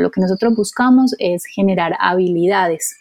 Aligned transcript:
Lo 0.00 0.10
que 0.10 0.20
nosotros 0.20 0.54
buscamos 0.54 1.14
es 1.18 1.44
generar 1.44 1.96
habilidades. 2.00 2.96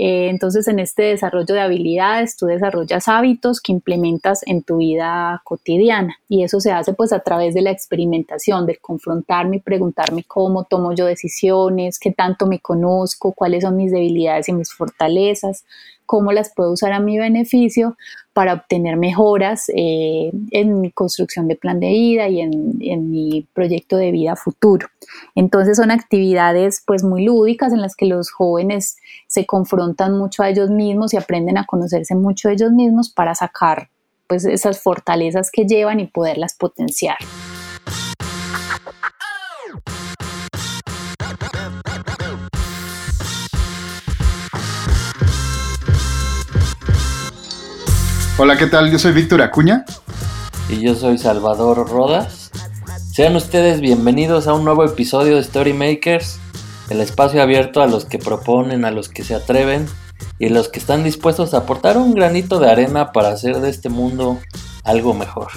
Eh, 0.00 0.28
entonces, 0.28 0.68
en 0.68 0.78
este 0.78 1.02
desarrollo 1.02 1.54
de 1.56 1.60
habilidades, 1.60 2.36
tú 2.36 2.46
desarrollas 2.46 3.08
hábitos 3.08 3.60
que 3.60 3.72
implementas 3.72 4.42
en 4.46 4.62
tu 4.62 4.76
vida 4.76 5.42
cotidiana. 5.42 6.16
Y 6.28 6.44
eso 6.44 6.60
se 6.60 6.70
hace 6.70 6.92
pues 6.92 7.12
a 7.12 7.18
través 7.18 7.52
de 7.52 7.62
la 7.62 7.72
experimentación, 7.72 8.64
de 8.64 8.76
confrontarme 8.76 9.56
y 9.56 9.60
preguntarme 9.60 10.22
cómo 10.22 10.62
tomo 10.62 10.94
yo 10.94 11.04
decisiones, 11.04 11.98
qué 11.98 12.12
tanto 12.12 12.46
me 12.46 12.60
conozco, 12.60 13.32
cuáles 13.32 13.64
son 13.64 13.76
mis 13.76 13.90
debilidades 13.90 14.48
y 14.48 14.52
mis 14.52 14.72
fortalezas, 14.72 15.64
cómo 16.08 16.32
las 16.32 16.54
puedo 16.54 16.72
usar 16.72 16.94
a 16.94 17.00
mi 17.00 17.18
beneficio 17.18 17.98
para 18.32 18.54
obtener 18.54 18.96
mejoras 18.96 19.70
eh, 19.76 20.32
en 20.52 20.80
mi 20.80 20.90
construcción 20.90 21.48
de 21.48 21.56
plan 21.56 21.80
de 21.80 21.88
vida 21.90 22.28
y 22.28 22.40
en, 22.40 23.10
mi 23.10 23.46
proyecto 23.52 23.98
de 23.98 24.10
vida 24.10 24.34
futuro. 24.34 24.88
Entonces 25.34 25.76
son 25.76 25.90
actividades 25.90 26.82
pues 26.86 27.04
muy 27.04 27.26
lúdicas 27.26 27.74
en 27.74 27.82
las 27.82 27.94
que 27.94 28.06
los 28.06 28.30
jóvenes 28.30 28.96
se 29.26 29.44
confrontan 29.44 30.16
mucho 30.16 30.42
a 30.42 30.48
ellos 30.48 30.70
mismos 30.70 31.12
y 31.12 31.18
aprenden 31.18 31.58
a 31.58 31.66
conocerse 31.66 32.14
mucho 32.14 32.48
a 32.48 32.52
ellos 32.52 32.72
mismos 32.72 33.10
para 33.10 33.34
sacar 33.34 33.90
pues 34.26 34.46
esas 34.46 34.80
fortalezas 34.80 35.50
que 35.50 35.66
llevan 35.66 36.00
y 36.00 36.06
poderlas 36.06 36.54
potenciar. 36.54 37.18
Hola, 48.40 48.56
¿qué 48.56 48.68
tal? 48.68 48.88
Yo 48.92 49.00
soy 49.00 49.10
Víctor 49.10 49.42
Acuña. 49.42 49.84
Y 50.68 50.78
yo 50.78 50.94
soy 50.94 51.18
Salvador 51.18 51.88
Rodas. 51.88 52.52
Sean 53.12 53.34
ustedes 53.34 53.80
bienvenidos 53.80 54.46
a 54.46 54.54
un 54.54 54.64
nuevo 54.64 54.84
episodio 54.84 55.34
de 55.34 55.40
Story 55.40 55.72
Makers, 55.72 56.38
el 56.88 57.00
espacio 57.00 57.42
abierto 57.42 57.82
a 57.82 57.88
los 57.88 58.04
que 58.04 58.20
proponen, 58.20 58.84
a 58.84 58.92
los 58.92 59.08
que 59.08 59.24
se 59.24 59.34
atreven 59.34 59.86
y 60.38 60.46
a 60.46 60.50
los 60.50 60.68
que 60.68 60.78
están 60.78 61.02
dispuestos 61.02 61.52
a 61.52 61.58
aportar 61.58 61.96
un 61.98 62.14
granito 62.14 62.60
de 62.60 62.70
arena 62.70 63.10
para 63.10 63.30
hacer 63.30 63.56
de 63.56 63.70
este 63.70 63.88
mundo 63.88 64.38
algo 64.84 65.14
mejor. 65.14 65.48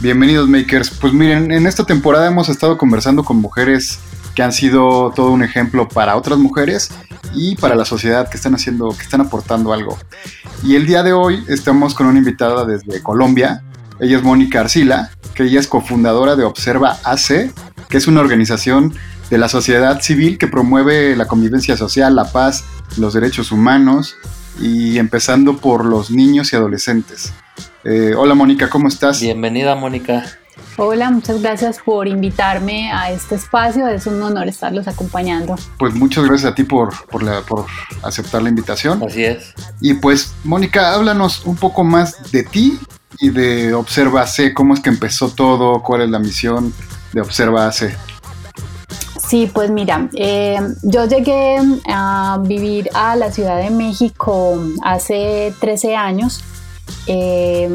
Bienvenidos 0.00 0.48
Makers. 0.48 0.88
Pues 0.88 1.12
miren, 1.12 1.52
en 1.52 1.66
esta 1.66 1.84
temporada 1.84 2.28
hemos 2.28 2.48
estado 2.48 2.78
conversando 2.78 3.22
con 3.22 3.36
mujeres 3.36 3.98
que 4.38 4.44
han 4.44 4.52
sido 4.52 5.12
todo 5.16 5.32
un 5.32 5.42
ejemplo 5.42 5.88
para 5.88 6.14
otras 6.14 6.38
mujeres 6.38 6.92
y 7.34 7.56
para 7.56 7.74
la 7.74 7.84
sociedad 7.84 8.30
que 8.30 8.36
están 8.36 8.54
haciendo, 8.54 8.90
que 8.90 9.02
están 9.02 9.20
aportando 9.20 9.72
algo. 9.72 9.98
Y 10.62 10.76
el 10.76 10.86
día 10.86 11.02
de 11.02 11.12
hoy 11.12 11.42
estamos 11.48 11.92
con 11.92 12.06
una 12.06 12.20
invitada 12.20 12.64
desde 12.64 13.02
Colombia. 13.02 13.64
Ella 13.98 14.18
es 14.18 14.22
Mónica 14.22 14.60
Arcila, 14.60 15.10
que 15.34 15.42
es 15.42 15.66
cofundadora 15.66 16.36
de 16.36 16.44
Observa 16.44 16.98
AC, 17.02 17.52
que 17.88 17.96
es 17.96 18.06
una 18.06 18.20
organización 18.20 18.94
de 19.28 19.38
la 19.38 19.48
sociedad 19.48 20.00
civil 20.02 20.38
que 20.38 20.46
promueve 20.46 21.16
la 21.16 21.26
convivencia 21.26 21.76
social, 21.76 22.14
la 22.14 22.30
paz, 22.30 22.62
los 22.96 23.14
derechos 23.14 23.50
humanos 23.50 24.14
y 24.60 24.98
empezando 24.98 25.56
por 25.56 25.84
los 25.84 26.12
niños 26.12 26.52
y 26.52 26.56
adolescentes. 26.56 27.32
Eh, 27.82 28.14
hola 28.16 28.36
Mónica, 28.36 28.70
¿cómo 28.70 28.86
estás? 28.86 29.20
Bienvenida 29.20 29.74
Mónica. 29.74 30.37
Hola, 30.76 31.10
muchas 31.10 31.42
gracias 31.42 31.78
por 31.84 32.06
invitarme 32.06 32.92
a 32.92 33.10
este 33.10 33.34
espacio. 33.34 33.88
Es 33.88 34.06
un 34.06 34.22
honor 34.22 34.46
estarlos 34.46 34.86
acompañando. 34.86 35.56
Pues 35.78 35.94
muchas 35.94 36.24
gracias 36.24 36.52
a 36.52 36.54
ti 36.54 36.62
por, 36.62 36.94
por, 37.06 37.66
aceptar 38.02 38.42
la 38.42 38.48
invitación. 38.48 39.02
Así 39.02 39.24
es. 39.24 39.54
Y 39.80 39.94
pues, 39.94 40.34
Mónica, 40.44 40.94
háblanos 40.94 41.44
un 41.46 41.56
poco 41.56 41.82
más 41.82 42.30
de 42.30 42.44
ti 42.44 42.78
y 43.18 43.30
de 43.30 43.74
Observa 43.74 44.26
C. 44.26 44.54
¿Cómo 44.54 44.74
es 44.74 44.80
que 44.80 44.90
empezó 44.90 45.30
todo? 45.30 45.82
¿Cuál 45.82 46.02
es 46.02 46.10
la 46.10 46.20
misión 46.20 46.72
de 47.12 47.20
Observa 47.22 47.70
C? 47.72 47.96
Sí, 49.28 49.50
pues 49.52 49.70
mira, 49.70 50.08
eh, 50.14 50.58
yo 50.84 51.06
llegué 51.06 51.58
a 51.86 52.40
vivir 52.42 52.88
a 52.94 53.14
la 53.16 53.30
Ciudad 53.30 53.58
de 53.58 53.70
México 53.70 54.58
hace 54.82 55.52
13 55.60 55.96
años 55.96 56.42
eh, 57.10 57.70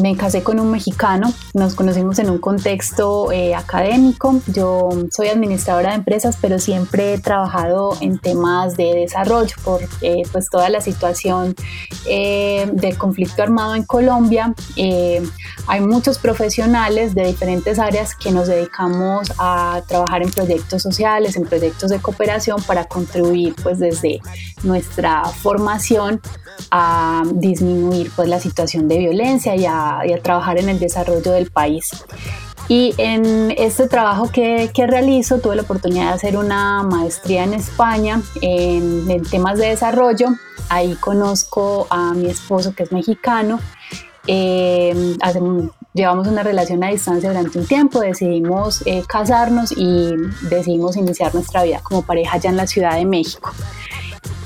me 0.00 0.16
casé 0.16 0.44
con 0.44 0.60
un 0.60 0.70
mexicano, 0.70 1.32
nos 1.52 1.74
conocimos 1.74 2.20
en 2.20 2.30
un 2.30 2.38
contexto 2.38 3.32
eh, 3.32 3.56
académico. 3.56 4.40
Yo 4.46 4.88
soy 5.10 5.28
administradora 5.28 5.90
de 5.90 5.96
empresas, 5.96 6.38
pero 6.40 6.60
siempre 6.60 7.14
he 7.14 7.18
trabajado 7.18 7.96
en 8.00 8.20
temas 8.20 8.76
de 8.76 8.94
desarrollo 8.94 9.56
por 9.64 9.80
eh, 10.00 10.22
pues 10.30 10.48
toda 10.48 10.68
la 10.70 10.80
situación 10.80 11.56
del 12.04 12.96
conflicto 12.96 13.42
armado 13.42 13.74
en 13.74 13.82
Colombia. 13.82 14.54
hay 15.66 15.80
muchos 15.80 16.18
profesionales 16.18 17.14
de 17.14 17.26
diferentes 17.26 17.78
áreas 17.78 18.14
que 18.14 18.30
nos 18.30 18.46
dedicamos 18.46 19.32
a 19.38 19.82
trabajar 19.86 20.22
en 20.22 20.30
proyectos 20.30 20.82
sociales, 20.82 21.36
en 21.36 21.44
proyectos 21.44 21.90
de 21.90 21.98
cooperación 21.98 22.62
para 22.62 22.84
contribuir 22.84 23.54
pues 23.62 23.78
desde 23.78 24.20
nuestra 24.62 25.24
formación 25.24 26.20
a 26.70 27.22
disminuir 27.34 28.10
pues 28.14 28.28
la 28.28 28.40
situación 28.40 28.67
de 28.76 28.98
violencia 28.98 29.56
y 29.56 29.66
a, 29.66 30.02
trabajar 30.22 30.58
en 30.58 30.68
el 30.68 30.78
desarrollo 30.78 31.32
del 31.32 31.50
país. 31.50 31.88
Y 32.68 32.94
en 32.98 33.54
este 33.56 33.88
trabajo 33.88 34.30
que, 34.30 34.70
que, 34.74 34.86
realizo 34.86 35.38
tuve 35.38 35.56
la 35.56 35.62
oportunidad 35.62 36.08
de 36.08 36.12
hacer 36.12 36.36
una 36.36 36.82
maestría 36.82 37.44
en 37.44 37.54
España 37.54 38.20
en, 38.42 39.22
temas 39.30 39.58
de 39.58 39.68
desarrollo. 39.68 40.28
Ahí 40.68 40.94
conozco 40.96 41.86
a 41.88 42.12
mi 42.12 42.26
esposo 42.26 42.74
que 42.74 42.82
es 42.82 42.92
mexicano. 42.92 43.58
Eh, 44.26 45.16
llevamos 45.94 46.28
una 46.28 46.42
relación 46.42 46.84
a 46.84 46.88
distancia 46.88 47.30
durante 47.30 47.58
un 47.58 47.66
tiempo, 47.66 48.00
decidimos 48.00 48.82
eh, 48.86 49.02
casarnos 49.08 49.72
y 49.72 50.12
decidimos 50.50 50.96
iniciar 50.96 51.34
nuestra 51.34 51.62
vida 51.62 51.80
como 51.82 52.02
pareja 52.02 52.36
ya 52.36 52.50
en 52.50 52.56
la 52.56 52.66
Ciudad 52.66 52.96
de 52.96 53.06
México. 53.06 53.50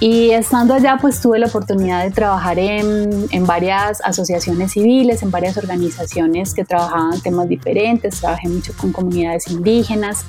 Y 0.03 0.33
estando 0.33 0.75
allá, 0.75 0.99
pues 1.01 1.21
tuve 1.21 1.39
la 1.39 1.47
oportunidad 1.47 2.03
de 2.03 2.11
trabajar 2.11 2.59
en, 2.59 3.29
en, 3.31 3.47
varias 3.47 4.01
asociaciones 4.01 4.73
civiles, 4.73 5.23
en 5.23 5.31
varias 5.31 5.57
organizaciones 5.57 6.55
que 6.55 6.65
trabajaban 6.65 7.21
temas 7.21 7.49
diferentes. 7.49 8.19
Trabajé 8.19 8.49
mucho 8.49 8.73
con 8.77 8.91
comunidades 8.91 9.47
indígenas. 9.47 10.25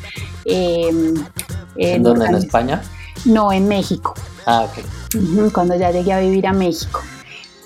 Em, 0.45 1.15
¿En 1.75 2.03
dónde? 2.03 2.27
¿En 2.27 2.35
España? 2.35 2.83
No, 3.25 3.51
en 3.51 3.67
México. 3.67 4.13
Ah, 4.45 4.67
ok. 4.69 5.51
Cuando 5.51 5.75
ya 5.75 5.89
llegué 5.89 6.13
a 6.13 6.19
vivir 6.19 6.45
a 6.45 6.53
México. 6.53 7.01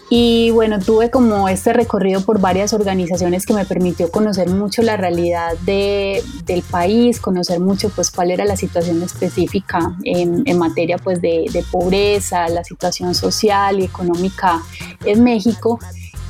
Y 0.09 0.51
bueno, 0.51 0.79
tuve 0.79 1.11
como 1.11 1.49
este 1.49 1.73
recorrido 1.73 2.21
por 2.21 2.39
varias 2.39 2.71
organizaciones 2.71 3.45
que 3.45 3.53
me 3.53 3.65
permitió 3.65 4.09
conocer 4.09 4.49
mucho 4.49 4.81
la 4.81 4.95
realidad 4.95 5.57
de, 5.65 6.23
del 6.45 6.61
país, 6.61 7.19
conocer 7.19 7.59
mucho 7.59 7.89
pues 7.89 8.09
cuál 8.09 8.31
era 8.31 8.45
la 8.45 8.55
situación 8.55 9.03
específica 9.03 9.95
en, 10.03 10.57
materia 10.57 10.97
pues 10.97 11.21
de, 11.21 11.45
de 11.51 11.63
pobreza, 11.63 12.47
la 12.47 12.63
situación 12.63 13.15
social 13.15 13.81
y 13.81 13.83
económica 13.83 14.61
en 15.03 15.23
México 15.23 15.77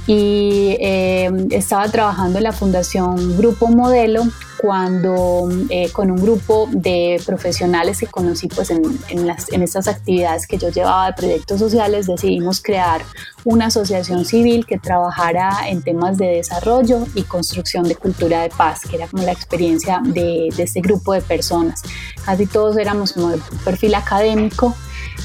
y 0.07 0.77
eh, 0.79 1.29
estaba 1.51 1.87
trabajando 1.89 2.37
en 2.37 2.45
la 2.45 2.53
Fundación 2.53 3.37
Grupo 3.37 3.67
Modelo 3.67 4.23
cuando 4.57 5.49
eh, 5.69 5.91
con 5.91 6.09
un 6.09 6.17
grupo 6.17 6.67
de 6.71 7.21
profesionales 7.25 7.99
que 7.99 8.07
conocí 8.07 8.47
pues 8.47 8.71
en, 8.71 8.81
en, 9.09 9.27
las, 9.27 9.51
en 9.51 9.61
estas 9.61 9.87
actividades 9.87 10.47
que 10.47 10.57
yo 10.57 10.69
llevaba 10.69 11.07
de 11.07 11.13
proyectos 11.13 11.59
sociales 11.59 12.07
decidimos 12.07 12.61
crear 12.61 13.01
una 13.43 13.67
asociación 13.67 14.25
civil 14.25 14.65
que 14.65 14.79
trabajara 14.79 15.51
en 15.67 15.81
temas 15.81 16.17
de 16.17 16.27
desarrollo 16.27 17.05
y 17.13 17.23
construcción 17.23 17.83
de 17.87 17.95
cultura 17.95 18.41
de 18.41 18.49
paz, 18.49 18.81
que 18.89 18.95
era 18.95 19.07
como 19.07 19.23
la 19.23 19.31
experiencia 19.31 20.01
de, 20.03 20.49
de 20.55 20.63
este 20.63 20.81
grupo 20.81 21.13
de 21.13 21.21
personas. 21.21 21.83
Casi 22.25 22.45
todos 22.45 22.77
éramos 22.77 23.13
como 23.13 23.29
de 23.29 23.39
perfil 23.63 23.95
académico, 23.95 24.75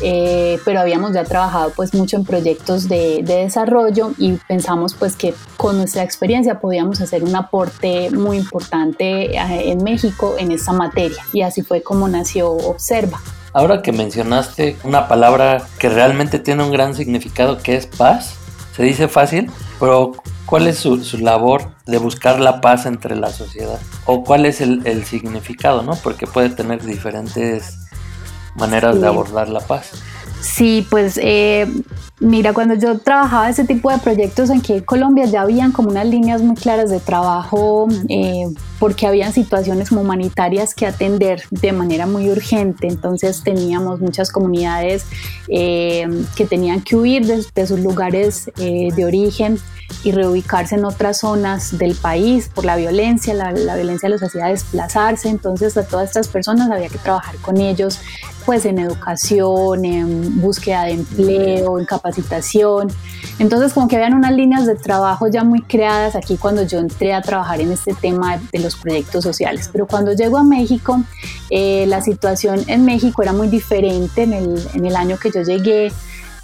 eh, 0.01 0.59
pero 0.65 0.81
habíamos 0.81 1.13
ya 1.13 1.25
trabajado 1.25 1.73
pues 1.75 1.95
mucho 1.95 2.17
en 2.17 2.25
proyectos 2.25 2.89
de, 2.89 3.23
desarrollo 3.23 4.13
y 4.19 4.33
pensamos 4.49 4.95
pues 4.95 5.17
que 5.17 5.35
con 5.57 5.77
nuestra 5.77 6.03
experiencia 6.03 6.61
podíamos 6.61 7.01
hacer 7.01 7.25
un 7.25 7.35
aporte 7.37 8.11
muy 8.11 8.37
importante 8.37 9.37
eh, 9.37 9.71
en 9.71 9.83
México 9.83 10.35
en 10.39 10.53
esta 10.53 10.73
materia 10.73 11.23
y 11.33 11.43
así 11.43 11.63
fue 11.63 11.83
como 11.83 12.09
nació 12.09 12.51
Observa. 12.51 13.21
Ahora 13.53 13.83
que 13.83 13.93
mencionaste 13.93 14.77
una 14.85 15.09
palabra 15.09 15.67
que 15.79 15.89
realmente 15.89 16.39
tiene 16.39 16.65
un 16.65 16.71
gran 16.71 16.95
significado 16.95 17.59
que 17.59 17.77
es 17.77 17.87
paz, 17.87 18.37
se 18.75 18.83
dice 18.83 19.09
fácil, 19.09 19.51
pero 19.79 20.13
¿cuál 20.47 20.67
es 20.67 20.79
su, 20.79 20.97
labor 21.19 21.73
de 21.87 21.99
buscar 21.99 22.41
la 22.41 22.63
paz 22.63 22.87
entre 22.87 23.15
la 23.15 23.31
sociedad? 23.31 23.79
¿O 24.07 24.25
cuál 24.25 24.47
es 24.47 24.63
el, 24.63 24.81
el 24.87 25.05
significado, 25.05 25.83
no? 25.83 25.95
Porque 25.97 26.27
puede 26.27 26.49
tener 26.49 26.83
diferentes 26.83 27.82
maneras 28.55 29.01
de 29.01 29.07
abordar 29.07 29.49
la 29.49 29.61
paz. 29.61 29.93
Sí, 30.43 30.85
pues 30.91 31.21
eh, 31.23 31.73
mira, 32.19 32.53
cuando 32.53 32.75
yo 32.75 32.99
trabajaba 32.99 33.49
ese 33.49 33.65
tipo 33.65 33.93
de 33.93 33.99
proyectos 33.99 34.51
aquí 34.51 34.73
en 34.73 34.81
Colombia 34.81 35.25
ya 35.27 35.43
habían 35.43 35.71
como 35.71 35.91
unas 35.91 36.05
líneas 36.05 36.43
muy 36.43 36.57
claras 36.57 36.91
de 36.91 36.99
trabajo 36.99 37.87
eh, 38.09 38.49
porque 38.81 39.07
habían 39.07 39.33
situaciones 39.33 39.93
humanitarias 39.93 40.75
que 40.75 40.87
atender 40.87 41.45
de 41.51 41.71
manera 41.71 42.07
muy 42.07 42.29
urgente. 42.29 42.89
Entonces 42.89 43.45
teníamos 43.45 44.01
muchas 44.01 44.33
comunidades 44.33 45.07
eh, 45.47 46.09
que 46.35 46.45
tenían 46.45 46.81
que 46.81 46.97
huir 46.97 47.25
de, 47.25 47.67
sus 47.67 47.79
lugares 47.79 48.51
de 48.57 49.05
origen 49.05 49.61
y 50.03 50.11
reubicarse 50.11 50.75
en 50.75 50.85
otras 50.85 51.21
zonas 51.21 51.79
del 51.79 51.95
país 51.95 52.51
por 52.53 52.65
la 52.65 52.77
violencia, 52.77 53.35
la, 53.35 53.53
la, 53.53 53.77
violencia 53.77 54.09
los 54.09 54.23
hacía 54.23 54.47
desplazarse, 54.47 55.29
entonces 55.29 55.77
a 55.77 55.87
todas 55.87 56.09
estas 56.09 56.29
personas 56.29 56.71
había 56.71 56.89
que 56.89 56.99
trabajar 56.99 57.37
con 57.37 57.59
ellos 57.59 58.01
pues 58.45 58.65
en 58.67 58.79
educación, 58.79 59.85
en 59.85 60.41
búsqueda 60.41 60.85
de 60.85 60.93
empleo, 60.93 61.79
en 61.79 61.85
capacitación. 61.85 62.89
Entonces 63.39 63.73
como 63.73 63.89
que 63.89 63.97
habían 63.97 64.15
unas 64.15 64.33
líneas 64.33 64.67
de 64.67 64.75
trabajo 64.75 65.29
ya 65.29 65.45
muy 65.45 65.63
creadas 65.63 66.15
aquí 66.15 66.37
cuando 66.37 66.63
yo 66.63 66.79
entré 66.79 67.15
a 67.15 67.23
trabajar 67.23 67.61
en 67.61 67.73
este 67.73 67.95
tema 67.95 68.41
de 68.53 68.59
los 68.59 68.77
proyectos 68.77 69.25
sociales. 69.25 69.69
Pero 69.73 69.87
cuando 69.87 70.13
llego 70.13 70.39
a 70.39 70.45
México, 70.45 71.03
eh, 71.51 71.87
la 71.89 72.01
situación 72.01 72.63
en 72.67 72.85
México 72.85 73.23
era 73.23 73.33
muy 73.33 73.49
diferente. 73.49 74.23
En 74.23 74.33
el, 74.33 74.63
en 74.75 74.87
el 74.87 74.97
año 74.97 75.19
que 75.19 75.31
yo 75.31 75.43
llegué, 75.43 75.93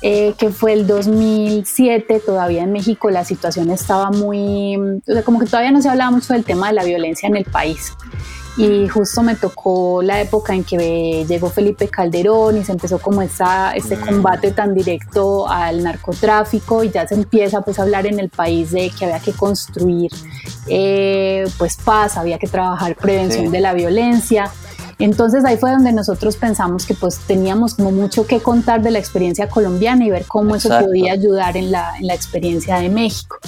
eh, 0.00 0.34
que 0.38 0.50
fue 0.50 0.72
el 0.72 0.86
2007, 0.86 2.20
todavía 2.24 2.62
en 2.62 2.72
México 2.72 3.10
la 3.10 3.24
situación 3.24 3.70
estaba 3.70 4.10
muy, 4.10 4.76
o 4.76 5.12
sea, 5.12 5.22
como 5.22 5.40
que 5.40 5.46
todavía 5.46 5.72
no 5.72 5.82
se 5.82 5.88
hablaba 5.88 6.10
mucho 6.10 6.32
del 6.32 6.44
tema 6.44 6.68
de 6.68 6.74
la 6.74 6.84
violencia 6.84 7.28
en 7.28 7.36
el 7.36 7.44
país 7.44 7.92
y 8.58 8.88
justo 8.88 9.22
me 9.22 9.36
tocó 9.36 10.02
la 10.02 10.20
época 10.20 10.52
en 10.52 10.64
que 10.64 11.24
llegó 11.28 11.48
Felipe 11.48 11.86
Calderón 11.86 12.58
y 12.58 12.64
se 12.64 12.72
empezó 12.72 12.98
como 12.98 13.22
esa, 13.22 13.72
este 13.72 13.96
mm. 13.96 14.00
combate 14.00 14.50
tan 14.50 14.74
directo 14.74 15.48
al 15.48 15.84
narcotráfico 15.84 16.82
y 16.82 16.90
ya 16.90 17.06
se 17.06 17.14
empieza 17.14 17.60
pues 17.60 17.78
a 17.78 17.82
hablar 17.82 18.06
en 18.06 18.18
el 18.18 18.30
país 18.30 18.72
de 18.72 18.90
que 18.90 19.04
había 19.04 19.20
que 19.20 19.32
construir 19.32 20.10
eh, 20.66 21.46
pues 21.56 21.76
paz, 21.76 22.16
había 22.16 22.38
que 22.38 22.48
trabajar 22.48 22.96
prevención 22.96 23.52
de 23.52 23.60
la 23.60 23.74
violencia. 23.74 24.50
Entonces 24.98 25.44
ahí 25.44 25.56
fue 25.56 25.70
donde 25.70 25.92
nosotros 25.92 26.36
pensamos 26.36 26.84
que 26.84 26.94
pues 26.94 27.20
teníamos 27.20 27.74
como 27.74 27.92
mucho 27.92 28.26
que 28.26 28.40
contar 28.40 28.82
de 28.82 28.90
la 28.90 28.98
experiencia 28.98 29.48
colombiana 29.48 30.04
y 30.04 30.10
ver 30.10 30.24
cómo 30.26 30.56
eso 30.56 30.68
podía 30.68 31.12
ayudar 31.12 31.56
en 31.56 31.70
la, 31.70 31.96
en 31.96 32.08
la 32.08 32.14
experiencia 32.14 32.78
de 32.78 32.88
México. 32.88 33.38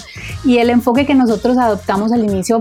Y 0.45 0.59
el 0.59 0.71
enfoque 0.71 1.05
que 1.05 1.17
nosotros 1.17 1.59
adoptamos 1.59 2.13
al 2.13 2.23
inicio 2.23 2.61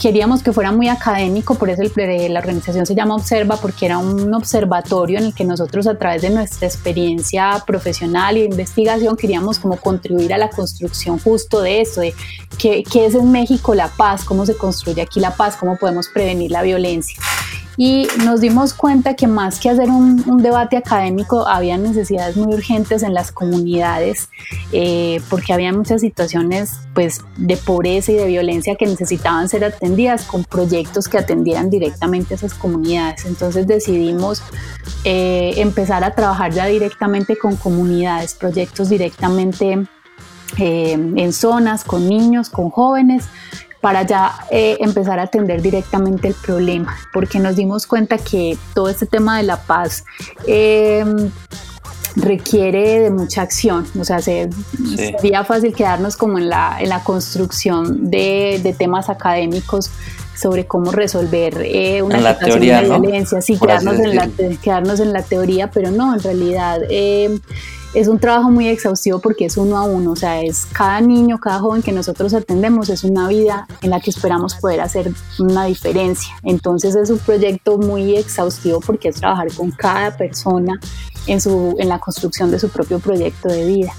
queríamos 0.00 0.42
que 0.42 0.52
fuera 0.52 0.72
muy 0.72 0.88
académico, 0.88 1.56
por 1.56 1.68
eso 1.68 1.82
el, 1.82 2.32
la 2.32 2.40
organización 2.40 2.86
se 2.86 2.94
llama 2.94 3.14
Observa, 3.14 3.58
porque 3.58 3.84
era 3.84 3.98
un 3.98 4.32
observatorio 4.32 5.18
en 5.18 5.26
el 5.26 5.34
que 5.34 5.44
nosotros 5.44 5.86
a 5.86 5.98
través 5.98 6.22
de 6.22 6.30
nuestra 6.30 6.66
experiencia 6.66 7.62
profesional 7.66 8.38
y 8.38 8.40
de 8.40 8.46
investigación 8.46 9.14
queríamos 9.16 9.58
como 9.58 9.76
contribuir 9.76 10.32
a 10.32 10.38
la 10.38 10.48
construcción 10.48 11.18
justo 11.18 11.60
de 11.60 11.82
eso, 11.82 12.00
de 12.00 12.14
qué, 12.58 12.82
qué 12.82 13.06
es 13.06 13.14
en 13.14 13.30
México 13.30 13.74
la 13.74 13.88
paz, 13.88 14.24
cómo 14.24 14.46
se 14.46 14.56
construye 14.56 15.02
aquí 15.02 15.20
la 15.20 15.36
paz, 15.36 15.56
cómo 15.56 15.76
podemos 15.76 16.08
prevenir 16.08 16.50
la 16.50 16.62
violencia 16.62 17.20
y 17.82 18.06
nos 18.26 18.42
dimos 18.42 18.74
cuenta 18.74 19.14
que 19.14 19.26
más 19.26 19.58
que 19.58 19.70
hacer 19.70 19.88
un, 19.88 20.42
debate 20.42 20.76
académico, 20.76 21.48
había 21.48 21.78
necesidades 21.78 22.36
muy 22.36 22.52
urgentes 22.52 23.02
en 23.02 23.14
las 23.14 23.32
comunidades, 23.32 24.28
eh, 24.70 25.22
porque 25.30 25.54
había 25.54 25.72
muchas 25.72 26.02
situaciones 26.02 26.72
pues, 26.92 27.22
de 27.38 27.56
pobreza 27.56 28.12
y 28.12 28.16
de 28.16 28.26
violencia 28.26 28.74
que 28.74 28.84
necesitaban 28.84 29.48
ser 29.48 29.64
atendidas 29.64 30.26
con 30.26 30.44
proyectos 30.44 31.08
que 31.08 31.16
atendieran 31.16 31.70
directamente 31.70 32.34
a 32.34 32.36
esas 32.36 32.52
comunidades. 32.52 33.24
Entonces 33.24 33.66
decidimos 33.66 34.42
eh, 35.04 35.54
empezar 35.56 36.04
a 36.04 36.14
trabajar 36.14 36.52
ya 36.52 36.66
directamente 36.66 37.38
con 37.38 37.56
comunidades, 37.56 38.34
proyectos 38.34 38.90
directamente 38.90 39.86
eh, 40.58 40.92
en 40.92 41.32
zonas, 41.32 41.84
con 41.84 42.06
niños, 42.06 42.50
con 42.50 42.68
jóvenes, 42.68 43.24
para 43.80 44.02
ya 44.02 44.32
eh, 44.50 44.76
empezar 44.80 45.18
a 45.18 45.22
atender 45.24 45.62
directamente 45.62 46.28
el 46.28 46.34
problema, 46.34 46.96
porque 47.12 47.38
nos 47.38 47.56
dimos 47.56 47.86
cuenta 47.86 48.18
que 48.18 48.58
todo 48.74 48.88
este 48.88 49.06
tema 49.06 49.38
de 49.38 49.44
la 49.44 49.56
paz 49.62 50.04
eh, 50.46 51.04
requiere 52.16 53.00
de 53.00 53.10
mucha 53.10 53.42
acción, 53.42 53.86
o 53.98 54.04
sea, 54.04 54.20
sería 54.20 55.44
fácil 55.44 55.74
quedarnos 55.74 56.16
como 56.16 56.38
en 56.38 56.48
la, 56.48 56.76
en 56.80 56.88
la 56.88 57.02
construcción 57.02 58.10
de, 58.10 58.60
de 58.62 58.72
temas 58.72 59.08
académicos 59.08 59.90
sobre 60.40 60.66
cómo 60.66 60.90
resolver 60.90 61.62
eh, 61.64 62.02
una 62.02 62.18
situación 62.18 62.60
de 62.60 62.98
violencia, 62.98 63.40
sí, 63.42 63.58
quedarnos 63.58 63.98
en, 63.98 64.16
la, 64.16 64.28
quedarnos 64.62 65.00
en 65.00 65.12
la 65.12 65.22
teoría, 65.22 65.70
pero 65.70 65.90
no, 65.90 66.14
en 66.14 66.20
realidad 66.20 66.80
es 67.92 68.08
un 68.08 68.18
trabajo 68.18 68.50
muy 68.50 68.68
exhaustivo 68.68 69.18
porque 69.18 69.46
es 69.46 69.56
uno 69.56 69.76
a 69.76 69.82
uno, 69.82 70.12
o 70.12 70.16
sea, 70.16 70.40
es 70.42 70.66
cada 70.72 71.00
niño, 71.00 71.38
cada 71.38 71.58
joven 71.58 71.82
que 71.82 71.92
nosotros 71.92 72.32
atendemos, 72.34 72.88
es 72.88 73.04
una 73.04 73.28
vida 73.28 73.66
en 73.82 73.90
la 73.90 74.00
que 74.00 74.10
esperamos 74.10 74.54
poder 74.54 74.80
hacer 74.80 75.12
una 75.38 75.64
diferencia. 75.64 76.32
Entonces 76.42 76.94
es 76.94 77.10
un 77.10 77.18
proyecto 77.18 77.78
muy 77.78 78.16
exhaustivo 78.16 78.80
porque 78.80 79.08
es 79.08 79.16
trabajar 79.16 79.52
con 79.52 79.70
cada 79.72 80.16
persona 80.16 80.78
en, 81.26 81.40
su, 81.40 81.74
en 81.78 81.88
la 81.88 81.98
construcción 81.98 82.50
de 82.50 82.58
su 82.58 82.68
propio 82.68 82.98
proyecto 83.00 83.48
de 83.48 83.66
vida. 83.66 83.92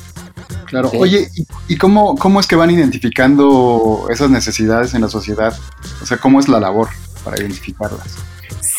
Claro, 0.66 0.90
oye, 0.98 1.30
¿y, 1.68 1.78
cómo, 1.78 2.16
cómo 2.16 2.40
es 2.40 2.48
que 2.48 2.56
van 2.56 2.72
identificando 2.72 4.08
esas 4.10 4.30
necesidades 4.30 4.94
en 4.94 5.02
la 5.02 5.10
sociedad? 5.10 5.54
O 6.02 6.06
sea, 6.06 6.18
¿cómo 6.18 6.40
es 6.40 6.48
la 6.48 6.60
labor 6.60 6.88
para 7.26 7.38
identificarlas? 7.40 8.16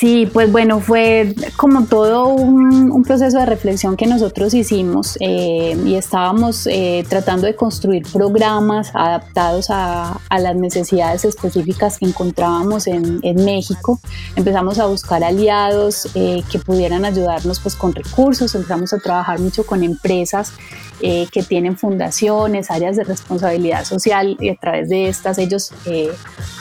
Sí, 0.03 0.29
pues 0.33 0.51
bueno, 0.51 0.81
fue 0.81 1.33
como 1.57 1.85
todo 1.85 2.27
un, 2.27 3.05
proceso 3.05 3.39
de 3.39 3.47
reflexión 3.47 3.97
que 3.97 4.07
nosotros 4.07 4.53
hicimos 4.53 5.17
eh, 5.21 5.77
y 5.85 5.95
estábamos 5.95 6.67
eh, 6.67 7.05
tratando 7.09 7.47
de 7.47 7.55
construir 7.55 8.03
programas 8.13 8.91
adaptados 8.95 9.67
a, 9.71 10.19
las 10.31 10.57
necesidades 10.57 11.25
específicas 11.25 11.99
que 11.99 12.07
encontrábamos 12.07 12.89
en, 12.89 13.21
México. 13.45 14.01
Empezamos 14.35 14.81
a 14.81 14.87
buscar 14.87 15.23
aliados 15.23 16.09
eh, 16.15 16.43
que 16.51 16.59
pudieran 16.59 17.05
ayudarnos 17.05 17.61
pues 17.61 17.77
con 17.77 17.95
recursos, 17.95 18.55
empezamos 18.57 18.93
a 18.93 18.99
trabajar 18.99 19.39
mucho 19.39 19.65
con 19.65 19.85
empresas 19.85 20.53
que 21.01 21.43
tienen 21.43 21.77
fundaciones, 21.77 22.71
áreas 22.71 22.95
de 22.95 23.03
responsabilidad 23.03 23.85
social 23.85 24.37
y 24.39 24.51
a 24.51 24.55
través 24.55 24.89
de 24.89 25.09
estas 25.09 25.37
ellos 25.39 25.73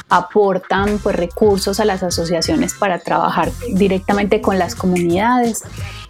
aportan 0.10 0.98
pues 0.98 1.16
recursos 1.16 1.80
a 1.80 1.86
las 1.86 2.02
asociaciones 2.02 2.74
para 2.74 2.98
trabajar 2.98 3.31
directamente 3.74 4.42
con 4.42 4.58
las 4.58 4.76
comunidades. 4.76 5.64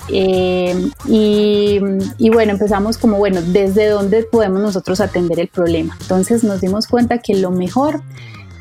Eh, 0.09 0.89
y, 1.07 1.79
y, 2.17 2.29
bueno, 2.29 2.53
empezamos 2.53 2.97
como, 2.97 3.17
bueno, 3.17 3.41
¿desde 3.41 3.87
dónde 3.87 4.23
podemos 4.23 4.61
nosotros 4.61 4.99
atender 4.99 5.39
el 5.39 5.47
problema? 5.47 5.97
Entonces 6.01 6.43
nos 6.43 6.61
dimos 6.61 6.87
cuenta 6.87 7.19
que 7.19 7.35
lo 7.35 7.51
mejor 7.51 8.01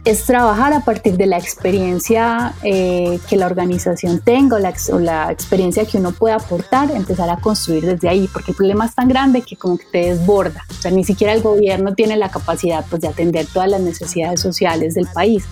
es 0.04 0.24
trabajar 0.24 0.72
a 0.72 0.80
partir 0.84 1.16
de 1.16 1.26
la 1.26 1.38
experiencia 1.38 2.54
eh, 2.62 3.18
que 3.28 3.36
la 3.36 3.46
organización 3.46 4.20
tenga 4.20 4.56
o 4.56 4.98
la, 4.98 5.30
experiencia 5.30 5.84
que 5.84 5.98
uno 5.98 6.12
pueda 6.12 6.36
aportar, 6.36 6.90
empezar 6.90 7.28
a 7.28 7.36
construir 7.36 7.84
desde 7.84 8.08
ahí, 8.08 8.28
porque 8.32 8.52
el 8.52 8.56
problema 8.56 8.86
es 8.86 8.94
tan 8.94 9.08
grande 9.08 9.42
que 9.42 9.56
como 9.56 9.78
que 9.78 9.84
te 9.92 9.98
desborda, 10.06 10.64
o 10.70 10.82
sea, 10.82 10.90
ni 10.90 11.04
siquiera 11.04 11.32
el 11.32 11.42
gobierno 11.42 11.94
tiene 11.94 12.16
la 12.16 12.30
capacidad 12.30 12.84
pues, 12.88 13.02
de 13.02 13.08
atender 13.08 13.46
todas 13.46 13.70
las 13.70 13.80
necesidades 13.80 14.40
sociales 14.40 14.94
del 14.94 15.06
país. 15.12 15.44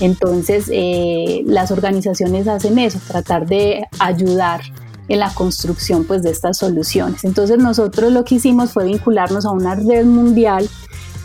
Entonces, 0.00 0.70
eh, 0.72 1.42
las 1.46 1.70
organizaciones 1.70 2.46
hacen 2.48 2.78
eso, 2.78 2.98
tratar 3.06 3.46
de 3.46 3.86
ayudar 3.98 4.60
en 5.08 5.18
la 5.18 5.34
construcción 5.34 6.04
pues, 6.04 6.22
de 6.22 6.30
estas 6.30 6.58
soluciones. 6.58 7.24
Entonces, 7.24 7.58
nosotros 7.58 8.12
lo 8.12 8.24
que 8.24 8.36
hicimos 8.36 8.72
fue 8.72 8.84
vincularnos 8.84 9.44
a 9.44 9.50
una 9.50 9.74
red 9.74 10.04
mundial 10.04 10.68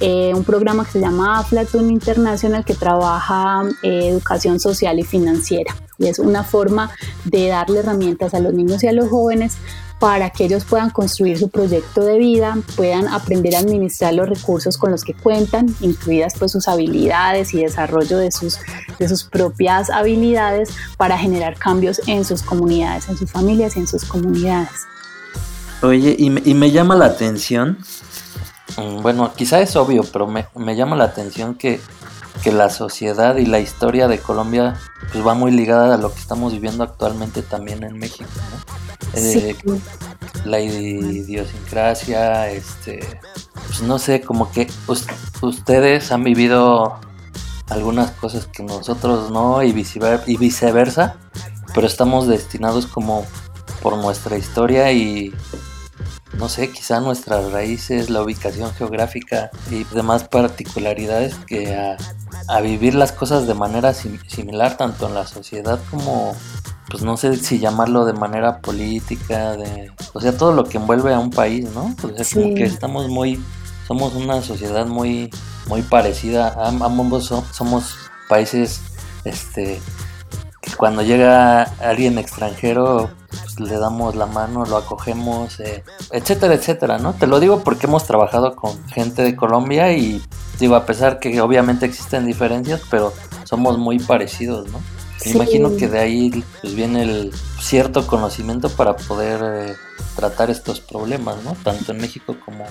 eh, 0.01 0.33
un 0.35 0.43
programa 0.43 0.83
que 0.83 0.91
se 0.91 0.99
llama 0.99 1.39
Aflatun 1.39 1.89
International 1.89 2.65
que 2.65 2.73
trabaja 2.73 3.63
eh, 3.81 4.09
educación 4.09 4.59
social 4.59 4.99
y 4.99 5.03
financiera. 5.03 5.73
Y 5.97 6.07
es 6.07 6.19
una 6.19 6.43
forma 6.43 6.91
de 7.23 7.47
darle 7.47 7.79
herramientas 7.79 8.33
a 8.33 8.41
los 8.41 8.53
niños 8.53 8.83
y 8.83 8.87
a 8.87 8.91
los 8.91 9.07
jóvenes 9.07 9.57
para 10.05 10.29
que 10.29 10.45
ellos 10.45 10.65
puedan 10.65 10.91
construir 10.91 11.39
su 11.39 11.49
proyecto 11.49 12.03
de 12.03 12.19
vida, 12.19 12.57
puedan 12.75 13.07
aprender 13.07 13.55
a 13.55 13.59
administrar 13.59 14.13
los 14.13 14.29
recursos 14.29 14.77
con 14.77 14.91
los 14.91 15.03
que 15.03 15.13
cuentan, 15.13 15.73
incluidas 15.81 16.33
pues 16.37 16.51
sus 16.51 16.67
habilidades 16.67 17.53
y 17.53 17.63
desarrollo 17.63 18.17
de 18.17 18.31
sus, 18.31 18.59
de 18.99 19.09
sus 19.09 19.23
propias 19.23 19.89
habilidades 19.89 20.69
para 20.97 21.17
generar 21.17 21.57
cambios 21.57 21.99
en 22.07 22.23
sus 22.23 22.43
comunidades, 22.43 23.09
en 23.09 23.17
sus 23.17 23.31
familias 23.31 23.75
y 23.77 23.79
en 23.79 23.87
sus 23.87 24.05
comunidades. 24.05 24.85
Oye, 25.81 26.15
y 26.19 26.29
me, 26.29 26.41
me 26.41 26.71
llama 26.71 26.95
la 26.95 27.05
atención 27.05 27.77
Mm, 28.77 29.01
bueno, 29.01 29.31
quizá 29.33 29.61
es 29.61 29.75
obvio, 29.75 30.03
pero 30.03 30.27
me, 30.27 30.75
llama 30.75 30.95
la 30.95 31.05
atención 31.05 31.55
que, 31.55 31.79
la 32.45 32.69
sociedad 32.69 33.37
y 33.37 33.45
la 33.47 33.59
historia 33.59 34.07
de 34.07 34.19
Colombia 34.19 34.79
pues 35.11 35.25
va 35.25 35.33
muy 35.33 35.51
ligada 35.51 35.95
a 35.95 35.97
lo 35.97 36.13
que 36.13 36.19
estamos 36.19 36.53
viviendo 36.53 36.83
actualmente 36.83 37.41
también 37.41 37.83
en 37.83 37.97
México, 37.97 38.29
¿no? 38.51 38.74
Eh, 39.15 39.55
la 40.45 40.59
idiosincrasia, 40.59 42.49
este, 42.51 42.99
pues 43.67 43.81
no 43.81 43.97
sé, 43.99 44.21
como 44.21 44.51
que 44.51 44.67
ustedes 45.41 46.11
han 46.11 46.23
vivido 46.23 46.99
algunas 47.69 48.11
cosas 48.11 48.47
que 48.47 48.63
nosotros 48.63 49.31
no 49.31 49.63
y 49.63 49.71
viceversa, 49.71 51.17
pero 51.73 51.87
estamos 51.87 52.27
destinados 52.27 52.85
como 52.85 53.25
por 53.81 53.97
nuestra 53.97 54.37
historia 54.37 54.91
y 54.91 55.33
no 56.37 56.49
sé, 56.49 56.71
quizá 56.71 56.99
nuestras 56.99 57.51
raíces, 57.51 58.09
la 58.09 58.21
ubicación 58.21 58.73
geográfica 58.73 59.49
y 59.71 59.83
demás 59.85 60.25
particularidades 60.27 61.35
que 61.47 61.75
a, 61.75 62.61
vivir 62.61 62.95
las 62.95 63.11
cosas 63.11 63.47
de 63.47 63.53
manera 63.53 63.93
similar 63.93 64.77
tanto 64.77 65.07
en 65.07 65.15
la 65.15 65.25
sociedad 65.25 65.79
como 65.89 66.35
pues 66.89 67.03
no 67.03 67.17
sé 67.17 67.35
si 67.37 67.59
llamarlo 67.59 68.05
de 68.05 68.13
manera 68.13 68.59
política, 68.59 69.57
de, 69.57 69.91
o 70.13 70.21
sea, 70.21 70.37
todo 70.37 70.53
lo 70.53 70.65
que 70.65 70.77
envuelve 70.77 71.13
a 71.13 71.19
un 71.19 71.31
país, 71.31 71.67
¿no? 71.73 71.95
O 72.03 72.23
sea, 72.23 72.25
como 72.33 72.53
que 72.53 72.63
estamos 72.63 73.09
muy, 73.09 73.43
somos 73.87 74.13
una 74.13 74.41
sociedad 74.41 74.85
muy, 74.85 75.31
muy 75.67 75.81
parecida, 75.81 76.53
ambos 76.67 77.33
somos 77.51 77.95
países, 78.29 78.81
este, 79.23 79.81
que 80.61 80.71
cuando 80.77 81.01
llega 81.01 81.63
alguien 81.79 82.19
extranjero, 82.19 83.09
pues 83.41 83.59
le 83.59 83.77
damos 83.77 84.15
la 84.15 84.25
mano, 84.25 84.65
lo 84.65 84.77
acogemos, 84.77 85.59
eh, 85.59 85.83
etcétera, 86.11 86.53
etcétera, 86.53 86.97
¿no? 86.97 87.13
Te 87.13 87.27
lo 87.27 87.39
digo 87.39 87.63
porque 87.63 87.87
hemos 87.87 88.05
trabajado 88.05 88.55
con 88.55 88.83
gente 88.87 89.21
de 89.21 89.35
Colombia 89.35 89.91
y 89.93 90.21
digo, 90.59 90.75
a 90.75 90.85
pesar 90.85 91.19
que 91.19 91.39
obviamente 91.41 91.85
existen 91.85 92.25
diferencias, 92.25 92.81
pero 92.89 93.13
somos 93.43 93.77
muy 93.77 93.99
parecidos, 93.99 94.69
¿no? 94.71 94.79
Me 95.25 95.31
imagino 95.31 95.75
que 95.75 95.87
de 95.87 95.99
ahí 95.99 96.43
pues, 96.61 96.75
viene 96.75 97.03
el 97.03 97.33
cierto 97.59 98.05
conocimiento 98.05 98.69
para 98.69 98.95
poder 98.95 99.41
eh, 99.43 99.75
tratar 100.15 100.49
estos 100.49 100.79
problemas, 100.79 101.43
¿no? 101.43 101.55
Tanto 101.63 101.91
en 101.91 101.97
México 101.99 102.35
como 102.45 102.65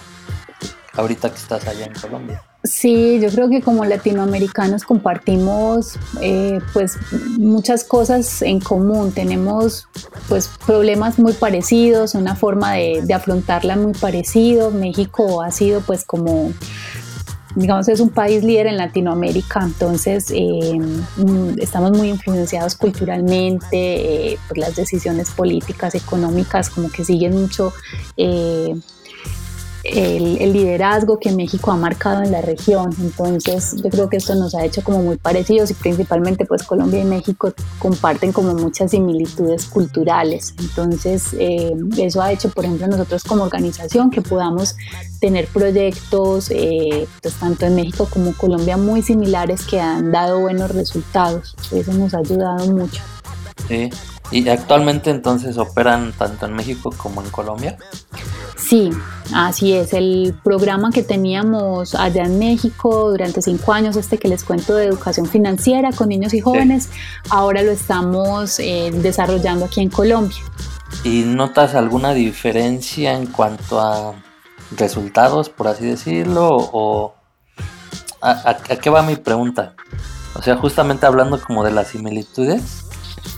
ahorita 0.92 1.30
que 1.30 1.36
estás 1.36 1.66
allá 1.66 1.86
en 1.86 1.94
Colombia. 1.94 2.42
Sí, 2.64 3.20
yo 3.20 3.28
creo 3.28 3.50
que 3.50 3.60
como 3.60 3.84
latinoamericanos 3.84 4.84
compartimos 4.84 5.98
eh, 6.22 6.60
pues 6.72 6.96
muchas 7.36 7.84
cosas 7.84 8.40
en 8.40 8.58
común, 8.58 9.12
tenemos 9.12 9.86
pues 10.30 10.50
problemas 10.64 11.18
muy 11.18 11.34
parecidos, 11.34 12.14
una 12.14 12.36
forma 12.36 12.72
de, 12.72 13.02
de 13.02 13.12
afrontarla 13.12 13.76
muy 13.76 13.92
parecido. 13.92 14.70
México 14.70 15.42
ha 15.42 15.50
sido 15.50 15.82
pues 15.82 16.04
como 16.04 16.52
digamos, 17.54 17.88
es 17.88 18.00
un 18.00 18.10
país 18.10 18.42
líder 18.42 18.66
en 18.66 18.76
Latinoamérica, 18.76 19.60
entonces 19.62 20.30
eh, 20.30 20.78
mm, 21.16 21.58
estamos 21.58 21.92
muy 21.92 22.08
influenciados 22.08 22.74
culturalmente 22.74 24.32
eh, 24.32 24.38
por 24.48 24.58
las 24.58 24.74
decisiones 24.74 25.30
políticas, 25.30 25.94
económicas, 25.94 26.68
como 26.70 26.90
que 26.90 27.04
siguen 27.04 27.40
mucho 27.40 27.72
eh, 28.16 28.74
el, 29.84 30.52
liderazgo 30.52 31.18
que 31.18 31.32
México 31.32 31.70
ha 31.70 31.76
marcado 31.76 32.22
en 32.22 32.32
la 32.32 32.40
región. 32.40 32.90
Entonces 33.00 33.76
yo 33.82 33.90
creo 33.90 34.08
que 34.08 34.16
esto 34.16 34.34
nos 34.34 34.54
ha 34.54 34.64
hecho 34.64 34.82
como 34.82 35.02
muy 35.02 35.16
parecidos 35.16 35.70
y 35.70 35.74
principalmente 35.74 36.46
pues 36.46 36.62
Colombia 36.62 37.00
y 37.00 37.04
México 37.04 37.52
comparten 37.78 38.32
como 38.32 38.54
muchas 38.54 38.92
similitudes 38.92 39.66
culturales. 39.66 40.54
Entonces 40.58 41.34
eh, 41.38 41.74
eso 41.98 42.22
ha 42.22 42.32
hecho 42.32 42.50
por 42.50 42.64
ejemplo 42.64 42.86
nosotros 42.86 43.24
como 43.24 43.44
organización 43.44 44.10
que 44.10 44.22
podamos 44.22 44.76
tener 45.20 45.46
proyectos 45.48 46.50
eh, 46.50 47.06
pues, 47.22 47.34
tanto 47.34 47.66
en 47.66 47.74
México 47.74 48.08
como 48.10 48.32
Colombia 48.34 48.76
muy 48.76 49.02
similares 49.02 49.66
que 49.66 49.80
han 49.80 50.12
dado 50.12 50.40
buenos 50.40 50.70
resultados. 50.74 51.54
Eso 51.72 51.92
nos 51.92 52.14
ha 52.14 52.18
ayudado 52.18 52.66
mucho. 52.72 53.02
Sí. 53.68 53.90
¿Y 54.34 54.48
actualmente 54.48 55.10
entonces 55.10 55.58
operan 55.58 56.12
tanto 56.12 56.46
en 56.46 56.54
México 56.54 56.92
como 56.96 57.22
en 57.22 57.30
Colombia? 57.30 57.78
Sí, 58.56 58.90
así 59.32 59.74
es. 59.74 59.92
El 59.92 60.34
programa 60.42 60.90
que 60.90 61.04
teníamos 61.04 61.94
allá 61.94 62.24
en 62.24 62.40
México 62.40 63.10
durante 63.12 63.40
cinco 63.42 63.72
años, 63.72 63.94
este 63.94 64.18
que 64.18 64.26
les 64.26 64.42
cuento 64.42 64.74
de 64.74 64.86
educación 64.86 65.26
financiera 65.26 65.92
con 65.92 66.08
niños 66.08 66.34
y 66.34 66.40
jóvenes, 66.40 66.88
ahora 67.30 67.62
lo 67.62 67.70
estamos 67.70 68.58
eh, 68.58 68.90
desarrollando 68.92 69.66
aquí 69.66 69.82
en 69.82 69.90
Colombia. 69.90 70.38
¿Y 71.04 71.22
notas 71.22 71.76
alguna 71.76 72.12
diferencia 72.12 73.12
en 73.12 73.26
cuanto 73.26 73.78
a 73.78 74.14
resultados, 74.76 75.48
por 75.48 75.68
así 75.68 75.86
decirlo? 75.86 76.48
¿O 76.50 77.14
a, 78.20 78.56
qué 78.56 78.90
va 78.90 79.04
mi 79.04 79.14
pregunta? 79.14 79.76
O 80.34 80.42
sea, 80.42 80.56
justamente 80.56 81.06
hablando 81.06 81.40
como 81.40 81.62
de 81.62 81.70
las 81.70 81.86
similitudes, 81.86 82.84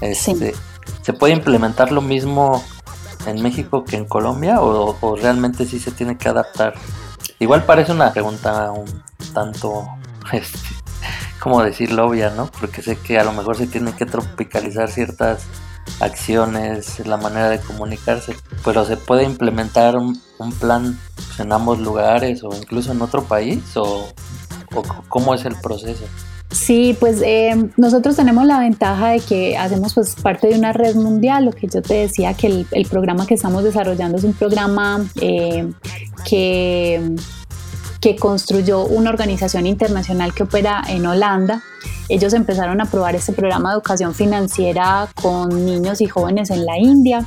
este, 0.00 0.54
¿se 1.06 1.12
puede 1.12 1.34
implementar 1.34 1.92
lo 1.92 2.00
mismo 2.00 2.64
en 3.26 3.40
México 3.40 3.84
que 3.84 3.94
en 3.94 4.06
Colombia 4.06 4.60
o, 4.60 5.14
realmente 5.14 5.64
sí 5.64 5.78
se 5.78 5.92
tiene 5.92 6.18
que 6.18 6.28
adaptar? 6.28 6.74
Igual 7.38 7.62
parece 7.62 7.92
una 7.92 8.12
pregunta 8.12 8.72
un 8.72 9.04
tanto, 9.32 9.86
este, 10.32 10.58
¿cómo 11.38 11.62
decirlo? 11.62 12.08
Obvia, 12.08 12.30
¿no? 12.30 12.50
Porque 12.58 12.82
sé 12.82 12.98
que 12.98 13.20
a 13.20 13.24
lo 13.24 13.32
mejor 13.32 13.56
se 13.56 13.68
tienen 13.68 13.94
que 13.94 14.04
tropicalizar 14.04 14.90
ciertas 14.90 15.44
acciones, 16.00 16.98
la 17.06 17.16
manera 17.16 17.50
de 17.50 17.60
comunicarse, 17.60 18.34
pero 18.64 18.84
se 18.84 18.96
puede 18.96 19.22
implementar 19.22 19.96
un, 19.96 20.20
plan 20.58 20.98
pues, 21.14 21.38
en 21.38 21.52
ambos 21.52 21.78
lugares 21.78 22.42
o 22.42 22.48
incluso 22.52 22.90
en 22.90 23.00
otro 23.00 23.22
país 23.22 23.62
o 23.76 24.08
cómo 25.08 25.34
es 25.34 25.44
el 25.44 25.54
proceso. 25.56 26.04
Sí, 26.50 26.96
pues 26.98 27.20
eh, 27.24 27.70
nosotros 27.76 28.16
tenemos 28.16 28.46
la 28.46 28.60
ventaja 28.60 29.08
de 29.08 29.20
que 29.20 29.58
hacemos 29.58 29.94
pues 29.94 30.14
parte 30.14 30.46
de 30.46 30.56
una 30.56 30.72
red 30.72 30.94
mundial, 30.94 31.44
lo 31.44 31.52
que 31.52 31.66
yo 31.66 31.82
te 31.82 31.94
decía 31.94 32.34
que 32.34 32.64
el, 32.70 32.86
programa 32.86 33.26
que 33.26 33.34
estamos 33.34 33.64
desarrollando 33.64 34.16
es 34.16 34.24
un 34.24 34.32
programa 34.32 35.04
eh, 35.20 35.68
que, 36.24 37.16
que 38.00 38.16
construyó 38.16 38.84
una 38.86 39.10
organización 39.10 39.66
internacional 39.66 40.32
que 40.34 40.44
opera 40.44 40.84
en 40.88 41.04
Holanda. 41.04 41.62
Ellos 42.08 42.32
empezaron 42.32 42.80
a 42.80 42.84
probar 42.86 43.16
este 43.16 43.32
programa 43.32 43.70
de 43.70 43.74
educación 43.74 44.14
financiera 44.14 45.08
con 45.20 45.66
niños 45.66 46.00
y 46.00 46.06
jóvenes 46.06 46.50
en 46.50 46.64
la 46.64 46.78
India 46.78 47.26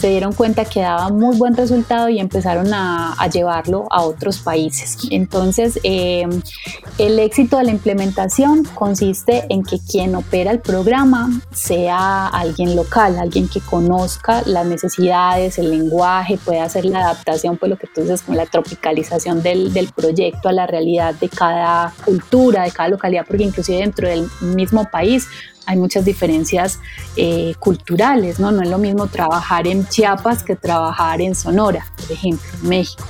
se 0.00 0.08
dieron 0.08 0.32
cuenta 0.32 0.64
que 0.64 0.80
daba 0.80 1.10
muy 1.10 1.36
buen 1.36 1.54
resultado 1.54 2.08
y 2.08 2.18
empezaron 2.18 2.72
a, 2.72 3.14
llevarlo 3.30 3.86
a 3.90 4.02
otros 4.02 4.38
países. 4.38 4.96
Entonces, 5.10 5.78
eh, 5.84 6.26
el 6.98 7.18
éxito 7.18 7.58
de 7.58 7.64
la 7.64 7.70
implementación 7.70 8.64
consiste 8.74 9.44
en 9.50 9.62
que 9.62 9.78
quien 9.78 10.14
opera 10.14 10.50
el 10.50 10.60
programa 10.60 11.30
sea 11.52 12.26
alguien 12.28 12.74
local, 12.76 13.18
alguien 13.18 13.46
que 13.46 13.60
conozca 13.60 14.42
las 14.46 14.66
necesidades, 14.66 15.58
el 15.58 15.70
lenguaje, 15.70 16.38
pueda 16.38 16.64
hacer 16.64 16.86
la 16.86 17.00
adaptación, 17.00 17.58
pues 17.58 17.68
lo 17.68 17.76
que 17.76 17.86
tú 17.86 18.00
dices, 18.00 18.22
con 18.22 18.36
la 18.36 18.46
tropicalización 18.46 19.42
del, 19.42 19.72
del 19.72 19.92
proyecto 19.92 20.48
a 20.48 20.52
la 20.52 20.66
realidad 20.66 21.14
de 21.14 21.28
cada 21.28 21.92
cultura, 22.04 22.64
de 22.64 22.70
cada 22.70 22.88
localidad, 22.88 23.26
porque 23.28 23.44
inclusive 23.44 23.78
dentro 23.78 24.08
del 24.08 24.28
mismo 24.40 24.88
país 24.90 25.26
hay 25.70 25.76
muchas 25.76 26.04
diferencias 26.04 26.80
eh, 27.16 27.54
culturales, 27.60 28.40
¿no? 28.40 28.50
No 28.50 28.62
es 28.62 28.68
lo 28.68 28.78
mismo 28.78 29.06
trabajar 29.06 29.68
en 29.68 29.86
Chiapas 29.86 30.42
que 30.42 30.56
trabajar 30.56 31.20
en 31.20 31.36
Sonora, 31.36 31.86
por 31.96 32.10
ejemplo, 32.10 32.48
en 32.60 32.68
México. 32.68 33.04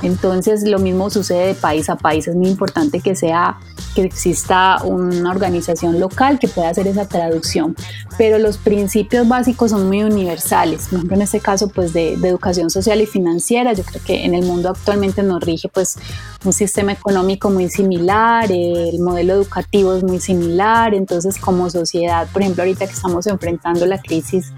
Entonces, 0.00 0.62
lo 0.62 0.78
mismo 0.78 1.10
sucede 1.10 1.48
de 1.48 1.54
país 1.54 1.90
a 1.90 1.96
país. 1.96 2.26
Es 2.26 2.34
muy 2.34 2.48
importante 2.48 3.00
que 3.00 3.14
sea 3.14 3.58
que 3.94 4.02
exista 4.02 4.78
una 4.84 5.30
organización 5.30 5.98
local 6.00 6.38
que 6.38 6.48
pueda 6.48 6.68
hacer 6.68 6.86
esa 6.86 7.08
traducción, 7.08 7.74
pero 8.18 8.38
los 8.38 8.58
principios 8.58 9.26
básicos 9.26 9.70
son 9.70 9.86
muy 9.86 10.02
universales. 10.02 10.88
Por 10.88 10.98
ejemplo, 10.98 11.16
en 11.16 11.22
este 11.22 11.40
caso, 11.40 11.68
pues 11.68 11.92
de, 11.92 12.14
educación 12.14 12.70
social 12.70 13.00
y 13.00 13.06
financiera, 13.06 13.72
yo 13.72 13.84
creo 13.84 14.02
que 14.04 14.24
en 14.24 14.34
el 14.34 14.44
mundo 14.44 14.70
actualmente 14.70 15.22
nos 15.22 15.42
rige 15.42 15.68
pues 15.68 15.96
un 16.44 16.52
sistema 16.52 16.92
económico 16.92 17.50
muy 17.50 17.68
similar, 17.68 18.50
el 18.50 18.98
modelo 19.00 19.34
educativo 19.34 19.94
es 19.94 20.02
muy 20.02 20.20
similar, 20.20 20.94
entonces 20.94 21.38
como 21.38 21.70
sociedad, 21.70 21.86
por 22.32 22.42
ejemplo, 22.42 22.62
ahorita 22.62 22.86
que 22.86 22.92
estamos 22.92 23.26
enfrentando 23.26 23.86
la 23.86 24.00
crisis 24.00 24.52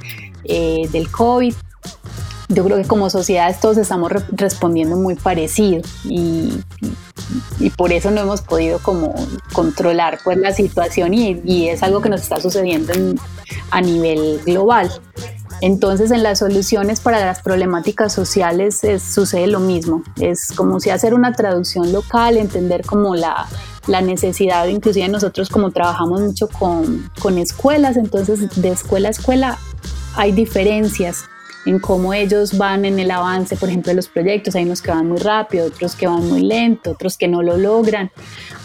eh, 0.44 0.88
del 0.92 1.10
COVID, 1.10 1.54
yo 2.48 2.64
creo 2.64 2.78
que 2.78 2.84
como 2.84 3.10
sociedad 3.10 3.54
todos 3.60 3.76
estamos 3.76 4.10
respondiendo 4.32 4.96
muy 4.96 5.16
parecido 5.16 5.82
y, 6.04 6.50
y, 7.60 7.70
por 7.70 7.92
eso 7.92 8.10
no 8.10 8.22
hemos 8.22 8.40
podido 8.40 8.78
como 8.78 9.14
controlar 9.52 10.18
pues 10.24 10.38
la 10.38 10.52
situación 10.52 11.12
y, 11.12 11.42
y 11.44 11.68
es 11.68 11.82
algo 11.82 12.00
que 12.00 12.08
nos 12.08 12.22
está 12.22 12.40
sucediendo 12.40 12.94
a 13.70 13.80
nivel 13.82 14.40
global. 14.46 14.90
Entonces 15.60 16.10
en 16.10 16.22
las 16.22 16.38
soluciones 16.38 17.00
para 17.00 17.20
las 17.20 17.42
problemáticas 17.42 18.12
sociales 18.12 18.80
sucede 19.02 19.46
lo 19.48 19.60
mismo. 19.60 20.02
Es 20.20 20.52
como 20.52 20.80
si 20.80 20.90
hacer 20.90 21.14
una 21.14 21.32
traducción 21.32 21.92
local, 21.92 22.36
entender 22.36 22.86
como 22.86 23.16
la, 23.16 23.46
la 23.88 24.00
necesidad, 24.00 24.66
inclusive 24.68 25.08
nosotros 25.08 25.48
como 25.48 25.70
trabajamos 25.70 26.20
mucho 26.20 26.48
con, 26.48 27.10
con 27.20 27.38
escuelas, 27.38 27.96
entonces 27.96 28.60
de 28.60 28.68
escuela 28.68 29.08
a 29.08 29.10
escuela 29.10 29.58
hay 30.14 30.32
diferencias 30.32 31.24
en 31.66 31.78
cómo 31.78 32.14
ellos 32.14 32.56
van 32.56 32.84
en 32.84 32.98
el 32.98 33.10
avance, 33.10 33.56
por 33.56 33.68
ejemplo, 33.68 33.90
de 33.90 33.96
los 33.96 34.08
proyectos. 34.08 34.54
Hay 34.54 34.64
unos 34.64 34.80
que 34.80 34.90
van 34.90 35.06
muy 35.06 35.18
rápido, 35.18 35.66
otros 35.66 35.94
que 35.94 36.06
van 36.06 36.26
muy 36.26 36.40
lento, 36.40 36.92
otros 36.92 37.18
que 37.18 37.28
no 37.28 37.42
lo 37.42 37.58
logran. 37.58 38.10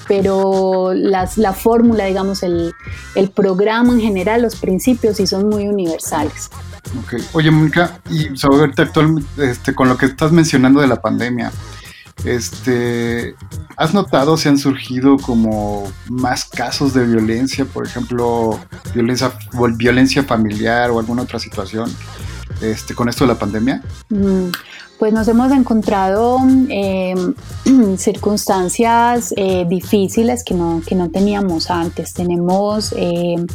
Pero 0.08 0.94
las, 0.94 1.38
la 1.38 1.54
fórmula, 1.54 2.06
digamos, 2.06 2.44
el, 2.44 2.74
el 3.16 3.30
programa 3.30 3.94
en 3.94 4.00
general, 4.00 4.42
los 4.42 4.56
principios 4.56 5.18
sí 5.18 5.28
son 5.28 5.50
muy 5.50 5.68
universales. 5.68 6.50
Okay. 7.06 7.20
Oye, 7.34 7.52
Mónica, 7.52 8.00
y 8.10 8.38
sobre 8.38 8.72
actualmente, 8.78 9.52
este, 9.52 9.74
con 9.74 9.90
lo 9.90 9.98
que 9.98 10.06
estás 10.06 10.32
mencionando 10.32 10.80
de 10.80 10.88
la 10.88 11.02
pandemia, 11.02 11.52
este, 12.26 13.36
¿has 13.76 13.94
notado 13.94 14.38
si 14.38 14.50
han 14.50 14.58
surgido 14.58 15.18
como 15.18 15.84
más 16.10 16.46
casos 16.46 16.94
de 16.94 17.06
violencia, 17.06 17.66
por 17.66 17.86
ejemplo, 17.86 18.60
violencia, 18.94 19.34
violencia 19.76 20.24
familiar 20.24 20.92
o 20.92 21.00
alguna 21.00 21.24
otra 21.24 21.40
situación 21.40 21.94
este, 22.62 22.96
con 22.96 23.10
esto 23.10 23.26
de 23.26 23.34
la 23.34 23.40
pandemia? 23.40 23.84
Mm, 24.10 24.50
pues 25.00 25.12
nos 25.12 25.28
hemos 25.28 25.52
encontrado 25.52 26.40
em, 26.70 27.34
circunstancias 27.98 29.34
eh, 29.36 29.66
difíciles 29.68 30.44
que 30.44 30.54
no, 30.54 30.82
que 30.86 30.96
no 30.96 31.10
teníamos 31.10 31.70
antes. 31.70 32.14
Tenemos 32.14 32.94
em, 32.96 33.46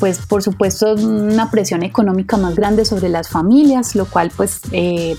pues 0.00 0.18
por 0.18 0.42
supuesto 0.42 0.94
una 0.94 1.50
presión 1.50 1.82
económica 1.82 2.36
más 2.36 2.54
grande 2.54 2.84
sobre 2.84 3.08
las 3.08 3.28
familias, 3.28 3.94
lo 3.94 4.06
cual 4.06 4.30
pues 4.36 4.60
eh, 4.72 5.16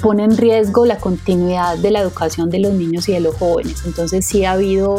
pone 0.00 0.24
en 0.24 0.36
riesgo 0.36 0.86
la 0.86 0.98
continuidad 0.98 1.78
de 1.78 1.90
la 1.90 2.00
educación 2.00 2.50
de 2.50 2.58
los 2.58 2.72
niños 2.72 3.08
y 3.08 3.12
de 3.12 3.20
los 3.20 3.34
jóvenes. 3.36 3.82
Entonces 3.86 4.26
sí 4.26 4.44
ha 4.44 4.52
habido 4.52 4.96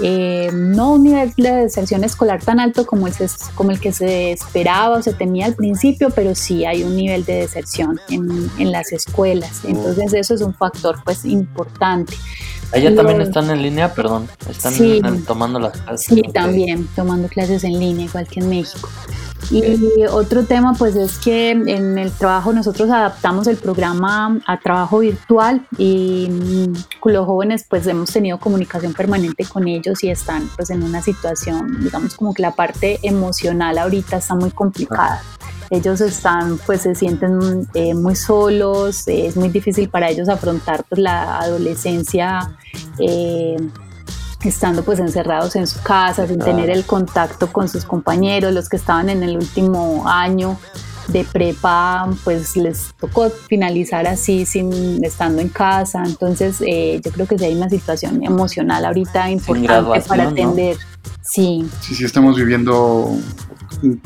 eh, 0.00 0.50
no 0.52 0.92
un 0.92 1.04
nivel 1.04 1.32
de 1.36 1.52
deserción 1.52 2.04
escolar 2.04 2.42
tan 2.42 2.60
alto 2.60 2.86
como 2.86 3.06
el, 3.06 3.14
como 3.54 3.70
el 3.70 3.80
que 3.80 3.92
se 3.92 4.32
esperaba 4.32 4.98
o 4.98 5.02
se 5.02 5.12
temía 5.12 5.46
al 5.46 5.54
principio, 5.54 6.10
pero 6.10 6.34
sí 6.34 6.64
hay 6.64 6.82
un 6.82 6.96
nivel 6.96 7.24
de 7.24 7.34
deserción 7.34 8.00
en, 8.08 8.50
en 8.58 8.72
las 8.72 8.92
escuelas. 8.92 9.60
Entonces 9.64 10.12
eso 10.14 10.34
es 10.34 10.40
un 10.42 10.54
factor 10.54 11.00
pues 11.04 11.24
importante. 11.24 12.14
Allá 12.72 12.94
también 12.94 13.20
están 13.20 13.50
en 13.50 13.62
línea, 13.62 13.94
perdón, 13.94 14.28
están 14.48 15.22
tomando 15.24 15.58
las 15.58 15.72
clases. 15.72 16.06
Sí, 16.06 16.22
también 16.32 16.86
tomando 16.94 17.28
clases 17.28 17.64
en 17.64 17.78
línea, 17.78 18.06
igual 18.06 18.26
que 18.28 18.40
en 18.40 18.50
México. 18.50 18.88
Y 19.50 20.04
otro 20.10 20.44
tema 20.44 20.74
pues 20.74 20.94
es 20.96 21.16
que 21.18 21.50
en 21.50 21.96
el 21.96 22.10
trabajo 22.10 22.52
nosotros 22.52 22.90
adaptamos 22.90 23.46
el 23.46 23.56
programa 23.56 24.38
a 24.46 24.60
trabajo 24.60 24.98
virtual 24.98 25.66
y 25.78 26.28
mm, 26.30 27.08
los 27.08 27.26
jóvenes 27.26 27.64
pues 27.66 27.86
hemos 27.86 28.12
tenido 28.12 28.38
comunicación 28.38 28.92
permanente 28.92 29.46
con 29.46 29.66
ellos 29.66 30.04
y 30.04 30.10
están 30.10 30.50
pues 30.54 30.68
en 30.68 30.82
una 30.82 31.00
situación, 31.00 31.82
digamos 31.82 32.14
como 32.14 32.34
que 32.34 32.42
la 32.42 32.50
parte 32.50 32.98
emocional 33.02 33.78
ahorita 33.78 34.18
está 34.18 34.34
muy 34.34 34.50
complicada. 34.50 35.22
Ellos 35.70 36.00
están 36.00 36.58
pues 36.66 36.82
se 36.82 36.94
sienten 36.94 37.68
eh, 37.74 37.94
muy 37.94 38.16
solos, 38.16 39.06
es 39.06 39.36
muy 39.36 39.48
difícil 39.48 39.88
para 39.88 40.08
ellos 40.08 40.28
afrontar 40.28 40.84
pues 40.88 41.00
la 41.00 41.38
adolescencia. 41.38 42.56
Eh, 42.98 43.56
estando 44.44 44.84
pues 44.84 45.00
encerrados 45.00 45.56
en 45.56 45.66
su 45.66 45.80
casa, 45.82 46.26
sin 46.26 46.38
tener 46.38 46.70
el 46.70 46.84
contacto 46.84 47.52
con 47.52 47.68
sus 47.68 47.84
compañeros, 47.84 48.52
los 48.52 48.68
que 48.68 48.76
estaban 48.76 49.08
en 49.08 49.24
el 49.24 49.36
último 49.36 50.04
año 50.06 50.56
de 51.08 51.24
prepa, 51.24 52.08
pues 52.22 52.56
les 52.56 52.94
tocó 53.00 53.30
finalizar 53.30 54.06
así, 54.06 54.44
sin 54.46 55.04
estando 55.04 55.40
en 55.40 55.48
casa. 55.48 56.02
Entonces, 56.04 56.62
eh, 56.64 57.00
yo 57.02 57.10
creo 57.10 57.26
que 57.26 57.38
sí 57.38 57.46
hay 57.46 57.54
una 57.54 57.70
situación 57.70 58.22
emocional 58.22 58.84
ahorita 58.84 59.30
importante 59.30 60.00
para 60.06 60.28
atender. 60.28 60.76
Sí. 61.22 61.68
Sí, 61.80 61.94
sí, 61.94 62.04
estamos 62.04 62.36
viviendo 62.36 63.16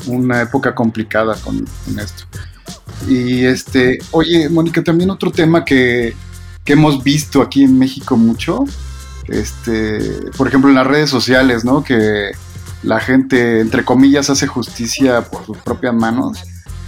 una 0.07 0.41
época 0.41 0.73
complicada 0.73 1.35
con, 1.35 1.65
esto. 1.99 2.23
Y 3.07 3.45
este, 3.45 3.99
oye, 4.11 4.49
Mónica, 4.49 4.83
también 4.83 5.09
otro 5.09 5.31
tema 5.31 5.65
que, 5.65 6.15
que 6.63 6.73
hemos 6.73 7.03
visto 7.03 7.41
aquí 7.41 7.63
en 7.63 7.77
México 7.77 8.15
mucho 8.15 8.65
este, 9.27 10.31
por 10.37 10.47
ejemplo, 10.47 10.69
en 10.69 10.75
las 10.75 10.87
redes 10.87 11.09
sociales, 11.09 11.63
¿no? 11.63 11.83
Que 11.83 12.31
la 12.83 12.99
gente, 12.99 13.61
entre 13.61 13.85
comillas, 13.85 14.29
hace 14.29 14.47
justicia 14.47 15.21
por 15.21 15.45
sus 15.45 15.57
propias 15.57 15.93
manos, 15.93 16.43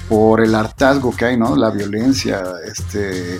por 0.09 0.41
el 0.41 0.53
hartazgo 0.55 1.15
que 1.15 1.25
hay, 1.25 1.37
¿no? 1.37 1.55
La 1.55 1.69
violencia, 1.69 2.43
este... 2.65 3.39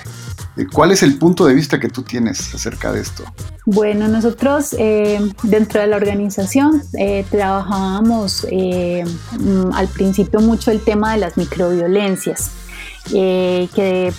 ¿Cuál 0.71 0.91
es 0.91 1.03
el 1.03 1.17
punto 1.17 1.45
de 1.45 1.53
vista 1.53 1.79
que 1.79 1.89
tú 1.89 2.03
tienes 2.03 2.53
acerca 2.55 2.91
de 2.91 3.01
esto? 3.01 3.23
Bueno, 3.65 4.07
nosotros 4.07 4.75
eh, 4.79 5.19
dentro 5.43 5.81
de 5.81 5.87
la 5.87 5.97
organización 5.97 6.81
eh, 6.97 7.25
trabajábamos 7.29 8.47
eh, 8.49 9.03
mm, 9.39 9.73
al 9.73 9.87
principio 9.87 10.39
mucho 10.39 10.71
el 10.71 10.81
tema 10.81 11.13
de 11.13 11.19
las 11.19 11.37
microviolencias. 11.37 12.51
Eh, 13.13 13.69
que 13.75 14.11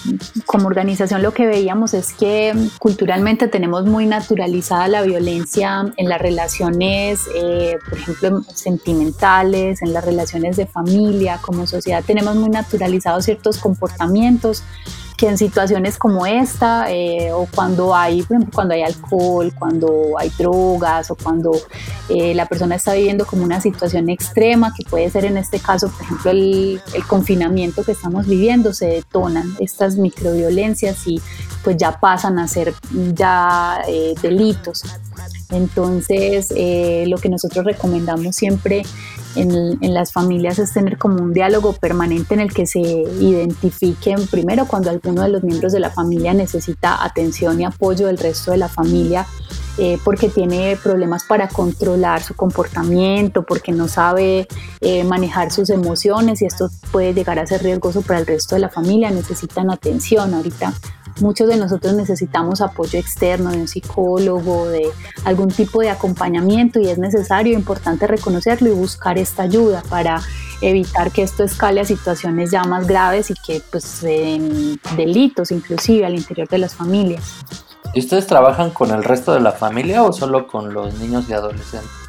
como 0.44 0.68
organización 0.68 1.20
lo 1.20 1.34
que 1.34 1.44
veíamos 1.46 1.92
es 1.92 2.12
que 2.12 2.54
culturalmente 2.78 3.48
tenemos 3.48 3.84
muy 3.84 4.06
naturalizada 4.06 4.86
la 4.86 5.02
violencia 5.02 5.92
en 5.96 6.08
las 6.08 6.20
relaciones, 6.20 7.22
eh, 7.34 7.78
por 7.88 7.98
ejemplo, 7.98 8.44
sentimentales, 8.54 9.82
en 9.82 9.92
las 9.92 10.04
relaciones 10.04 10.56
de 10.56 10.66
familia, 10.66 11.40
como 11.42 11.66
sociedad 11.66 12.04
tenemos 12.06 12.36
muy 12.36 12.48
naturalizados 12.48 13.24
ciertos 13.24 13.58
comportamientos 13.58 14.62
que 15.16 15.28
en 15.28 15.38
situaciones 15.38 15.96
como 15.98 16.26
esta 16.26 16.90
eh, 16.92 17.32
o 17.32 17.46
cuando 17.54 17.94
hay, 17.94 18.24
cuando 18.52 18.74
hay 18.74 18.82
alcohol, 18.82 19.52
cuando 19.58 20.18
hay 20.18 20.30
drogas 20.36 21.10
o 21.10 21.14
cuando 21.14 21.52
eh, 22.08 22.34
la 22.34 22.46
persona 22.46 22.74
está 22.74 22.92
viviendo 22.92 23.26
como 23.26 23.42
una 23.42 23.60
situación 23.60 24.10
extrema, 24.10 24.72
que 24.76 24.84
puede 24.84 25.10
ser 25.10 25.24
en 25.24 25.38
este 25.38 25.58
caso, 25.58 25.88
por 25.88 26.02
ejemplo, 26.02 26.30
el, 26.30 26.80
confinamiento 27.08 27.82
que 27.84 27.92
estamos 27.92 28.26
viviendo, 28.26 28.74
se 28.74 28.86
detonan 28.86 29.54
estas 29.60 29.96
microviolencias 29.96 31.06
y 31.06 31.20
pues 31.64 31.76
ya 31.76 31.98
pasan 31.98 32.38
a 32.38 32.48
ser 32.48 32.74
ya 33.14 33.80
eh, 33.88 34.14
delitos. 34.20 34.82
Entonces, 35.50 36.52
lo 37.06 37.16
que 37.18 37.28
nosotros 37.28 37.64
recomendamos 37.64 38.34
siempre 38.36 38.82
en, 39.36 39.94
las 39.94 40.12
familias 40.12 40.58
es 40.58 40.72
tener 40.72 40.98
como 40.98 41.22
un 41.22 41.32
diálogo 41.32 41.72
permanente 41.74 42.34
en 42.34 42.40
el 42.40 42.52
que 42.52 42.66
se 42.66 42.80
identifiquen 42.80 44.26
primero 44.26 44.66
cuando 44.66 44.90
alguno 44.90 45.22
de 45.22 45.28
los 45.28 45.42
miembros 45.42 45.72
de 45.72 45.80
la 45.80 45.90
familia 45.90 46.34
necesita 46.34 47.04
atención 47.04 47.60
y 47.60 47.64
apoyo 47.64 48.06
del 48.06 48.18
resto 48.18 48.50
de 48.50 48.58
la 48.58 48.68
familia 48.68 49.26
eh, 49.78 49.98
porque 50.04 50.30
tiene 50.30 50.76
problemas 50.82 51.24
para 51.24 51.48
controlar 51.48 52.22
su 52.22 52.34
comportamiento, 52.34 53.42
porque 53.42 53.72
no 53.72 53.88
sabe 53.88 54.48
eh, 54.80 55.04
manejar 55.04 55.52
sus 55.52 55.68
emociones 55.68 56.40
y 56.40 56.46
esto 56.46 56.70
puede 56.90 57.12
llegar 57.12 57.38
a 57.38 57.46
ser 57.46 57.62
riesgoso 57.62 58.00
para 58.00 58.20
el 58.20 58.26
resto 58.26 58.54
de 58.54 58.62
la 58.62 58.70
familia, 58.70 59.10
necesitan 59.10 59.70
atención. 59.70 60.32
Ahorita 60.32 60.72
muchos 61.20 61.48
de 61.48 61.56
nosotros 61.56 61.94
necesitamos 61.94 62.60
apoyo 62.60 62.98
externo 62.98 63.50
de 63.50 63.58
un 63.58 63.68
psicólogo, 63.68 64.68
de 64.68 64.88
algún 65.24 65.48
tipo 65.48 65.80
de 65.80 65.90
acompañamiento 65.90 66.80
y 66.80 66.88
es 66.88 66.98
necesario, 66.98 67.54
importante 67.54 68.06
reconocerlo 68.06 68.68
y 68.68 68.72
buscar 68.72 69.18
esta 69.18 69.42
ayuda 69.42 69.82
para 69.88 70.20
evitar 70.60 71.10
que 71.10 71.22
esto 71.22 71.44
escale 71.44 71.80
a 71.80 71.84
situaciones 71.84 72.50
ya 72.50 72.64
más 72.64 72.86
graves 72.86 73.30
y 73.30 73.34
que 73.34 73.60
pues 73.70 74.02
den 74.02 74.80
delitos 74.96 75.50
inclusive 75.50 76.06
al 76.06 76.14
interior 76.14 76.48
de 76.48 76.58
las 76.58 76.74
familias. 76.74 77.22
¿Y 77.94 78.00
ustedes 78.00 78.26
trabajan 78.26 78.70
con 78.70 78.90
el 78.90 79.04
resto 79.04 79.32
de 79.32 79.40
la 79.40 79.52
familia 79.52 80.02
o 80.02 80.12
solo 80.12 80.46
con 80.46 80.74
los 80.74 80.94
niños 80.94 81.28
y 81.28 81.32
adolescentes? 81.32 82.05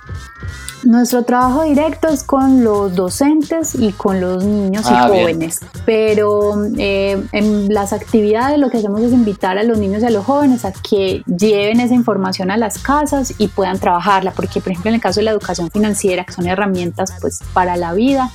Nuestro 0.87 1.23
trabajo 1.23 1.63
directo 1.63 2.07
es 2.07 2.23
con 2.23 2.63
los 2.63 2.95
docentes 2.95 3.75
y 3.75 3.91
con 3.91 4.21
los 4.21 4.45
niños 4.45 4.85
y 4.89 4.93
ah, 4.93 5.09
jóvenes, 5.09 5.59
pero 5.85 6.65
eh, 6.77 7.21
en 7.33 7.73
las 7.73 7.91
actividades 7.91 8.57
lo 8.57 8.69
que 8.69 8.77
hacemos 8.77 9.01
es 9.01 9.11
invitar 9.11 9.57
a 9.57 9.63
los 9.63 9.77
niños 9.77 10.01
y 10.01 10.05
a 10.05 10.11
los 10.11 10.23
jóvenes 10.23 10.63
a 10.63 10.71
que 10.71 11.23
lleven 11.25 11.81
esa 11.81 11.93
información 11.93 12.51
a 12.51 12.57
las 12.57 12.79
casas 12.79 13.33
y 13.37 13.49
puedan 13.49 13.79
trabajarla, 13.79 14.31
porque 14.31 14.61
por 14.61 14.71
ejemplo 14.71 14.87
en 14.87 14.95
el 14.95 15.01
caso 15.01 15.19
de 15.19 15.25
la 15.25 15.31
educación 15.31 15.69
financiera, 15.71 16.23
que 16.23 16.31
son 16.31 16.47
herramientas 16.47 17.13
pues 17.19 17.41
para 17.51 17.75
la 17.75 17.91
vida, 17.91 18.31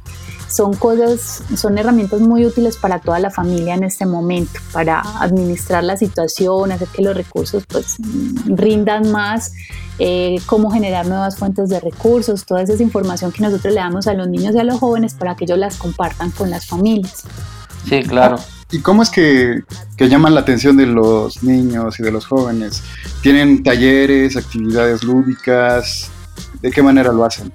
son 0.53 0.75
cosas, 0.75 1.43
son 1.57 1.79
herramientas 1.79 2.21
muy 2.21 2.45
útiles 2.45 2.77
para 2.77 2.99
toda 2.99 3.19
la 3.19 3.31
familia 3.31 3.75
en 3.75 3.85
este 3.85 4.05
momento, 4.05 4.61
para 4.73 5.01
administrar 5.21 5.83
la 5.83 5.97
situación, 5.97 6.73
hacer 6.73 6.89
que 6.89 7.03
los 7.03 7.17
recursos 7.17 7.65
pues 7.67 7.97
rindan 8.47 9.11
más, 9.11 9.53
eh, 9.99 10.39
cómo 10.47 10.71
generar 10.71 11.07
nuevas 11.07 11.37
fuentes 11.37 11.71
de 11.71 11.81
recursos, 11.81 12.45
toda 12.45 12.63
esa 12.63 12.83
información 12.83 13.33
que 13.33 13.43
nosotros 13.43 13.73
le 13.73 13.81
damos 13.81 14.07
a 14.07 14.15
los 14.15 14.29
niños 14.29 14.55
y 14.55 14.59
a 14.59 14.65
los 14.65 14.79
jóvenes 14.79 15.15
para 15.15 15.37
que 15.37 15.45
ellos 15.45 15.59
las 15.59 15.77
compartan 15.77 16.31
con 16.31 16.51
las 16.51 16.67
familias. 16.67 17.25
Sí, 17.89 18.03
claro. 18.03 18.37
¿Y 18.71 18.81
cómo 18.81 19.03
es 19.03 19.11
que, 19.11 19.63
que, 19.97 20.09
llaman 20.09 20.35
la 20.35 20.41
atención 20.41 20.77
de 20.77 20.87
los 20.87 21.43
niños 21.43 21.99
y 21.99 22.03
de 22.03 22.11
los 22.11 22.27
jóvenes? 22.27 22.83
¿Tienen 23.23 23.63
talleres, 23.63 24.37
actividades 24.37 25.03
lúdicas? 25.03 26.11
¿De 26.61 26.71
qué 26.71 26.83
manera 26.83 27.13
lo 27.13 27.25
hacen? 27.25 27.53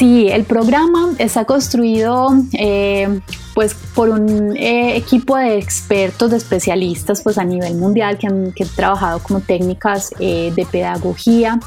Sí, 0.00 0.28
el 0.30 0.44
programa 0.44 1.12
está 1.18 1.44
construido 1.44 2.30
eh, 2.54 3.20
pues 3.52 3.74
por 3.94 4.08
un 4.08 4.56
eh, 4.56 4.96
equipo 4.96 5.36
de 5.36 5.58
expertos, 5.58 6.30
de 6.30 6.38
especialistas 6.38 7.20
pues 7.20 7.36
a 7.36 7.44
nivel 7.44 7.74
mundial 7.74 8.16
que 8.16 8.26
han, 8.26 8.54
trabajado 8.74 9.18
como 9.18 9.40
técnicas 9.40 10.14
eh, 10.18 10.54
de 10.56 10.64
pedagogía 10.64 11.60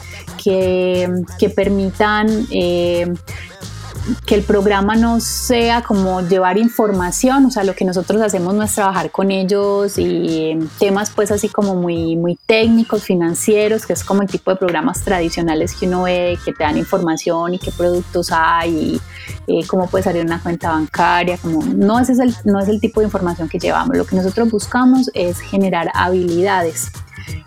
que, 0.43 1.08
que 1.38 1.52
permitan 1.52 2.48
que 4.26 4.36
el 4.36 4.44
programa 4.44 4.96
no 4.96 5.20
sea 5.20 5.82
como 5.82 6.22
llevar 6.22 6.58
información, 6.58 7.46
o 7.46 7.52
sea, 7.52 7.63
lo 7.63 7.74
que 7.76 7.86
nosotros 7.86 8.22
hacemos 8.22 8.54
no 8.54 8.63
es 8.63 8.74
trabajar 8.74 9.12
con 9.12 9.32
ellos 9.32 9.98
y 9.98 10.58
temas 10.80 11.12
pues 11.12 11.32
así 11.32 11.50
como 11.50 11.76
muy, 11.76 12.16
muy 12.16 12.38
técnicos, 12.46 13.04
financieros, 13.04 13.86
que 13.86 13.94
es 13.94 14.04
como 14.04 14.22
el 14.22 14.28
tipo 14.28 14.52
de 14.52 14.58
programas 14.58 15.02
tradicionales 15.02 15.74
que 15.74 15.88
uno 15.88 16.04
ve, 16.04 16.38
que 16.44 16.54
te 16.54 16.63
dan 16.63 16.78
información 16.78 17.54
y 17.54 17.60
qué 17.60 17.72
productos 17.72 18.32
hay 18.32 19.00
y 19.48 19.60
eh, 19.60 19.66
cómo 19.68 19.88
puedes 19.88 20.08
abrir 20.08 20.26
una 20.26 20.42
cuenta 20.42 20.72
bancaria, 20.72 21.38
como 21.38 21.63
no 21.63 22.00
ese 22.00 22.13
es 22.13 22.20
el, 22.20 22.36
no 22.46 22.60
es 22.60 22.68
el 22.68 22.80
tipo 22.80 23.00
de 23.00 23.06
información 23.06 23.50
que 23.50 23.60
llevamos, 23.60 23.96
lo 23.96 24.06
que 24.06 24.16
nosotros 24.16 24.52
buscamos 24.52 25.10
es 25.13 25.39
generar 25.39 25.92
habilidades 25.94 26.92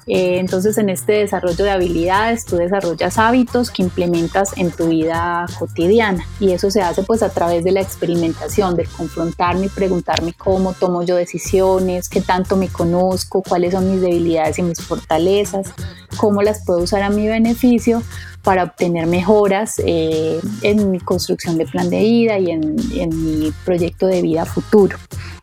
Eh, 0.06 0.38
entonces 0.38 0.78
en 0.78 0.88
este 0.88 1.12
desarrollo 1.12 1.64
de 1.64 1.70
habilidades 1.70 2.44
tú 2.44 2.56
desarrollas 2.56 3.18
hábitos 3.18 3.70
que 3.70 3.82
implementas 3.82 4.56
en 4.56 4.70
tu 4.70 4.88
vida 4.88 5.46
cotidiana 5.58 6.24
y 6.38 6.52
eso 6.52 6.70
se 6.70 6.80
hace 6.80 7.02
pues 7.02 7.24
a 7.24 7.30
través 7.30 7.64
de 7.64 7.72
la 7.72 7.80
experimentación, 7.80 8.76
de 8.76 8.84
confrontarme 8.84 9.66
y 9.66 9.68
preguntarme 9.68 10.32
cómo 10.32 10.74
tomo 10.74 11.02
yo 11.02 11.16
decisiones, 11.16 12.08
qué 12.08 12.20
tanto 12.20 12.56
me 12.56 12.68
conozco, 12.68 13.42
cuáles 13.42 13.72
son 13.72 13.90
mis 13.90 14.00
debilidades 14.00 14.58
y 14.58 14.62
mis 14.62 14.80
fortalezas, 14.80 15.72
cómo 16.16 16.42
las 16.42 16.64
puedo 16.64 16.80
usar 16.80 17.02
a 17.02 17.10
mi 17.10 17.26
beneficio 17.26 18.02
para 18.46 18.62
obtener 18.62 19.08
mejoras 19.08 19.82
eh, 19.84 20.40
en 20.62 20.92
mi 20.92 21.00
construcción 21.00 21.58
de 21.58 21.66
plan 21.66 21.90
de 21.90 21.98
vida 21.98 22.38
y 22.38 22.52
en, 22.52 22.76
mi 23.10 23.52
proyecto 23.64 24.06
de 24.06 24.22
vida 24.22 24.44
futuro. 24.44 24.96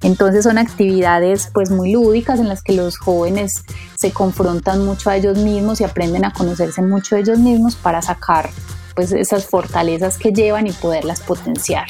Entonces 0.04 0.44
son 0.44 0.58
actividades 0.58 1.50
pues 1.54 1.72
muy 1.72 1.94
lúdicas 1.94 2.40
en 2.40 2.50
las 2.50 2.62
que 2.62 2.74
los 2.74 2.98
jóvenes 2.98 3.64
se 3.96 4.12
confrontan 4.12 4.86
mucho 4.86 5.10
a 5.10 5.16
ellos 5.16 5.38
mismos 5.38 5.82
y 5.82 5.86
aprenden 5.86 6.26
a 6.26 6.34
conocerse 6.34 6.82
mucho 6.82 7.16
a 7.16 7.20
ellos 7.20 7.40
mismos 7.40 7.76
para 7.76 8.02
sacar 8.02 8.50
pues 8.96 9.12
esas 9.12 9.46
fortalezas 9.46 10.18
que 10.18 10.32
llevan 10.32 10.68
y 10.68 10.72
poderlas 10.72 11.22
potenciar. 11.22 11.88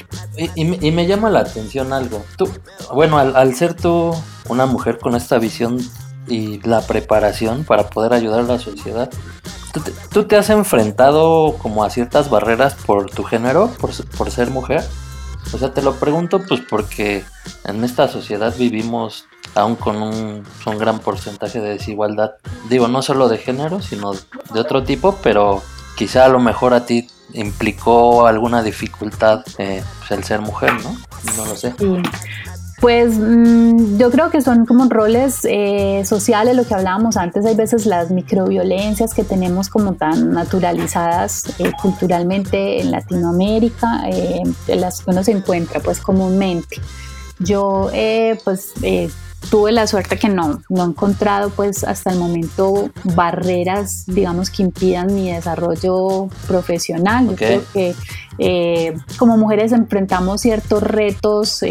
Y, 0.55 0.63
me 0.63 1.05
llama 1.05 1.29
la 1.29 1.39
atención 1.39 1.91
algo. 1.91 2.23
Tú, 2.37 2.49
bueno, 2.93 3.17
al, 3.17 3.55
ser 3.55 3.73
tú 3.73 4.13
una 4.47 4.65
mujer 4.65 4.99
con 4.99 5.15
esta 5.15 5.37
visión 5.37 5.79
y 6.27 6.61
la 6.61 6.81
preparación 6.81 7.65
para 7.65 7.89
poder 7.89 8.13
ayudar 8.13 8.41
a 8.41 8.43
la 8.43 8.59
sociedad, 8.59 9.09
¿Tú 10.11 10.25
te, 10.25 10.35
has 10.35 10.51
enfrentado 10.51 11.55
como 11.57 11.83
a 11.83 11.89
ciertas 11.89 12.29
barreras 12.29 12.75
por 12.75 13.09
tu 13.09 13.23
género, 13.23 13.71
por, 13.79 14.29
ser 14.31 14.51
mujer? 14.51 14.83
O 15.51 15.57
sea, 15.57 15.73
te 15.73 15.81
lo 15.81 15.95
pregunto 15.95 16.41
pues 16.47 16.61
porque 16.61 17.23
en 17.65 17.83
esta 17.83 18.07
sociedad 18.07 18.55
vivimos 18.57 19.25
aún 19.55 19.75
con 19.75 20.01
un, 20.01 20.43
gran 20.79 20.99
porcentaje 20.99 21.59
de 21.59 21.69
desigualdad. 21.69 22.35
Digo, 22.69 22.87
no 22.87 23.01
solo 23.01 23.29
de 23.29 23.37
género, 23.37 23.81
sino 23.81 24.13
de 24.13 24.59
otro 24.59 24.83
tipo, 24.83 25.17
pero 25.21 25.61
quizá 25.95 26.25
a 26.25 26.29
lo 26.29 26.39
mejor 26.39 26.73
a 26.73 26.85
ti 26.85 27.07
implicó 27.33 28.27
alguna 28.27 28.63
dificultad 28.63 29.43
eh, 29.57 29.83
pues, 29.99 30.11
el 30.11 30.23
ser 30.23 30.41
mujer, 30.41 30.73
¿no? 30.83 30.97
No 31.37 31.45
lo 31.45 31.55
sé. 31.55 31.73
Pues 32.83 33.17
mm, 33.17 33.97
yo 33.97 34.11
creo 34.11 34.29
que 34.29 34.41
son 34.41 34.65
como 34.65 34.89
roles 34.89 35.45
eh, 35.45 36.03
sociales, 36.03 36.53
lo 36.53 36.67
que 36.67 36.73
hablábamos 36.73 37.15
antes, 37.15 37.45
hay 37.45 37.55
veces 37.55 37.85
las 37.85 38.11
microviolencias 38.11 39.13
que 39.13 39.23
tenemos 39.23 39.69
como 39.69 39.93
tan 39.93 40.31
naturalizadas 40.33 41.45
eh, 41.59 41.71
culturalmente 41.81 42.81
en 42.81 42.91
Latinoamérica, 42.91 44.09
eh, 44.09 44.43
las 44.67 45.01
que 45.01 45.11
uno 45.11 45.23
se 45.23 45.31
encuentra 45.31 45.79
pues 45.79 46.01
comúnmente. 46.01 46.81
Yo 47.39 47.89
pues 48.43 48.73
tuve 49.49 49.71
la 49.71 49.87
suerte 49.87 50.19
que 50.19 50.27
no, 50.27 50.61
no 50.67 50.83
he 50.83 50.87
encontrado 50.87 51.51
pues 51.51 51.85
hasta 51.85 52.11
el 52.11 52.19
momento 52.19 52.89
barreras 53.15 54.03
digamos 54.07 54.49
que 54.49 54.61
impidan 54.61 55.15
mi 55.15 55.31
desarrollo 55.31 56.27
profesional. 56.47 57.29
Yo 57.29 57.35
creo 57.37 57.63
que 57.73 58.93
como 59.17 59.37
mujeres 59.37 59.71
enfrentamos 59.71 60.41
ciertos 60.41 60.83
retos 60.83 61.63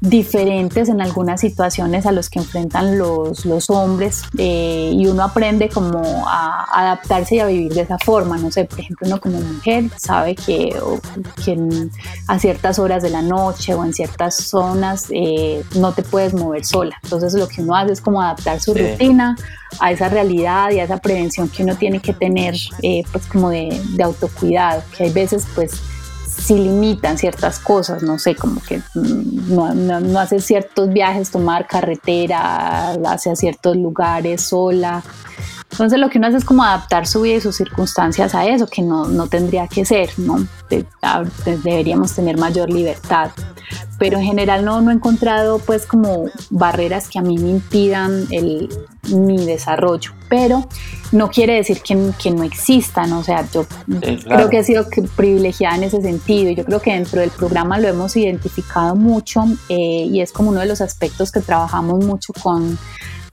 diferentes 0.00 0.88
en 0.88 1.00
algunas 1.00 1.40
situaciones 1.40 2.06
a 2.06 2.12
los 2.12 2.30
que 2.30 2.38
enfrentan 2.38 2.98
los, 2.98 3.44
los 3.44 3.70
hombres 3.70 4.22
eh, 4.36 4.92
y 4.94 5.06
uno 5.06 5.24
aprende 5.24 5.68
como 5.68 6.26
a 6.28 6.66
adaptarse 6.72 7.36
y 7.36 7.40
a 7.40 7.46
vivir 7.46 7.74
de 7.74 7.82
esa 7.82 7.98
forma. 7.98 8.38
No 8.38 8.50
sé, 8.50 8.64
por 8.64 8.80
ejemplo, 8.80 9.06
uno 9.06 9.20
como 9.20 9.40
mujer 9.40 9.90
sabe 9.96 10.34
que, 10.34 10.76
a 12.26 12.38
ciertas 12.38 12.78
horas 12.78 13.02
de 13.02 13.10
la 13.10 13.22
noche 13.22 13.74
o 13.74 13.84
en 13.84 13.92
ciertas 13.92 14.36
zonas 14.36 15.06
eh, 15.10 15.64
no 15.76 15.92
te 15.92 16.02
puedes 16.02 16.34
mover 16.34 16.64
sola. 16.64 16.96
Entonces 17.02 17.34
lo 17.34 17.48
que 17.48 17.62
uno 17.62 17.74
hace 17.74 17.92
es 17.92 18.00
como 18.00 18.22
adaptar 18.22 18.60
su 18.60 18.74
rutina 18.74 19.36
a 19.80 19.92
esa 19.92 20.08
realidad 20.08 20.70
y 20.70 20.80
a 20.80 20.84
esa 20.84 20.98
prevención 20.98 21.48
que 21.48 21.62
uno 21.62 21.76
tiene 21.76 22.00
que 22.00 22.12
tener 22.12 22.54
eh, 22.82 23.02
pues 23.12 23.26
como 23.26 23.50
de, 23.50 23.80
de 23.94 24.02
autocuidado, 24.02 24.82
que 24.96 25.04
hay 25.04 25.10
veces 25.10 25.46
pues 25.54 25.80
si 26.38 26.54
limitan 26.54 27.18
ciertas 27.18 27.58
cosas, 27.58 28.02
no 28.02 28.18
sé, 28.18 28.34
como 28.36 28.60
que 28.62 28.78
mm, 28.94 29.54
no, 29.54 30.00
no, 30.00 30.20
hace 30.20 30.40
ciertos 30.40 30.88
viajes, 30.90 31.30
tomar 31.30 31.66
carretera 31.66 32.92
hacia 32.92 33.36
ciertos 33.36 33.76
lugares 33.76 34.42
sola. 34.42 35.02
Entonces 35.70 35.98
lo 35.98 36.08
que 36.08 36.18
uno 36.18 36.28
hace 36.28 36.38
es 36.38 36.44
como 36.44 36.64
adaptar 36.64 37.06
su 37.06 37.22
vida 37.22 37.36
y 37.36 37.40
sus 37.40 37.56
circunstancias 37.56 38.34
a 38.34 38.46
eso, 38.46 38.66
que 38.66 38.82
no, 38.82 39.06
no 39.06 39.26
tendría 39.28 39.68
que 39.68 39.84
ser, 39.84 40.10
¿no? 40.16 40.46
deberíamos 41.62 42.14
tener 42.14 42.36
mayor 42.36 42.70
libertad. 42.70 43.30
Pero 43.98 44.18
en 44.18 44.24
general 44.24 44.64
no, 44.64 44.80
no 44.80 44.90
he 44.90 44.94
encontrado 44.94 45.58
pues 45.58 45.84
como 45.84 46.26
barreras 46.50 47.08
que 47.08 47.18
a 47.18 47.22
mí 47.22 47.36
me 47.36 47.50
impidan 47.50 48.26
el, 48.30 48.68
mi 49.10 49.44
desarrollo. 49.44 50.12
Pero 50.28 50.66
no 51.12 51.30
quiere 51.30 51.54
decir 51.54 51.82
que, 51.82 51.96
que 52.20 52.30
no 52.30 52.44
existan, 52.44 53.12
o 53.12 53.22
sea, 53.22 53.46
yo 53.50 53.66
creo 54.24 54.48
que 54.48 54.58
he 54.58 54.64
sido 54.64 54.86
privilegiada 55.16 55.76
en 55.76 55.84
ese 55.84 56.00
sentido. 56.00 56.50
Yo 56.50 56.64
creo 56.64 56.80
que 56.80 56.92
dentro 56.92 57.20
del 57.20 57.30
programa 57.30 57.78
lo 57.78 57.88
hemos 57.88 58.16
identificado 58.16 58.94
mucho 58.94 59.44
eh, 59.68 60.08
y 60.10 60.20
es 60.20 60.32
como 60.32 60.50
uno 60.50 60.60
de 60.60 60.66
los 60.66 60.80
aspectos 60.80 61.30
que 61.30 61.40
trabajamos 61.40 62.04
mucho 62.04 62.32
con 62.42 62.78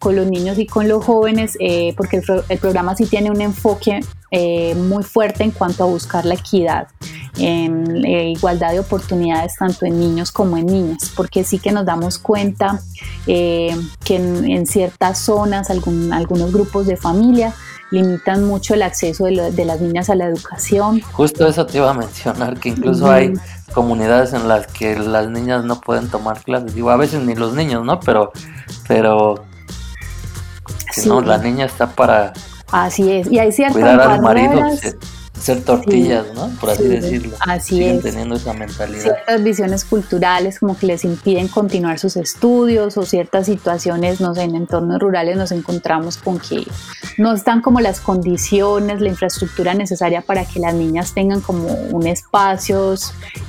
con 0.05 0.15
los 0.15 0.27
niños 0.27 0.59
y 0.59 0.67
con 0.67 0.87
los 0.87 1.03
jóvenes, 1.03 1.57
eh, 1.59 1.95
porque 1.97 2.21
el, 2.47 2.59
programa 2.59 2.95
sí 2.95 3.07
tiene 3.07 3.31
un 3.31 3.41
enfoque 3.41 4.01
eh, 4.29 4.75
muy 4.75 5.01
fuerte 5.01 5.43
en 5.43 5.49
cuanto 5.49 5.83
a 5.83 5.87
buscar 5.87 6.25
la 6.25 6.35
equidad, 6.35 6.89
en 7.39 8.05
eh, 8.05 8.29
igualdad 8.29 8.73
de 8.73 8.81
oportunidades 8.81 9.53
tanto 9.57 9.87
en 9.87 9.99
niños 9.99 10.31
como 10.31 10.57
en 10.57 10.67
niñas, 10.67 11.11
porque 11.15 11.43
sí 11.43 11.57
que 11.57 11.71
nos 11.71 11.87
damos 11.87 12.19
cuenta 12.19 12.81
que 13.25 13.75
en, 14.09 14.67
ciertas 14.67 15.17
zonas, 15.21 15.71
algún, 15.71 16.13
algunos 16.13 16.53
grupos 16.53 16.85
de 16.85 16.97
familia, 16.97 17.55
limitan 17.89 18.43
mucho 18.43 18.75
el 18.75 18.83
acceso 18.83 19.25
de, 19.25 19.65
las 19.65 19.81
niñas 19.81 20.11
a 20.11 20.15
la 20.15 20.27
educación. 20.27 21.01
Justo 21.13 21.47
eso 21.47 21.65
te 21.65 21.79
iba 21.79 21.89
a 21.89 21.95
mencionar, 21.95 22.59
que 22.59 22.69
incluso 22.69 23.09
hay 23.09 23.33
comunidades 23.73 24.33
en 24.33 24.47
las 24.47 24.67
que 24.67 24.99
las 24.99 25.29
niñas 25.29 25.65
no 25.65 25.81
pueden 25.81 26.09
tomar 26.09 26.43
clases. 26.43 26.75
Digo, 26.75 26.91
a 26.91 26.95
veces 26.95 27.23
ni 27.23 27.33
los 27.33 27.55
niños, 27.55 27.83
¿no? 27.83 27.99
Pero, 28.01 28.31
pero 28.87 29.43
no, 31.05 31.21
la 31.21 31.38
niña 31.38 31.65
está 31.65 31.88
para 31.88 32.34
Así 32.71 33.12
es, 33.12 33.31
y 33.31 33.39
hay 33.39 33.51
ciertas 33.51 33.73
cuidar 33.73 34.01
al 34.01 34.21
marido, 34.21 34.60
ser 35.39 35.63
tortillas, 35.63 36.26
¿no? 36.34 36.50
Por 36.60 36.69
así 36.69 36.84
decirlo. 36.84 37.36
Así 37.39 37.76
Siguen 37.76 38.02
teniendo 38.02 38.36
esa 38.36 38.54
mentalidad. 38.54 39.02
Ciertas 39.02 39.43
visiones 39.43 39.86
culturales 39.86 40.60
como 40.60 40.78
que 40.78 40.88
les 40.88 41.04
impiden 41.06 41.48
continuar 41.48 42.00
sus 42.00 42.15
estudios 42.15 42.98
o 42.98 43.06
ciertas 43.06 43.45
situaciones, 43.45 44.21
no 44.21 44.34
sé, 44.34 44.43
en 44.43 44.56
entornos 44.56 45.00
rurales 45.00 45.38
nos 45.38 45.52
encontramos 45.52 46.17
con 46.17 46.39
que 46.39 46.65
no 47.17 47.34
están 47.34 47.62
como 47.62 47.80
las 47.82 48.00
condiciones, 48.00 49.02
la 49.02 49.10
infraestructura 49.10 49.74
necesaria 49.74 50.21
para 50.21 50.45
que 50.45 50.60
las 50.60 50.74
niñas 50.74 51.13
tengan 51.13 51.41
como 51.41 51.67
un 51.91 52.08
espacio 52.08 52.95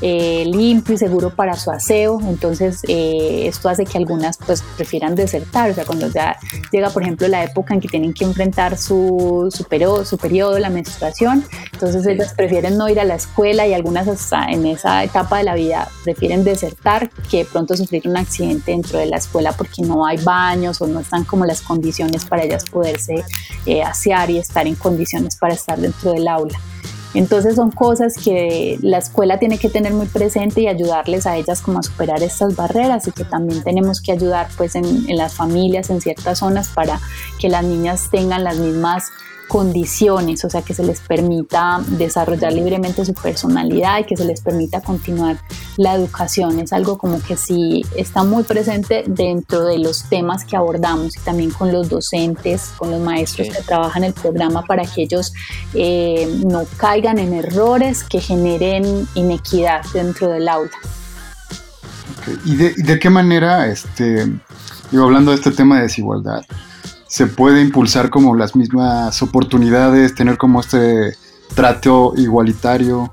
eh, 0.01 0.45
limpio 0.47 0.95
y 0.95 0.99
seguro 0.99 1.31
para 1.31 1.57
su 1.57 1.71
aseo. 1.71 2.21
Entonces, 2.23 2.81
eh, 2.89 3.47
esto 3.47 3.69
hace 3.69 3.85
que 3.85 3.99
algunas 3.99 4.39
pues 4.39 4.63
prefieran 4.77 5.15
desertar. 5.15 5.71
O 5.71 5.75
sea, 5.75 5.85
cuando 5.85 6.09
ya 6.09 6.37
llega, 6.71 6.91
por 6.91 7.03
ejemplo, 7.03 7.29
la 7.29 7.45
época 7.45 7.75
en 7.75 7.81
que 7.81 7.89
tienen 7.89 8.13
que 8.13 8.25
enfrentar 8.25 8.77
su, 8.77 9.49
su, 9.55 9.65
periodo, 9.65 10.05
su 10.05 10.19
periodo, 10.19 10.59
la 10.59 10.71
menstruación, 10.71 11.45
entonces 11.77 12.07
ellas 12.07 12.33
prefieren 12.35 12.79
no 12.79 12.89
ir 12.89 12.99
a 12.99 13.05
la 13.05 13.17
escuela 13.17 13.67
y 13.67 13.75
algunas 13.75 14.09
hasta 14.09 14.47
en 14.47 14.65
esa 14.65 15.05
etapa 15.05 15.37
de 15.37 15.45
la 15.45 15.55
vida 15.55 15.89
prefieren 16.05 16.43
desertar 16.43 17.11
que 17.31 17.45
pronto 17.45 17.77
sufrir 17.77 18.09
un 18.09 18.17
accidente 18.17 18.71
dentro 18.71 18.99
de 18.99 19.05
la 19.05 19.19
escuela 19.19 19.53
porque 19.53 19.83
no 19.83 20.07
hay 20.07 20.17
baños 20.17 20.81
o 20.81 20.87
no 20.87 21.01
están 21.01 21.25
como 21.25 21.45
las 21.45 21.61
condiciones 21.61 22.25
para 22.25 22.45
ellas 22.45 22.65
poderse 22.65 23.23
eh, 23.67 23.83
asear 23.83 24.31
y 24.31 24.39
estar 24.39 24.67
en 24.67 24.75
condiciones 24.75 25.37
para 25.37 25.53
estar 25.53 25.79
dentro 25.79 26.13
del 26.13 26.29
aula. 26.29 26.59
Entonces 27.13 27.57
son 27.57 27.71
cosas 27.71 28.15
que 28.17 28.79
la 28.81 28.97
escuela 28.97 29.39
tiene 29.39 29.59
que 29.59 29.69
tener 29.69 29.93
muy 29.93 30.07
presente 30.07 30.63
y 30.63 30.69
ayudarles 30.69 31.27
a 31.27 31.37
ellas 31.37 31.61
como 31.61 31.81
a 31.81 31.83
superar 31.83 32.23
estas 32.23 32.57
barreras 32.57 33.07
y 33.07 33.13
que 33.13 33.25
también 33.25 33.63
tenemos 33.63 34.01
que 34.01 34.13
ayudar 34.13 34.49
pues 34.57 34.77
en, 34.77 34.85
en 34.85 35.17
las 35.17 35.35
familias 35.35 35.91
en 35.91 36.01
ciertas 36.01 36.39
zonas 36.39 36.69
para 36.69 37.01
que 37.39 37.51
las 37.51 37.65
niñas 37.65 38.09
tengan 38.11 38.45
las 38.45 38.57
mismas 38.57 39.13
condiciones, 39.49 40.45
o 40.45 40.51
sea, 40.51 40.63
que 40.63 40.75
se 40.75 40.83
les 40.83 41.01
permita 41.01 41.81
desarrollar 41.87 42.53
libremente 42.53 43.05
su 43.05 43.15
personalidad 43.15 44.01
y 44.01 44.05
que 44.05 44.17
se 44.17 44.25
les 44.25 44.41
permita 44.41 44.81
continuar 44.81 45.39
la 45.77 45.95
educación. 45.95 46.59
Es 46.59 46.73
algo 46.73 46.99
como 46.99 47.21
que 47.23 47.37
sí 47.37 47.85
está 47.97 48.25
muy 48.25 48.43
presente 48.43 49.05
dentro 49.07 49.65
de 49.65 49.79
los 49.79 50.09
temas 50.09 50.45
que 50.45 50.57
abordamos 50.57 51.17
y 51.17 51.21
también 51.21 51.51
con 51.51 51.73
los 51.73 51.89
docentes, 51.89 52.73
con 52.77 52.91
los 52.91 53.01
maestros 53.01 53.49
que 53.49 53.63
trabajan 53.63 54.05
el 54.05 54.13
programa 54.13 54.63
para 54.63 54.85
que 54.85 55.03
ellos 55.03 55.33
eh, 55.75 56.29
no 56.45 56.65
caigan 56.77 57.19
en 57.19 57.33
errores 57.33 58.03
que 58.03 58.21
generen 58.21 59.07
inequidad 59.15 59.83
dentro 59.93 60.29
del 60.29 60.49
aula. 60.49 60.71
¿Y, 62.45 62.57
de, 62.57 62.75
¿Y, 62.77 62.83
de, 62.83 62.99
qué 62.99 63.11
manera, 63.11 63.67
este, 63.69 64.27
yo 64.91 65.05
hablando 65.05 65.31
de 65.31 65.37
este 65.37 65.53
tema 65.53 65.77
de 65.77 65.83
desigualdad, 65.83 66.43
se 67.09 67.27
puede 67.27 67.61
impulsar 67.63 68.11
como 68.11 68.35
las 68.35 68.57
mismas 68.57 69.23
oportunidades, 69.23 70.15
tener 70.15 70.39
como 70.39 70.61
este 70.61 71.17
trato 71.55 72.13
igualitario, 72.17 73.13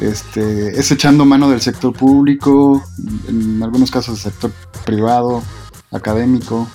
este, 0.00 0.78
es 0.78 0.90
echando 0.90 1.24
mano 1.24 1.48
del 1.48 1.60
sector 1.60 1.92
público, 1.92 2.82
en 3.28 3.62
algunos 3.62 3.90
casos 3.90 4.22
del 4.22 4.32
sector 4.32 4.52
privado, 4.84 5.42
académico. 5.92 6.66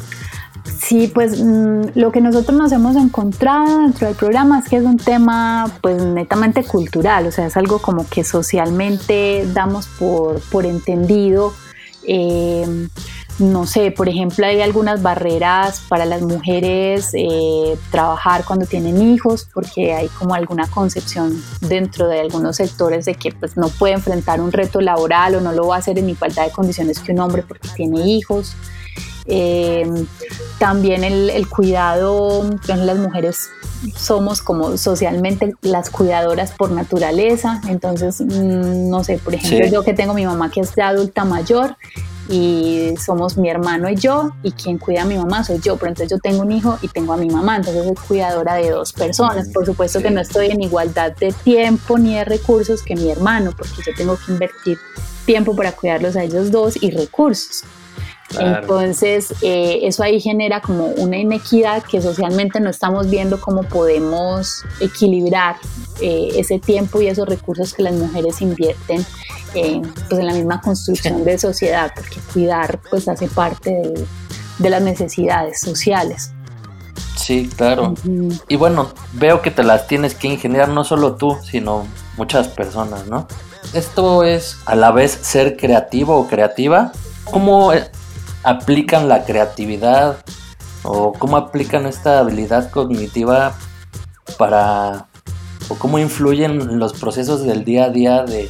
Sí, 0.80 1.12
pues 1.14 1.42
mm, 1.42 1.90
lo 1.96 2.12
que 2.12 2.22
nosotros 2.22 2.58
nos 2.58 2.72
hemos 2.72 2.96
encontrado 2.96 3.82
dentro 3.82 4.08
del 4.08 4.16
programa 4.16 4.60
es 4.60 4.70
que 4.70 4.78
es 4.78 4.84
un 4.84 4.98
tema 4.98 5.72
pues 5.82 6.02
netamente 6.02 6.64
cultural, 6.64 7.28
o 7.28 7.32
sea, 7.32 7.48
es 7.48 7.58
algo 7.58 7.80
como 7.80 8.08
que 8.08 8.24
socialmente 8.24 9.48
damos 9.54 9.88
por, 9.88 10.40
por 10.42 10.66
entendido. 10.66 11.54
Eh, 12.08 12.88
no 13.40 13.66
sé, 13.68 13.92
por 13.92 14.08
ejemplo, 14.08 14.46
hay 14.46 14.62
algunas 14.62 15.02
barreras 15.02 15.82
para 15.90 16.06
las 16.06 16.22
mujeres 16.22 17.10
eh, 17.14 17.78
trabajar 17.92 18.46
cuando 18.46 18.66
tienen 18.66 19.02
hijos, 19.02 19.48
porque 19.54 19.94
hay 19.94 20.08
como 20.08 20.36
alguna 20.36 20.68
concepción 20.68 21.44
dentro 21.60 22.08
de 22.08 22.22
algunos 22.22 22.56
sectores 22.56 23.04
de 23.06 23.16
que 23.16 23.34
pues, 23.34 23.58
no 23.58 23.68
puede 23.68 23.94
enfrentar 23.94 24.40
un 24.40 24.54
reto 24.54 24.80
laboral 24.80 25.36
o 25.36 25.42
no 25.42 25.52
lo 25.52 25.68
va 25.68 25.76
a 25.76 25.80
hacer 25.80 26.00
en 26.00 26.10
igualdad 26.10 26.46
de 26.46 26.52
condiciones 26.52 27.00
que 27.00 27.12
un 27.12 27.20
hombre 27.20 27.44
porque 27.44 27.68
tiene 27.76 28.08
hijos. 28.08 28.56
Eh, 29.28 29.86
también 30.60 31.04
el, 31.04 31.50
cuidado, 31.50 32.48
las 32.68 32.98
mujeres 32.98 33.50
somos 33.98 34.42
como 34.42 34.78
socialmente 34.78 35.56
las 35.62 35.90
cuidadoras 35.90 36.52
por 36.52 36.72
naturaleza, 36.72 37.60
entonces, 37.68 38.22
mm, 38.22 38.90
no 38.90 39.04
sé, 39.04 39.18
por 39.18 39.34
ejemplo, 39.36 39.68
yo 39.68 39.84
que 39.84 39.94
tengo 39.94 40.14
mi 40.14 40.26
mamá 40.26 40.52
que 40.52 40.62
es 40.62 40.76
de 40.76 40.84
adulta 40.84 41.26
mayor 41.26 41.76
y 42.28 42.94
somos 43.04 43.38
mi 43.38 43.50
hermano 43.50 43.90
y 43.90 43.96
yo, 43.96 44.32
y 44.42 44.52
quien 44.52 44.78
cuida 44.78 45.04
a 45.04 45.06
mi 45.06 45.16
mamá 45.16 45.44
soy 45.44 45.60
yo, 45.60 45.78
pero 45.78 45.90
entonces 45.90 46.10
yo 46.10 46.20
tengo 46.20 46.42
un 46.42 46.52
hijo 46.52 46.78
y 46.82 46.88
tengo 46.88 47.14
a 47.14 47.18
mi 47.18 47.30
mamá, 47.30 47.58
entonces 47.58 47.84
soy 47.86 47.96
cuidadora 48.08 48.56
de 48.56 48.72
dos 48.72 48.94
personas. 48.94 49.50
Por 49.50 49.66
supuesto 49.66 50.02
que 50.02 50.10
no 50.10 50.22
estoy 50.22 50.48
en 50.48 50.62
igualdad 50.62 51.16
de 51.16 51.32
tiempo 51.32 51.98
ni 51.98 52.16
de 52.16 52.26
recursos 52.26 52.82
que 52.82 52.96
mi 52.96 53.10
hermano, 53.12 53.52
porque 53.56 53.76
yo 53.86 53.94
tengo 53.96 54.18
que 54.18 54.32
invertir 54.32 54.78
tiempo 55.26 55.56
para 55.56 55.72
cuidarlos 55.72 56.16
a 56.16 56.24
ellos 56.24 56.52
dos 56.52 56.82
y 56.82 56.92
recursos. 56.92 57.64
Entonces, 58.40 59.34
eh, 59.42 59.82
eso 59.84 60.04
ahí 60.04 60.20
genera 60.20 60.60
como 60.60 60.88
una 60.88 61.18
inequidad 61.18 61.84
que 61.84 62.02
socialmente 62.02 62.60
no 62.60 62.70
estamos 62.70 63.10
viendo 63.10 63.40
cómo 63.40 63.64
podemos 63.64 64.64
equilibrar 64.82 65.58
eh, 66.02 66.30
ese 66.36 66.60
tiempo 66.60 67.02
y 67.02 67.08
esos 67.08 67.30
recursos 67.30 67.74
que 67.74 67.84
las 67.84 67.94
mujeres 67.94 68.42
invierten 68.42 69.06
pues 70.10 70.20
en 70.20 70.28
la 70.28 70.34
misma 70.34 70.62
construcción 70.62 71.24
de 71.24 71.38
sociedad, 71.38 71.92
porque 71.96 72.20
cuidar 72.34 72.80
pues 72.90 73.08
hace 73.08 73.28
parte 73.28 73.72
de, 74.60 74.70
las 74.70 74.82
necesidades 74.82 75.60
sociales. 75.60 76.32
Sí, 77.16 77.50
claro. 77.56 77.96
Y 78.48 78.56
bueno, 78.56 78.90
veo 79.14 79.42
que 79.42 79.52
te 79.52 79.64
las 79.64 79.88
tienes 79.88 80.14
que 80.14 80.28
ingeniar 80.28 80.70
no 80.70 80.84
solo 80.84 81.16
tú, 81.16 81.38
sino 81.44 81.86
muchas 82.18 82.48
personas, 82.48 83.08
¿no? 83.08 83.28
Esto 83.74 84.24
es 84.24 84.58
a 84.66 84.76
la 84.76 84.92
vez 84.92 85.18
ser 85.22 85.58
creativo 85.58 86.18
o 86.18 86.28
creativa. 86.28 86.92
¿Cómo 87.24 87.72
aplican 88.44 89.10
la 89.10 89.26
creatividad 89.26 90.18
o 90.84 91.14
cómo 91.14 91.38
aplican 91.38 91.88
esta 91.88 92.20
habilidad 92.20 92.70
cognitiva 92.70 93.56
para 94.38 95.08
o 95.70 95.76
cómo 95.76 95.98
influyen 95.98 96.62
en 96.62 96.80
los 96.80 96.94
procesos 96.94 97.44
del 97.44 97.66
día 97.66 97.86
a 97.86 97.90
día 97.90 98.24
de, 98.24 98.50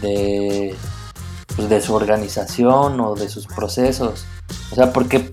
de, 0.00 0.74
pues 1.56 1.68
de 1.68 1.80
su 1.80 1.94
organización 1.94 3.00
o 3.00 3.14
de 3.14 3.28
sus 3.28 3.46
procesos. 3.46 4.24
O 4.70 4.74
sea, 4.74 4.92
porque 4.92 5.32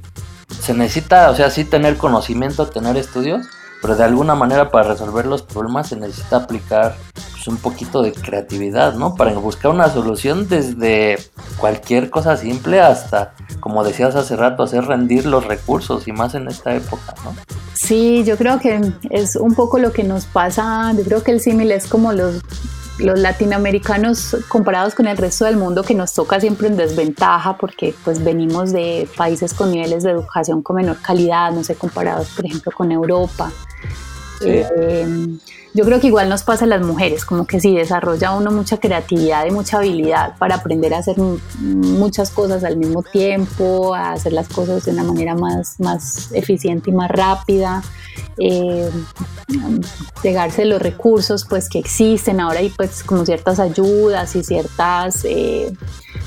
se 0.62 0.74
necesita, 0.74 1.30
o 1.30 1.36
sea, 1.36 1.50
sí 1.50 1.66
tener 1.66 1.98
conocimiento, 1.98 2.68
tener 2.68 2.98
estudios, 2.98 3.48
pero 3.82 3.96
de 3.96 4.04
alguna 4.04 4.36
manera 4.36 4.70
para 4.70 4.90
resolver 4.90 5.26
los 5.26 5.42
problemas 5.42 5.90
se 5.90 5.96
necesita 5.96 6.38
aplicar 6.38 6.96
pues, 7.42 7.48
un 7.48 7.58
poquito 7.58 8.04
de 8.04 8.12
creatividad, 8.12 8.94
¿no? 8.94 9.16
Para 9.16 9.34
buscar 9.34 9.72
una 9.72 9.90
solución 9.90 10.48
desde 10.48 11.18
cualquier 11.58 12.12
cosa 12.12 12.38
simple 12.38 12.80
hasta, 12.80 13.34
como 13.60 13.84
decías 13.84 14.16
hace 14.16 14.36
rato, 14.36 14.64
hacer 14.64 14.86
rendir 14.86 15.26
los 15.26 15.46
recursos 15.46 16.08
y 16.08 16.12
más 16.12 16.36
en 16.36 16.48
esta 16.48 16.76
época, 16.76 17.16
¿no? 17.24 17.36
Sí, 17.74 18.24
yo 18.24 18.38
creo 18.38 18.60
que 18.60 18.94
es 19.10 19.36
un 19.36 19.56
poco 19.56 19.80
lo 19.80 19.92
que 19.92 20.04
nos 20.04 20.26
pasa, 20.26 20.94
yo 20.96 21.04
creo 21.04 21.24
que 21.24 21.32
el 21.32 21.42
símil 21.42 21.72
es 21.72 21.88
como 21.88 22.14
los 22.14 22.42
los 23.02 23.20
latinoamericanos 23.20 24.38
comparados 24.48 24.96
con 24.96 25.08
el 25.08 25.18
resto 25.18 25.46
del 25.46 25.58
mundo 25.58 25.84
que 25.84 25.94
nos 25.96 26.14
toca 26.14 26.40
siempre 26.40 26.68
en 26.68 26.78
desventaja 26.78 27.58
porque 27.58 27.94
pues 28.04 28.24
venimos 28.24 28.72
de 28.72 29.08
países 29.18 29.54
con 29.54 29.72
niveles 29.72 30.04
de 30.04 30.12
educación 30.12 30.62
con 30.62 30.78
menor 30.78 30.98
calidad, 31.02 31.52
no 31.52 31.64
sé, 31.64 31.76
comparados 31.76 32.30
por 32.30 32.46
ejemplo 32.46 32.72
con 32.72 32.92
Europa. 32.92 33.52
Eh, 34.44 35.38
yo 35.74 35.86
creo 35.86 36.00
que 36.00 36.08
igual 36.08 36.28
nos 36.28 36.44
pasa 36.44 36.66
a 36.66 36.68
las 36.68 36.82
mujeres, 36.82 37.24
como 37.24 37.46
que 37.48 37.60
si 37.60 37.76
desarrolla 37.76 38.32
uno 38.32 38.52
mucha 38.52 38.78
creatividad 38.78 39.46
y 39.46 39.52
mucha 39.52 39.78
habilidad 39.78 40.38
para 40.38 40.56
aprender 40.56 40.94
a 40.94 40.98
hacer 40.98 41.18
muchas 41.60 42.30
cosas 42.32 42.64
al 42.64 42.78
mismo 42.78 43.04
tiempo, 43.04 43.96
a 43.96 44.12
hacer 44.12 44.34
las 44.34 44.50
cosas 44.50 44.86
de 44.86 44.92
una 44.92 45.04
manera 45.04 45.36
más, 45.36 45.80
más 45.80 46.32
eficiente 46.34 46.90
y 46.90 46.94
más 46.94 47.10
rápida 47.10 47.84
eh, 48.38 48.90
llegarse 50.24 50.66
los 50.66 50.82
recursos 50.82 51.46
pues 51.48 51.70
que 51.70 51.80
existen 51.80 52.40
ahora 52.40 52.60
hay 52.60 52.70
pues 52.70 53.04
como 53.04 53.26
ciertas 53.26 53.60
ayudas 53.60 54.36
y 54.36 54.44
ciertas 54.44 55.26
eh, 55.26 55.74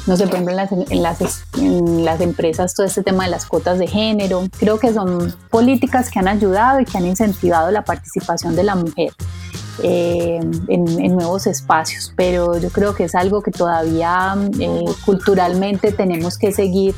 no 0.07 0.17
sé 0.17 0.27
por 0.27 0.35
ejemplo 0.35 0.53
en 0.53 0.57
las, 0.57 0.73
en 0.73 1.03
las, 1.03 1.45
en 1.57 2.05
las 2.05 2.21
empresas 2.21 2.75
todo 2.75 2.87
este 2.87 3.03
tema 3.03 3.25
de 3.25 3.31
las 3.31 3.47
cuotas 3.47 3.79
de 3.79 3.87
género 3.87 4.45
creo 4.59 4.79
que 4.79 4.93
son 4.93 5.35
políticas 5.51 6.11
que 6.11 6.19
han 6.19 6.29
ayudado 6.29 6.81
y 6.81 6.85
que 6.85 6.99
han 6.99 7.07
incentivado 7.07 7.71
la 7.71 7.85
participación 7.85 8.55
de 8.55 8.65
la 8.65 8.75
mujer 8.75 9.13
eh, 9.83 10.41
en, 10.69 11.15
nuevos 11.15 11.47
espacios, 11.47 12.13
pero 12.17 12.59
yo 12.59 12.71
creo 12.71 12.95
que 12.95 13.05
es 13.05 13.15
algo 13.15 13.43
que 13.43 13.51
todavía 13.51 14.37
eh, 14.59 14.85
culturalmente 15.05 15.93
tenemos 15.93 16.39
que 16.39 16.53
seguir 16.53 16.95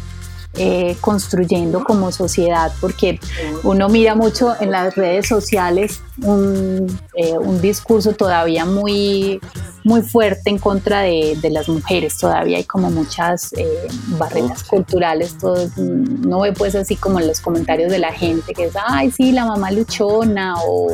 eh, 0.58 0.96
construyendo 1.02 1.84
como 1.84 2.10
sociedad, 2.12 2.72
porque 2.80 3.20
uno 3.62 3.90
mira 3.90 4.14
mucho 4.14 4.54
en 4.58 4.70
las 4.70 4.94
redes 4.94 5.28
sociales 5.28 6.00
un, 6.22 6.98
eh, 7.14 7.36
un 7.36 7.60
discurso 7.60 8.14
todavía 8.14 8.64
muy, 8.64 9.38
muy 9.84 10.00
fuerte 10.00 10.48
en 10.48 10.58
contra 10.58 11.02
de, 11.02 11.36
de 11.42 11.50
las 11.50 11.68
mujeres, 11.68 12.16
todavía 12.16 12.56
hay 12.56 12.64
como 12.64 12.90
muchas 12.90 13.52
eh, 13.52 13.86
barreras 14.16 14.64
culturales, 14.64 15.36
todo, 15.36 15.68
no 15.76 16.40
ve 16.40 16.54
pues 16.54 16.74
así 16.74 16.96
como 16.96 17.20
en 17.20 17.26
los 17.26 17.40
comentarios 17.40 17.92
de 17.92 17.98
la 17.98 18.14
gente 18.14 18.54
que 18.54 18.64
es, 18.64 18.74
ay 18.82 19.10
sí, 19.10 19.32
la 19.32 19.44
mamá 19.44 19.70
luchona 19.70 20.54
o 20.64 20.88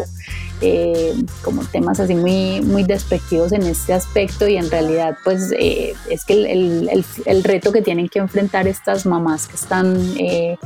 eh, 0.64 1.12
como 1.42 1.64
temas 1.64 1.98
así 1.98 2.14
muy, 2.14 2.61
muy 2.61 2.85
despectivos 2.85 3.51
en 3.51 3.62
este 3.62 3.92
aspecto 3.92 4.46
y 4.46 4.57
en 4.57 4.70
realidad 4.70 5.16
pues 5.25 5.53
eh, 5.59 5.94
es 6.09 6.25
que 6.25 6.35
el, 6.35 6.88
el, 6.88 7.05
el, 7.27 7.42
reto 7.42 7.72
que 7.72 7.83
tienen 7.83 8.09
que 8.09 8.20
enfrentar 8.20 8.68
estas 8.68 9.05
mamás 9.05 9.48
que 9.48 9.57
están 9.57 9.96
eh, 10.16 10.57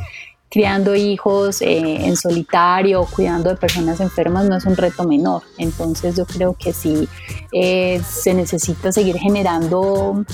criando 0.50 0.94
hijos 0.94 1.62
en 1.62 2.14
solitario 2.16 3.06
cuidando 3.10 3.48
de 3.48 3.56
personas 3.56 4.00
enfermas 4.00 4.44
no 4.46 4.56
es 4.56 4.66
un 4.66 4.76
reto 4.76 5.04
menor. 5.04 5.42
Entonces 5.56 6.14
yo 6.14 6.26
creo 6.26 6.54
que 6.54 6.74
sí 6.74 7.08
se 7.50 8.34
necesita 8.34 8.92
seguir 8.92 9.16
generando 9.16 10.24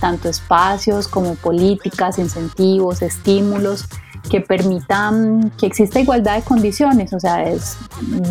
tanto 0.00 0.28
espacios 0.28 1.08
como 1.08 1.34
políticas, 1.34 2.18
incentivos, 2.18 3.02
estímulos 3.02 3.86
que 4.30 4.40
permitan 4.40 5.50
que 5.58 5.66
exista 5.66 6.00
igualdad 6.00 6.36
de 6.36 6.42
condiciones. 6.42 7.12
O 7.12 7.20
sea, 7.20 7.44
es, 7.44 7.76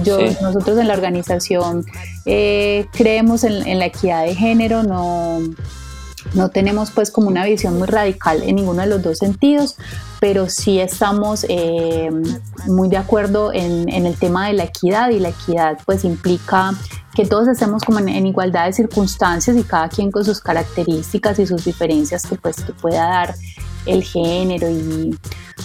yo, 0.03 0.19
nosotros 0.41 0.77
en 0.77 0.87
la 0.87 0.93
organización 0.93 1.85
eh, 2.25 2.87
creemos 2.91 3.43
en, 3.43 3.79
la 3.79 3.85
equidad 3.85 4.25
de 4.25 4.35
género, 4.35 4.83
no, 4.83 5.39
no 6.33 6.49
tenemos 6.49 6.91
pues 6.91 7.11
como 7.11 7.27
una 7.27 7.45
visión 7.45 7.77
muy 7.77 7.87
radical 7.87 8.41
en 8.43 8.55
ninguno 8.55 8.81
de 8.81 8.87
los 8.87 9.01
dos 9.01 9.17
sentidos, 9.17 9.77
pero 10.19 10.49
sí 10.49 10.79
estamos 10.79 11.45
eh, 11.49 12.09
muy 12.67 12.89
de 12.89 12.97
acuerdo 12.97 13.51
en, 13.53 13.89
el 13.89 14.15
tema 14.15 14.47
de 14.47 14.53
la 14.53 14.63
equidad 14.63 15.09
y 15.09 15.19
la 15.19 15.29
equidad 15.29 15.77
pues 15.85 16.03
implica 16.03 16.73
que 17.13 17.25
todos 17.25 17.47
estemos 17.47 17.83
como 17.83 17.99
en, 17.99 18.25
igualdad 18.25 18.67
de 18.67 18.73
circunstancias 18.73 19.57
y 19.57 19.63
cada 19.63 19.89
quien 19.89 20.11
con 20.11 20.23
sus 20.23 20.39
características 20.39 21.39
y 21.39 21.45
sus 21.45 21.65
diferencias 21.65 22.25
que 22.25 22.35
pues 22.35 22.57
que 22.63 22.71
pueda 22.71 23.03
dar 23.03 23.35
el 23.85 24.03
género 24.03 24.69
y 24.69 25.17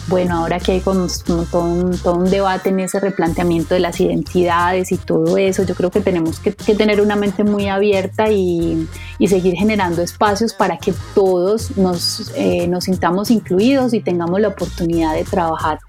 bueno, 0.08 0.36
ahora 0.36 0.60
que 0.60 0.72
hay 0.72 0.80
como, 0.80 1.08
todo, 1.50 1.64
un, 1.64 2.30
debate 2.30 2.68
en 2.68 2.80
ese 2.80 3.00
replanteamiento 3.00 3.74
de 3.74 3.80
las 3.80 4.00
identidades 4.00 4.92
y 4.92 4.98
todo 4.98 5.36
eso, 5.36 5.64
yo 5.64 5.74
creo 5.74 5.90
que 5.90 6.00
tenemos 6.00 6.38
que, 6.38 6.52
tener 6.52 7.00
una 7.00 7.16
mente 7.16 7.42
muy 7.42 7.68
abierta 7.68 8.30
y, 8.30 8.88
seguir 9.26 9.54
generando 9.54 10.02
espacios 10.02 10.52
para 10.52 10.78
que 10.78 10.94
todos 11.14 11.76
nos, 11.76 12.30
eh, 12.36 12.68
nos, 12.68 12.84
sintamos 12.84 13.30
incluidos 13.30 13.92
y 13.94 14.00
tengamos 14.00 14.40
la 14.40 14.48
oportunidad 14.48 15.14
de 15.14 15.24
trabajar 15.24 15.80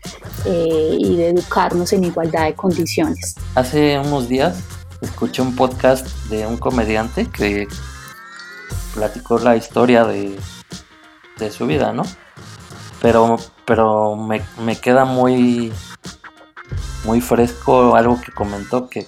eh, 0.45 0.95
y 0.97 1.15
de 1.15 1.29
educarnos 1.29 1.93
en 1.93 2.05
igualdad 2.05 2.45
de 2.45 2.55
condiciones. 2.55 3.35
Hace 3.53 3.99
unos 3.99 4.27
días 4.27 4.57
escuché 5.01 5.43
un 5.43 5.55
podcast 5.55 6.07
de 6.29 6.47
un 6.47 6.57
comediante 6.57 7.27
que 7.27 7.67
platicó 8.95 9.37
la 9.37 9.55
historia 9.55 10.05
de, 10.05 10.35
de 11.37 11.51
su 11.51 11.65
vida, 11.67 11.93
¿no? 11.93 12.03
Pero 13.01 13.37
pero 13.67 14.15
me, 14.15 14.79
queda 14.79 15.03
muy, 15.03 15.73
muy 17.03 17.19
fresco 17.19 17.97
algo 17.97 18.21
que 18.21 18.31
comentó 18.31 18.87
que, 18.87 19.05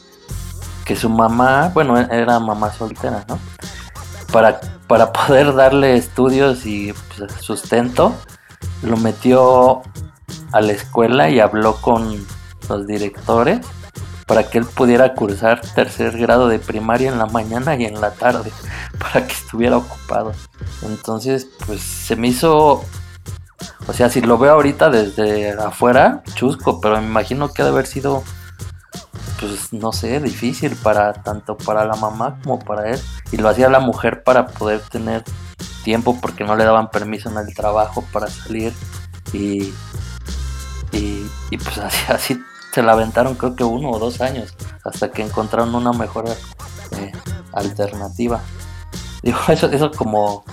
que 0.84 0.98
su 0.98 1.10
mamá, 1.10 1.72
bueno, 1.74 1.98
era 1.98 2.42
mamá 2.42 2.74
soltera, 2.74 3.24
¿no? 3.30 3.40
Para, 4.34 4.60
para 4.86 5.14
poder 5.14 5.56
darle 5.56 5.96
estudios 5.96 6.66
y 6.66 6.94
pues, 7.16 7.32
sustento, 7.40 8.14
lo 8.84 8.98
metió 8.98 9.82
a 10.52 10.60
la 10.60 10.74
escuela 10.74 11.30
y 11.30 11.40
habló 11.40 11.78
con 11.78 12.28
los 12.68 12.86
directores 12.86 13.66
para 14.30 14.44
que 14.44 14.60
él 14.60 14.66
pudiera 14.66 15.16
cursar 15.16 15.60
tercer 15.74 16.16
grado 16.16 16.48
de 16.48 16.60
primaria 16.60 17.12
en 17.12 17.18
la 17.18 17.26
mañana 17.26 17.76
y 17.76 17.86
en 17.86 18.00
la 18.00 18.12
tarde, 18.12 18.52
para 19.00 19.26
que 19.26 19.34
estuviera 19.34 19.78
ocupado. 19.78 20.34
Entonces, 20.84 21.48
pues 21.66 21.82
se 21.82 22.16
me 22.16 22.28
hizo, 22.28 22.86
o 23.88 23.94
sea, 23.94 24.08
si 24.08 24.22
lo 24.22 24.38
veo 24.38 24.54
ahorita 24.54 24.92
desde 24.92 25.54
afuera, 25.54 26.22
chusco, 26.36 26.80
pero 26.80 27.02
me 27.02 27.08
imagino 27.08 27.52
que 27.52 27.64
ha 27.64 27.66
de 27.66 27.72
haber 27.72 27.88
sido, 27.88 28.24
pues 29.40 29.74
no 29.74 29.92
sé, 29.92 30.20
difícil 30.20 30.76
para 30.76 31.12
tanto 31.14 31.58
para 31.58 31.84
la 31.86 31.96
mamá 31.96 32.38
como 32.44 32.60
para 32.60 32.92
él. 32.92 33.02
Y 33.32 33.38
lo 33.38 33.50
hacía 33.50 33.68
la 33.68 33.80
mujer 33.80 34.22
para 34.22 34.46
poder 34.46 34.82
tener 34.92 35.24
tiempo 35.84 36.22
porque 36.22 36.44
no 36.44 36.56
le 36.56 36.66
daban 36.66 36.92
permiso 36.92 37.32
en 37.32 37.38
el 37.40 37.52
trabajo 37.56 38.06
para 38.14 38.28
salir 38.28 38.74
y, 39.34 39.74
y, 40.92 41.58
pues 41.58 41.80
así 42.10 42.40
se 42.72 42.84
la 42.84 42.94
aventaron 42.94 43.36
creo 43.36 43.56
que 43.56 43.64
uno 43.64 43.90
o 43.92 44.00
dos 44.00 44.22
años 44.22 44.54
hasta 44.84 45.12
que 45.12 45.24
encontraron 45.24 45.74
una 45.76 45.92
mejor 45.92 46.26
eh, 46.28 47.12
alternativa. 47.54 48.42
Digo, 49.22 49.40
eso, 49.50 49.68
eso 49.68 49.92
como, 49.92 50.44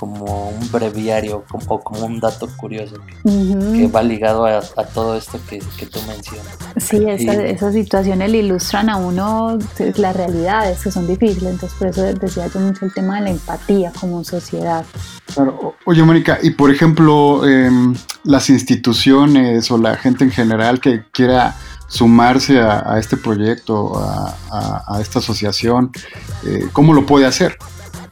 como 0.00 0.48
un 0.48 0.72
breviario 0.72 1.44
como, 1.46 1.64
o 1.68 1.80
como 1.80 2.06
un 2.06 2.20
dato 2.20 2.48
curioso 2.56 2.96
que, 3.22 3.86
va 3.88 4.02
ligado 4.02 4.46
a, 4.46 4.62
todo 4.94 5.14
esto 5.14 5.38
que, 5.46 5.58
que, 5.76 5.84
tú 5.84 6.00
mencionas. 6.08 6.56
Sí, 6.78 7.04
esas 7.06 7.74
situaciones 7.74 8.30
le 8.30 8.38
ilustran 8.38 8.88
a 8.88 8.96
uno 8.96 9.58
las 9.96 10.16
realidades 10.16 10.82
que 10.82 10.90
son 10.90 11.06
difíciles, 11.06 11.50
entonces 11.52 11.78
por 11.78 11.88
eso 11.88 12.02
decía 12.14 12.46
yo 12.46 12.60
mucho 12.60 12.86
el 12.86 12.94
tema 12.94 13.16
de 13.16 13.24
la 13.24 13.30
empatía 13.30 13.92
como 14.00 14.24
sociedad. 14.24 14.86
Claro. 15.34 15.74
Oye, 15.84 16.02
Mónica, 16.02 16.38
y 16.42 16.50
por 16.52 16.70
ejemplo, 16.70 17.46
em, 17.46 17.94
las 18.24 18.48
instituciones 18.48 19.70
o 19.70 19.76
la 19.76 19.96
gente 19.96 20.24
en 20.24 20.30
general 20.30 20.80
que 20.80 21.04
quiera 21.12 21.54
sumarse 21.88 22.58
a, 22.60 22.98
este 22.98 23.18
proyecto, 23.18 23.98
a, 23.98 24.98
esta 25.00 25.18
asociación, 25.18 25.90
eh, 26.46 26.68
¿cómo 26.72 26.94
lo 26.94 27.04
puede 27.04 27.26
hacer? 27.26 27.58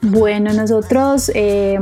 Bueno, 0.01 0.53
nosotros 0.53 1.31
eh, 1.35 1.79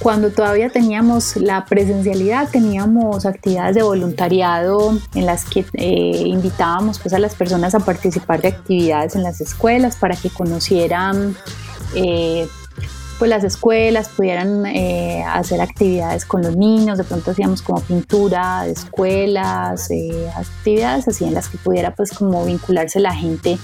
cuando 0.00 0.30
todavía 0.30 0.68
teníamos 0.68 1.36
la 1.36 1.64
presencialidad, 1.64 2.48
teníamos 2.50 3.24
actividades 3.24 3.76
de 3.76 3.82
voluntariado 3.82 4.98
en 5.14 5.26
las 5.26 5.44
que 5.44 5.64
eh, 5.74 6.24
invitábamos 6.26 6.98
pues, 6.98 7.14
a 7.14 7.20
las 7.20 7.36
personas 7.36 7.76
a 7.76 7.80
participar 7.80 8.42
de 8.42 8.48
actividades 8.48 9.14
en 9.14 9.22
las 9.22 9.40
escuelas 9.40 9.94
para 9.94 10.16
que 10.16 10.28
conocieran 10.28 11.36
eh, 11.94 12.48
pues, 13.20 13.28
las 13.28 13.44
escuelas, 13.44 14.08
pudieran 14.08 14.66
hacer 14.66 15.60
actividades 15.60 16.26
con 16.26 16.42
los 16.42 16.56
niños, 16.56 16.98
de 16.98 17.04
pronto 17.04 17.30
hacíamos 17.30 17.62
como 17.62 17.80
pintura 17.80 18.64
de 18.64 18.72
escuelas, 18.72 19.88
actividades 20.36 21.06
así 21.06 21.24
en 21.26 21.34
las 21.34 21.48
que 21.48 21.58
pudiera 21.58 21.94
pues 21.94 22.10
como 22.10 22.44
vincularse 22.44 22.98
la 22.98 23.14
gente 23.14 23.56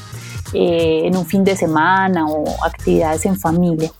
eh, 0.53 1.03
en 1.05 1.17
un 1.17 1.27
fin 1.27 1.45
de 1.45 1.57
semana 1.57 2.27
o 2.27 2.45
actividades 2.65 3.27
en 3.27 3.39
familia. 3.39 3.91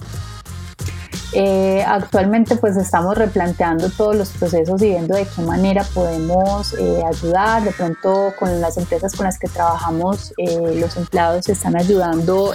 Eh, 1.33 1.85
actualmente 1.87 2.57
pues 2.57 2.77
estamos 2.79 3.17
replanteando 3.17 3.91
todos 3.91 4.17
los 4.17 4.31
procesos 4.31 4.81
y 4.81 4.87
viendo 4.87 5.15
de 5.15 5.27
qué 5.27 5.43
manera 5.43 5.85
podemos 5.95 6.75
eh, 6.75 7.03
ayudar. 7.07 7.63
De 7.65 7.73
pronto 7.73 8.33
con 8.39 8.61
las 8.61 8.79
empresas 8.79 9.15
con 9.15 9.25
las 9.25 9.39
que 9.39 9.49
trabajamos, 9.49 10.33
eh, 10.39 10.75
los 10.77 10.97
empleados 10.97 11.49
están 11.49 11.77
ayudando, 11.77 12.53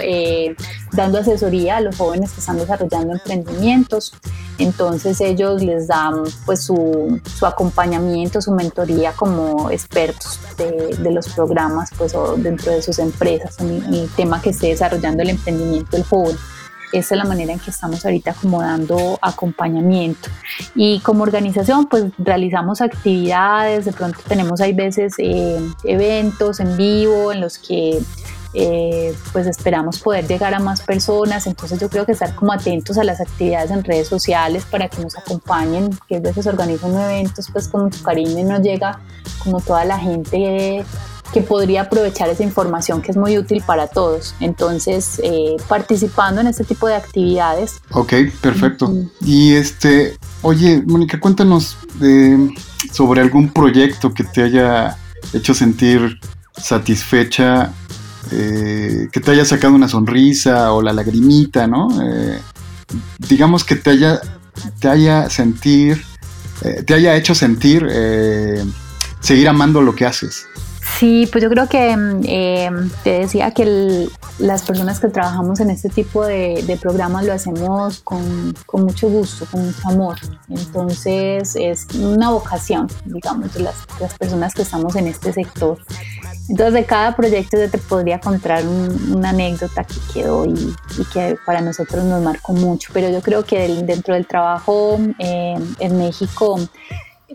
dando 0.92 1.18
asesoría 1.18 1.76
a 1.76 1.80
los 1.80 1.96
jóvenes 1.96 2.32
que 2.32 2.40
están 2.40 2.56
desarrollando 2.56 3.12
emprendimientos. 3.12 4.12
Entonces 4.58 5.20
ellos 5.20 5.62
les 5.62 5.88
dan 5.88 6.22
pues 6.46 6.62
su, 6.62 7.20
su 7.38 7.46
acompañamiento, 7.46 8.40
su 8.40 8.52
mentoría 8.52 9.12
como 9.12 9.70
expertos 9.70 10.38
de, 10.56 10.96
de, 10.96 11.10
los 11.10 11.28
programas 11.28 11.90
pues 11.98 12.14
o 12.14 12.36
dentro 12.36 12.70
de 12.70 12.80
sus 12.80 13.00
empresas 13.00 13.58
en 13.58 13.82
el 13.92 14.08
tema 14.10 14.40
que 14.40 14.50
esté 14.50 14.68
desarrollando 14.68 15.22
el 15.22 15.30
emprendimiento 15.30 15.96
del 15.96 16.04
joven. 16.04 16.36
Esa 16.92 17.14
es 17.14 17.18
la 17.18 17.24
manera 17.24 17.52
en 17.52 17.58
que 17.58 17.70
estamos 17.70 18.04
ahorita 18.04 18.34
como 18.34 18.62
dando 18.62 19.18
acompañamiento. 19.20 20.28
Y 20.74 21.00
como 21.00 21.22
organización, 21.22 21.86
pues 21.86 22.04
realizamos 22.18 22.80
actividades, 22.80 23.84
de 23.84 23.92
pronto 23.92 24.20
tenemos 24.26 24.60
hay 24.60 24.72
veces 24.72 25.14
eh, 25.18 25.60
eventos 25.84 26.60
en 26.60 26.76
vivo 26.76 27.32
en 27.32 27.40
los 27.40 27.58
que 27.58 28.00
eh, 28.56 29.12
pues 29.32 29.48
esperamos 29.48 29.98
poder 29.98 30.28
llegar 30.28 30.54
a 30.54 30.60
más 30.60 30.80
personas, 30.80 31.48
entonces 31.48 31.80
yo 31.80 31.88
creo 31.88 32.06
que 32.06 32.12
estar 32.12 32.36
como 32.36 32.52
atentos 32.52 32.96
a 32.98 33.02
las 33.02 33.20
actividades 33.20 33.72
en 33.72 33.82
redes 33.82 34.06
sociales 34.06 34.64
para 34.64 34.88
que 34.88 35.02
nos 35.02 35.18
acompañen, 35.18 35.90
que 36.06 36.18
a 36.18 36.20
veces 36.20 36.46
organizan 36.46 36.94
eventos 36.94 37.48
pues 37.52 37.66
con 37.66 37.82
mucho 37.82 38.00
cariño 38.04 38.38
y 38.38 38.44
nos 38.44 38.60
llega 38.60 39.00
como 39.42 39.60
toda 39.60 39.84
la 39.84 39.98
gente 39.98 40.84
que 41.34 41.40
podría 41.40 41.82
aprovechar 41.82 42.28
esa 42.28 42.44
información 42.44 43.02
que 43.02 43.10
es 43.10 43.16
muy 43.16 43.36
útil 43.36 43.60
para 43.66 43.88
todos. 43.88 44.36
Entonces, 44.38 45.20
eh, 45.20 45.56
participando 45.68 46.40
en 46.40 46.46
este 46.46 46.62
tipo 46.62 46.86
de 46.86 46.94
actividades. 46.94 47.80
Ok, 47.90 48.12
perfecto. 48.40 48.94
Y 49.20 49.54
este, 49.54 50.16
oye, 50.42 50.80
Mónica, 50.86 51.18
cuéntanos 51.18 51.76
sobre 52.92 53.20
algún 53.20 53.48
proyecto 53.48 54.14
que 54.14 54.22
te 54.22 54.44
haya 54.44 54.96
hecho 55.32 55.54
sentir 55.54 56.20
satisfecha, 56.56 57.72
eh, 58.30 59.08
que 59.10 59.18
te 59.18 59.32
haya 59.32 59.44
sacado 59.44 59.74
una 59.74 59.88
sonrisa 59.88 60.72
o 60.72 60.82
la 60.82 60.92
lagrimita, 60.92 61.66
¿no? 61.66 61.88
Eh, 62.00 62.38
digamos 63.28 63.64
que 63.64 63.74
te 63.74 63.90
haya, 63.90 64.20
te 64.78 64.86
haya 64.86 65.28
sentir, 65.30 66.00
te 66.86 66.94
haya 66.94 67.16
hecho 67.16 67.34
sentir 67.34 67.84
seguir 69.18 69.48
amando 69.48 69.82
lo 69.82 69.96
que 69.96 70.06
haces. 70.06 70.46
Sí, 71.04 71.28
pues 71.30 71.44
yo 71.44 71.50
creo 71.50 71.68
que 71.68 71.94
mm, 71.94 72.22
eh, 72.24 72.70
te 73.02 73.10
decía 73.18 73.50
que 73.50 74.08
las 74.38 74.62
personas 74.62 75.00
que 75.00 75.08
trabajamos 75.08 75.60
en 75.60 75.68
este 75.68 75.90
tipo 75.90 76.24
de, 76.24 76.78
programas 76.80 77.26
lo 77.26 77.34
hacemos 77.34 78.00
con, 78.00 78.54
mucho 78.72 79.10
gusto, 79.10 79.44
con 79.50 79.66
mucho 79.66 79.86
amor. 79.86 80.16
Entonces 80.48 81.56
es 81.56 81.86
una 81.94 82.30
vocación, 82.30 82.88
digamos, 83.04 83.52
de 83.52 83.64
las, 83.64 83.74
personas 84.18 84.54
que 84.54 84.62
estamos 84.62 84.96
en 84.96 85.08
este 85.08 85.34
sector. 85.34 85.76
Entonces 86.48 86.72
de 86.72 86.86
cada 86.86 87.14
proyecto 87.14 87.58
yo 87.58 87.70
te 87.70 87.76
podría 87.76 88.18
contar 88.18 88.64
una 88.66 89.28
anécdota 89.28 89.84
que 89.84 89.96
quedó 90.14 90.46
y, 90.46 90.74
que 91.12 91.36
para 91.44 91.60
nosotros 91.60 92.02
nos 92.04 92.22
marcó 92.22 92.54
mucho, 92.54 92.92
pero 92.94 93.10
yo 93.10 93.20
creo 93.20 93.44
que 93.44 93.68
dentro 93.84 94.14
del 94.14 94.26
trabajo 94.26 94.98
eh, 95.18 95.58
en 95.80 95.98
México 95.98 96.58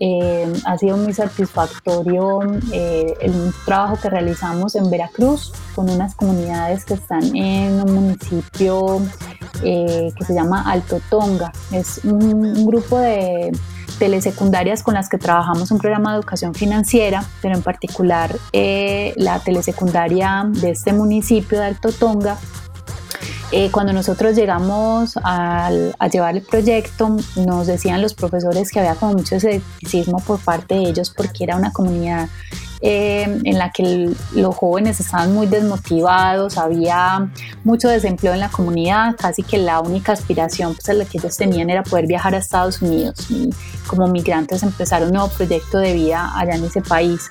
eh, 0.01 0.51
ha 0.65 0.77
sido 0.77 0.95
muy 0.95 1.13
satisfactorio 1.13 2.39
eh, 2.71 3.13
el 3.19 3.53
trabajo 3.65 3.97
que 4.01 4.09
realizamos 4.09 4.75
en 4.75 4.89
Veracruz 4.89 5.51
con 5.75 5.89
unas 5.89 6.15
comunidades 6.15 6.85
que 6.85 6.93
están 6.93 7.35
en 7.35 7.81
un 7.81 7.93
municipio 7.93 9.01
eh, 9.62 10.09
que 10.17 10.23
se 10.23 10.33
llama 10.33 10.63
Alto 10.71 11.01
Tonga. 11.09 11.51
Es 11.73 11.99
un, 12.05 12.65
grupo 12.65 12.97
de 12.99 13.51
telesecundarias 13.97 14.83
con 14.83 14.93
las 14.93 15.09
que 15.09 15.17
trabajamos 15.17 15.71
un 15.71 15.79
programa 15.79 16.12
de 16.12 16.19
educación 16.19 16.53
financiera, 16.53 17.25
pero 17.41 17.55
en 17.55 17.62
particular 17.62 18.33
la 18.53 19.39
telesecundaria 19.39 20.45
de 20.47 20.71
este 20.71 20.93
municipio 20.93 21.59
de 21.59 21.65
Alto 21.65 21.91
Tonga 21.91 22.38
eh, 23.51 23.69
cuando 23.71 23.93
nosotros 23.93 24.35
llegamos 24.35 25.17
a 25.23 25.71
llevar 26.12 26.35
el 26.35 26.41
proyecto, 26.41 27.17
nos 27.35 27.67
decían 27.67 28.01
los 28.01 28.13
profesores 28.13 28.71
que 28.71 28.79
había 28.79 28.95
como 28.95 29.13
mucho 29.13 29.35
escepticismo 29.35 30.19
por 30.19 30.39
parte 30.39 30.75
de 30.75 30.81
ellos 30.89 31.12
porque 31.15 31.43
era 31.43 31.55
una 31.55 31.71
comunidad 31.71 32.29
eh, 32.81 33.41
en 33.43 33.57
la 33.57 33.71
que 33.71 34.09
los 34.33 34.55
jóvenes 34.55 35.01
estaban 35.01 35.33
muy 35.33 35.47
desmotivados, 35.47 36.57
había 36.57 37.29
mucho 37.65 37.89
desempleo 37.89 38.33
en 38.33 38.39
la 38.39 38.47
comunidad, 38.47 39.17
casi 39.17 39.43
que 39.43 39.57
la 39.57 39.81
única 39.81 40.13
aspiración 40.13 40.75
pues, 40.75 40.97
la 40.97 41.03
que 41.03 41.17
ellos 41.17 41.35
tenían 41.35 41.69
era 41.69 41.83
poder 41.83 42.07
viajar 42.07 42.35
a 42.35 42.38
Estados 42.38 42.81
Unidos 42.81 43.29
y 43.29 43.49
como 43.85 44.07
migrantes 44.07 44.63
empezar 44.63 45.03
un 45.03 45.12
nuevo 45.12 45.27
proyecto 45.27 45.77
de 45.77 45.93
vida 45.93 46.31
allá 46.38 46.55
en 46.55 46.63
ese 46.63 46.81
país. 46.81 47.29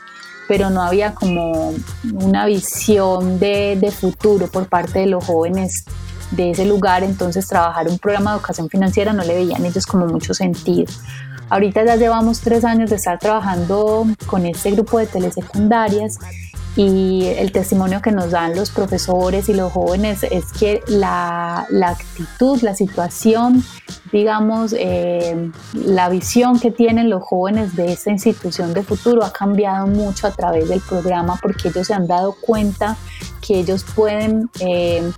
Pero 0.49 0.69
no 0.69 0.83
había 0.83 1.15
como 1.15 1.75
una 2.13 2.45
visión 2.47 3.39
de, 3.39 3.79
de 3.81 3.91
futuro 3.91 4.49
por 4.49 4.67
parte 4.67 5.01
de 5.01 5.07
los 5.07 5.25
jóvenes 5.25 5.85
de 6.31 6.51
ese 6.51 6.65
lugar, 6.65 7.03
entonces 7.03 7.47
trabajar 7.47 7.89
un 7.89 7.99
programa 7.99 8.33
de 8.33 8.39
educación 8.39 8.69
financiera 8.69 9.13
no 9.13 9.25
le 9.25 9.35
veían 9.35 9.65
ellos 9.65 9.87
como 9.87 10.07
mucho 10.07 10.35
sentido. 10.35 10.93
Ahorita 11.51 11.85
ya 11.85 11.97
llevamos 11.97 12.41
tres 12.41 12.65
años 12.65 12.91
de 12.91 12.97
estar 12.97 13.19
trabajando 13.19 14.07
con 14.27 14.45
este 14.45 14.71
grupo 14.73 14.99
de 14.99 15.07
telesecundarias 15.07 16.19
y 16.77 17.25
el 17.39 17.51
testimonio 17.51 18.01
que 18.03 18.13
nos 18.13 18.31
dan 18.31 18.55
los 18.55 18.71
profesores 18.71 19.49
y 19.49 19.55
los 19.55 19.73
jóvenes 19.73 20.23
es 20.23 20.53
que 20.53 20.83
la, 20.87 21.67
actitud, 21.85 22.61
la 22.63 22.75
situación, 22.75 23.65
digamos, 24.13 24.75
eh, 24.79 25.51
la 25.73 26.09
visión 26.09 26.61
que 26.61 26.71
tienen 26.71 27.11
los 27.11 27.23
jóvenes 27.25 27.75
de 27.75 27.93
esta 27.93 28.11
institución 28.11 28.75
de 28.75 28.85
futuro 28.85 29.25
ha 29.25 29.33
cambiado 29.33 29.87
mucho 29.87 30.29
a 30.29 30.31
través 30.31 30.69
del 30.69 30.81
programa 30.81 31.37
porque 31.43 31.69
ellos 31.69 31.87
se 31.87 31.95
han 31.95 32.07
dado 32.07 32.37
cuenta 32.41 32.97
que 33.41 33.59
ellos 33.59 33.85
pueden... 33.97 34.51
Eh, 34.61 35.11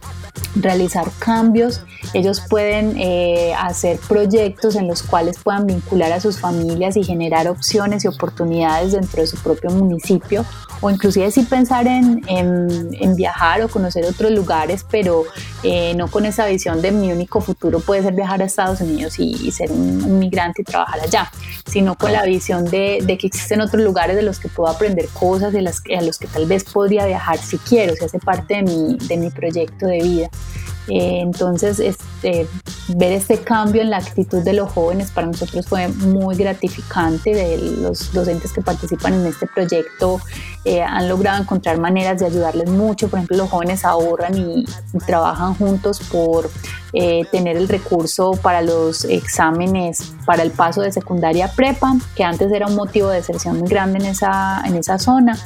realizar 0.57 1.11
cambios, 1.19 1.83
ellos 2.15 2.43
pueden 2.49 2.97
eh, 2.99 3.55
hacer 3.59 3.99
proyectos 4.09 4.75
en 4.75 4.89
los 4.89 5.03
cuales 5.03 5.39
puedan 5.39 5.67
vincular 5.67 6.13
a 6.13 6.21
sus 6.21 6.39
familias 6.39 6.97
y 6.97 7.05
generar 7.05 7.49
opciones 7.49 8.05
y 8.05 8.09
oportunidades 8.09 8.93
dentro 8.93 9.21
de 9.21 9.27
su 9.27 9.37
propio 9.39 9.71
municipio 9.71 10.45
o 10.81 10.91
inclusive 10.91 11.31
sí 11.31 11.43
pensar 11.43 11.87
en, 11.87 12.23
en, 12.27 13.17
viajar 13.17 13.61
o 13.63 13.69
conocer 13.69 14.05
otros 14.07 14.31
lugares, 14.31 14.87
pero 14.91 15.25
eh, 15.63 15.95
no 15.95 16.09
con 16.09 16.25
esa 16.25 16.47
visión 16.47 16.81
de 16.81 16.91
mi 16.91 17.13
único 17.13 17.41
futuro 17.41 17.81
puede 17.81 18.03
ser 18.03 18.15
viajar 18.15 18.41
a 18.41 18.47
Estados 18.47 18.81
Unidos 18.81 19.19
y, 19.19 19.51
ser 19.51 19.71
un, 19.71 20.19
migrante 20.19 20.63
y 20.63 20.65
trabajar 20.65 21.01
allá, 21.01 21.31
sino 21.67 21.97
con 21.97 22.13
la 22.13 22.25
visión 22.25 22.65
de, 22.65 23.01
de, 23.03 23.19
que 23.19 23.27
existen 23.27 23.61
otros 23.61 23.83
lugares 23.83 24.17
de 24.17 24.23
los 24.23 24.39
que 24.39 24.49
puedo 24.49 24.71
aprender 24.71 25.09
cosas, 25.09 25.53
de 25.53 25.61
las, 25.61 25.83
a 25.97 26.03
los 26.03 26.19
que 26.19 26.29
tal 26.29 26.47
vez 26.47 26.65
podría 26.65 27.05
viajar 27.05 27.39
si 27.39 27.59
quiero, 27.59 27.95
si 27.95 28.05
hace 28.05 28.19
parte 28.19 28.55
de 28.55 28.63
mi, 28.63 28.97
de 28.97 29.17
mi 29.17 29.31
proyecto 29.31 29.87
de 29.87 30.03
vida. 30.03 30.20
Eh, 30.91 31.21
entonces, 31.21 31.79
este, 31.79 32.49
ver 32.89 33.13
este 33.13 33.39
cambio 33.39 33.81
en 33.83 33.91
la 33.91 33.99
actitud 33.99 34.43
de 34.43 34.53
los 34.53 34.73
jóvenes 34.73 35.11
para 35.11 35.27
nosotros 35.29 35.67
fue 35.67 35.89
muy 35.89 36.35
gratificante. 36.37 37.35
De 37.35 37.59
los 37.59 38.13
docentes 38.13 38.53
que 38.53 38.61
participan 38.61 39.15
en 39.15 39.27
este 39.27 39.47
proyecto 39.47 40.21
eh, 40.65 40.83
han 40.83 41.09
logrado 41.09 41.41
encontrar 41.41 41.79
maneras 41.79 42.19
de 42.21 42.27
ayudarles 42.27 42.69
mucho. 42.71 43.09
Por 43.09 43.19
ejemplo, 43.19 43.37
los 43.37 43.51
jóvenes 43.51 43.85
ahorran 43.85 44.37
y, 44.37 44.65
trabajan 45.07 45.55
juntos 45.55 46.01
por 46.11 46.51
eh, 46.93 47.23
tener 47.31 47.57
el 47.57 47.69
recurso 47.69 48.33
para 48.33 48.61
los 48.61 49.05
exámenes 49.05 50.13
para 50.27 50.43
el 50.43 50.51
paso 50.51 50.83
de 50.83 50.93
secundaria 50.93 51.49
prepa, 51.49 51.97
que 52.17 52.25
antes 52.25 52.51
era 52.53 52.67
un 52.67 52.75
motivo 52.75 53.09
de 53.09 53.17
deserción 53.17 53.59
muy 53.59 53.69
grande 53.69 53.99
en 53.99 54.07
esa, 54.07 54.63
en 54.67 54.77
esa 54.77 54.99
zona, 54.99 55.39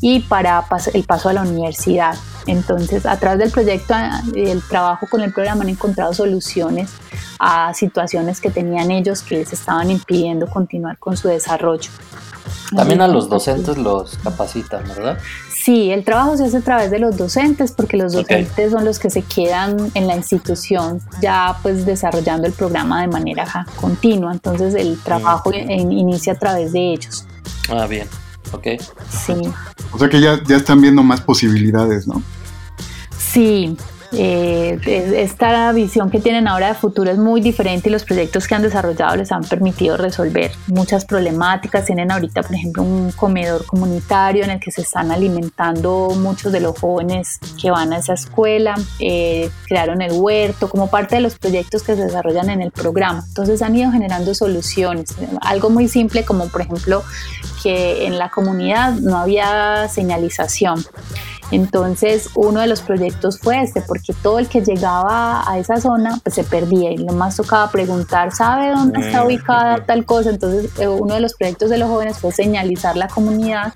y 0.00 0.20
para 0.20 0.64
el 0.94 1.04
paso 1.04 1.28
a 1.28 1.32
la 1.32 1.42
universidad. 1.42 2.14
Entonces, 2.46 3.06
a 3.06 3.18
través 3.18 3.38
del 3.38 3.50
proyecto 3.50 3.94
y 4.34 4.48
el 4.48 4.62
trabajo 4.62 5.06
con 5.08 5.20
el 5.20 5.32
programa 5.32 5.62
han 5.62 5.70
encontrado 5.70 6.12
soluciones 6.12 6.90
a 7.38 7.72
situaciones 7.74 8.40
que 8.40 8.50
tenían 8.50 8.90
ellos 8.90 9.22
que 9.22 9.36
les 9.36 9.52
estaban 9.52 9.90
impidiendo 9.90 10.48
continuar 10.48 10.98
con 10.98 11.16
su 11.16 11.28
desarrollo. 11.28 11.90
También 12.74 13.00
a 13.02 13.08
los 13.08 13.28
docentes 13.28 13.76
los 13.76 14.16
capacitan, 14.18 14.84
¿verdad? 14.88 15.18
Sí, 15.62 15.90
el 15.90 16.04
trabajo 16.04 16.36
se 16.36 16.44
hace 16.44 16.56
a 16.56 16.60
través 16.60 16.90
de 16.90 16.98
los 16.98 17.16
docentes 17.16 17.72
porque 17.72 17.96
los 17.96 18.12
docentes 18.12 18.72
son 18.72 18.84
los 18.84 18.98
que 18.98 19.10
se 19.10 19.22
quedan 19.22 19.76
en 19.94 20.06
la 20.06 20.16
institución 20.16 21.00
ya 21.20 21.56
pues 21.62 21.86
desarrollando 21.86 22.46
el 22.46 22.52
programa 22.52 23.02
de 23.02 23.08
manera 23.08 23.66
continua, 23.76 24.32
entonces 24.32 24.74
el 24.74 25.00
trabajo 25.00 25.50
mm. 25.50 25.70
inicia 25.92 26.32
a 26.32 26.36
través 26.36 26.72
de 26.72 26.94
ellos. 26.94 27.26
Ah, 27.68 27.86
bien, 27.86 28.08
ok. 28.52 28.66
Sí. 29.10 29.34
O 29.90 29.98
sea 29.98 30.08
que 30.08 30.20
ya, 30.20 30.42
ya 30.44 30.56
están 30.56 30.80
viendo 30.80 31.02
más 31.02 31.20
posibilidades, 31.20 32.06
¿no? 32.06 32.22
Sí, 33.18 33.76
eh, 34.14 34.78
esta 35.16 35.72
visión 35.72 36.10
que 36.10 36.20
tienen 36.20 36.46
ahora 36.46 36.68
de 36.68 36.74
futuro 36.74 37.10
es 37.10 37.18
muy 37.18 37.40
diferente 37.40 37.88
y 37.88 37.92
los 37.92 38.04
proyectos 38.04 38.46
que 38.46 38.54
han 38.54 38.62
desarrollado 38.62 39.16
les 39.16 39.32
han 39.32 39.42
permitido 39.42 39.96
resolver 39.96 40.52
muchas 40.66 41.04
problemáticas. 41.04 41.86
Tienen 41.86 42.10
ahorita, 42.10 42.42
por 42.42 42.54
ejemplo, 42.54 42.82
un 42.82 43.12
comedor 43.12 43.64
comunitario 43.64 44.44
en 44.44 44.50
el 44.50 44.60
que 44.60 44.70
se 44.70 44.82
están 44.82 45.10
alimentando 45.10 46.12
muchos 46.16 46.52
de 46.52 46.60
los 46.60 46.78
jóvenes 46.78 47.38
que 47.60 47.70
van 47.70 47.92
a 47.92 47.98
esa 47.98 48.14
escuela. 48.14 48.74
Eh, 48.98 49.50
crearon 49.66 50.02
el 50.02 50.12
huerto 50.12 50.68
como 50.68 50.90
parte 50.90 51.16
de 51.16 51.22
los 51.22 51.38
proyectos 51.38 51.82
que 51.82 51.96
se 51.96 52.04
desarrollan 52.04 52.50
en 52.50 52.60
el 52.60 52.70
programa. 52.70 53.24
Entonces 53.26 53.62
han 53.62 53.74
ido 53.74 53.90
generando 53.90 54.34
soluciones. 54.34 55.14
Algo 55.40 55.70
muy 55.70 55.88
simple 55.88 56.24
como, 56.24 56.48
por 56.48 56.60
ejemplo, 56.60 57.02
que 57.62 58.06
en 58.06 58.18
la 58.18 58.28
comunidad 58.30 58.92
no 58.94 59.16
había 59.16 59.88
señalización. 59.88 60.84
Entonces, 61.52 62.30
uno 62.34 62.60
de 62.60 62.66
los 62.66 62.80
proyectos 62.80 63.38
fue 63.38 63.60
este, 63.62 63.82
porque 63.82 64.14
todo 64.22 64.38
el 64.38 64.48
que 64.48 64.62
llegaba 64.62 65.48
a 65.48 65.58
esa 65.58 65.80
zona 65.80 66.18
pues 66.22 66.34
se 66.34 66.44
perdía 66.44 66.90
y 66.90 66.96
lo 66.96 67.12
más 67.12 67.36
tocaba 67.36 67.70
preguntar, 67.70 68.34
¿sabe 68.34 68.70
dónde 68.70 69.00
está 69.00 69.22
mm. 69.22 69.26
ubicada 69.26 69.84
tal 69.84 70.04
cosa? 70.06 70.30
Entonces, 70.30 70.70
eh, 70.78 70.88
uno 70.88 71.14
de 71.14 71.20
los 71.20 71.34
proyectos 71.34 71.70
de 71.70 71.78
los 71.78 71.88
jóvenes 71.88 72.18
fue 72.18 72.32
señalizar 72.32 72.96
la 72.96 73.08
comunidad 73.08 73.72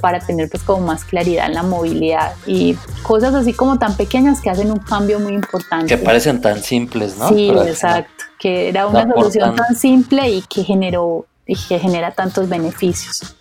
para 0.00 0.20
tener 0.20 0.48
pues 0.48 0.62
como 0.62 0.86
más 0.86 1.04
claridad 1.04 1.46
en 1.46 1.54
la 1.54 1.62
movilidad 1.62 2.32
y 2.46 2.76
cosas 3.02 3.34
así 3.34 3.52
como 3.52 3.78
tan 3.78 3.96
pequeñas 3.96 4.40
que 4.40 4.50
hacen 4.50 4.70
un 4.70 4.78
cambio 4.78 5.20
muy 5.20 5.34
importante. 5.34 5.86
Que 5.86 5.98
parecen 5.98 6.40
tan 6.40 6.62
simples, 6.62 7.16
¿no? 7.16 7.28
Sí, 7.28 7.50
exacto, 7.50 8.24
que 8.38 8.68
era 8.68 8.86
una 8.86 9.08
solución 9.08 9.54
tan 9.54 9.76
simple 9.76 10.28
y 10.28 10.42
que 10.42 10.64
generó 10.64 11.26
y 11.46 11.56
que 11.56 11.78
genera 11.78 12.12
tantos 12.12 12.48
beneficios. 12.48 13.36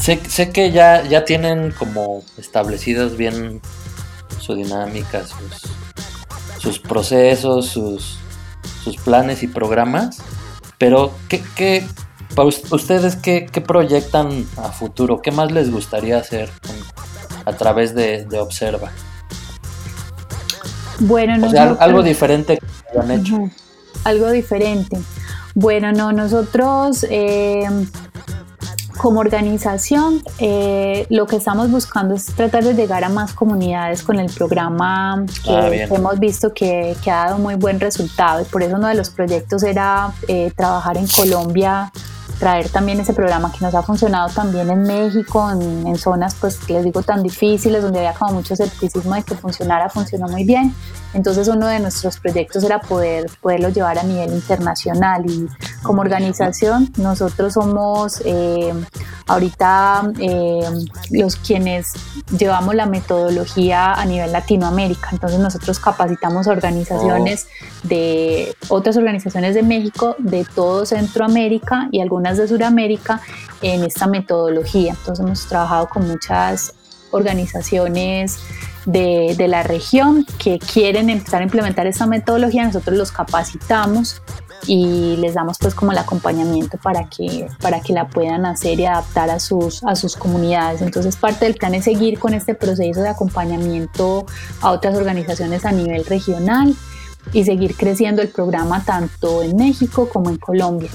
Sé, 0.00 0.18
sé 0.28 0.50
que 0.50 0.72
ya, 0.72 1.02
ya 1.06 1.24
tienen 1.24 1.72
como 1.72 2.22
establecidas 2.38 3.16
bien 3.16 3.60
su 4.38 4.54
dinámica, 4.54 5.24
sus, 5.26 5.70
sus 6.58 6.78
procesos, 6.78 7.66
sus, 7.66 8.18
sus 8.82 8.96
planes 8.96 9.42
y 9.42 9.46
programas, 9.46 10.22
pero 10.78 11.12
¿qué, 11.28 11.42
qué 11.54 11.84
para 12.34 12.48
ustedes 12.48 13.16
qué, 13.16 13.46
qué, 13.50 13.60
proyectan 13.60 14.46
a 14.56 14.70
futuro? 14.72 15.20
¿Qué 15.20 15.30
más 15.30 15.52
les 15.52 15.70
gustaría 15.70 16.16
hacer 16.16 16.50
a 17.44 17.52
través 17.52 17.94
de, 17.94 18.26
Observa? 18.38 18.90
Bueno, 21.00 21.46
o 21.46 21.50
sea, 21.50 21.76
algo 21.80 22.02
diferente 22.02 22.58
que 22.58 22.98
han 22.98 23.10
hecho. 23.10 23.50
Algo 24.04 24.30
diferente. 24.30 24.98
Bueno, 25.54 25.92
no, 25.92 26.12
nosotros 26.12 27.04
eh, 27.10 27.66
como 28.96 29.20
organización, 29.20 30.22
eh, 30.38 31.06
lo 31.10 31.26
que 31.26 31.36
estamos 31.36 31.70
buscando 31.70 32.14
es 32.14 32.26
tratar 32.26 32.64
de 32.64 32.74
llegar 32.74 33.04
a 33.04 33.08
más 33.08 33.32
comunidades 33.32 34.02
con 34.02 34.18
el 34.18 34.30
programa 34.30 35.24
que 35.44 35.50
ah, 35.50 35.70
hemos 35.72 36.18
visto 36.18 36.52
que, 36.52 36.96
ha 37.06 37.26
dado 37.26 37.38
muy 37.38 37.54
buen 37.54 37.80
resultado 37.80 38.42
y 38.42 38.44
por 38.44 38.62
eso 38.62 38.76
uno 38.76 38.88
de 38.88 38.94
los 38.94 39.10
proyectos 39.10 39.62
era 39.62 40.12
eh, 40.28 40.52
trabajar 40.54 40.96
en 40.96 41.06
Colombia 41.06 41.90
traer 42.40 42.70
también 42.70 42.98
ese 42.98 43.12
programa 43.12 43.52
que 43.52 43.62
nos 43.62 43.74
ha 43.74 43.82
funcionado 43.82 44.30
también 44.30 44.70
en 44.70 44.82
México, 44.82 45.50
en, 45.50 45.96
zonas, 45.96 46.34
pues 46.40 46.68
les 46.70 46.84
digo, 46.84 47.02
tan 47.02 47.22
difíciles, 47.22 47.82
donde 47.82 47.98
había 47.98 48.14
como 48.14 48.32
mucho 48.32 48.54
escepticismo 48.54 49.14
de 49.14 49.22
que 49.22 49.34
funcionara, 49.34 49.90
funcionó 49.90 50.26
muy 50.26 50.44
bien. 50.44 50.74
Entonces 51.12 51.48
uno 51.48 51.66
de 51.66 51.80
nuestros 51.80 52.18
proyectos 52.18 52.62
era 52.62 52.80
poder 52.80 53.26
poderlo 53.40 53.70
llevar 53.70 53.98
a 53.98 54.02
nivel 54.02 54.32
internacional 54.32 55.28
y 55.28 55.48
como 55.82 56.02
organización 56.02 56.92
nosotros 56.98 57.54
somos 57.54 58.22
eh, 58.24 58.72
ahorita 59.26 60.12
eh, 60.20 60.60
los 61.10 61.36
quienes 61.36 61.86
llevamos 62.36 62.74
la 62.74 62.86
metodología 62.86 63.92
a 63.94 64.04
nivel 64.04 64.32
Latinoamérica. 64.32 65.08
Entonces 65.12 65.40
nosotros 65.40 65.80
capacitamos 65.80 66.46
a 66.46 66.52
organizaciones 66.52 67.46
oh. 67.48 67.88
de 67.88 68.54
otras 68.68 68.96
organizaciones 68.96 69.54
de 69.54 69.62
México, 69.62 70.14
de 70.18 70.44
todo 70.44 70.86
Centroamérica 70.86 71.88
y 71.90 72.00
algunas 72.00 72.38
de 72.38 72.46
Sudamérica 72.46 73.20
en 73.62 73.82
esta 73.84 74.06
metodología. 74.06 74.92
Entonces 74.92 75.24
hemos 75.24 75.46
trabajado 75.46 75.88
con 75.88 76.06
muchas 76.06 76.74
organizaciones 77.10 78.38
de, 78.86 79.34
de, 79.36 79.48
la 79.48 79.62
región 79.62 80.26
que 80.38 80.58
quieren 80.58 81.10
empezar 81.10 81.40
a 81.40 81.44
implementar 81.44 81.86
esta 81.86 82.06
metodología, 82.06 82.64
nosotros 82.64 82.96
los 82.96 83.12
capacitamos 83.12 84.22
y 84.66 85.16
les 85.16 85.34
damos 85.34 85.58
pues 85.58 85.74
como 85.74 85.92
el 85.92 85.98
acompañamiento 85.98 86.78
para 86.78 87.08
que, 87.08 87.48
para 87.60 87.80
que 87.80 87.92
la 87.92 88.08
puedan 88.08 88.46
hacer 88.46 88.78
y 88.80 88.84
adaptar 88.84 89.30
a 89.30 89.40
sus, 89.40 89.82
a 89.84 89.96
sus 89.96 90.16
comunidades. 90.16 90.82
Entonces 90.82 91.16
parte 91.16 91.46
del 91.46 91.54
plan 91.54 91.74
es 91.74 91.84
seguir 91.84 92.18
con 92.18 92.34
este 92.34 92.54
proceso 92.54 93.00
de 93.00 93.08
acompañamiento 93.08 94.26
a 94.60 94.70
otras 94.70 94.96
organizaciones 94.96 95.64
a 95.64 95.72
nivel 95.72 96.04
regional 96.04 96.74
y 97.32 97.44
seguir 97.44 97.76
creciendo 97.76 98.22
el 98.22 98.28
programa 98.28 98.84
tanto 98.84 99.42
en 99.42 99.56
México 99.56 100.08
como 100.08 100.30
en 100.30 100.36
Colombia. 100.36 100.90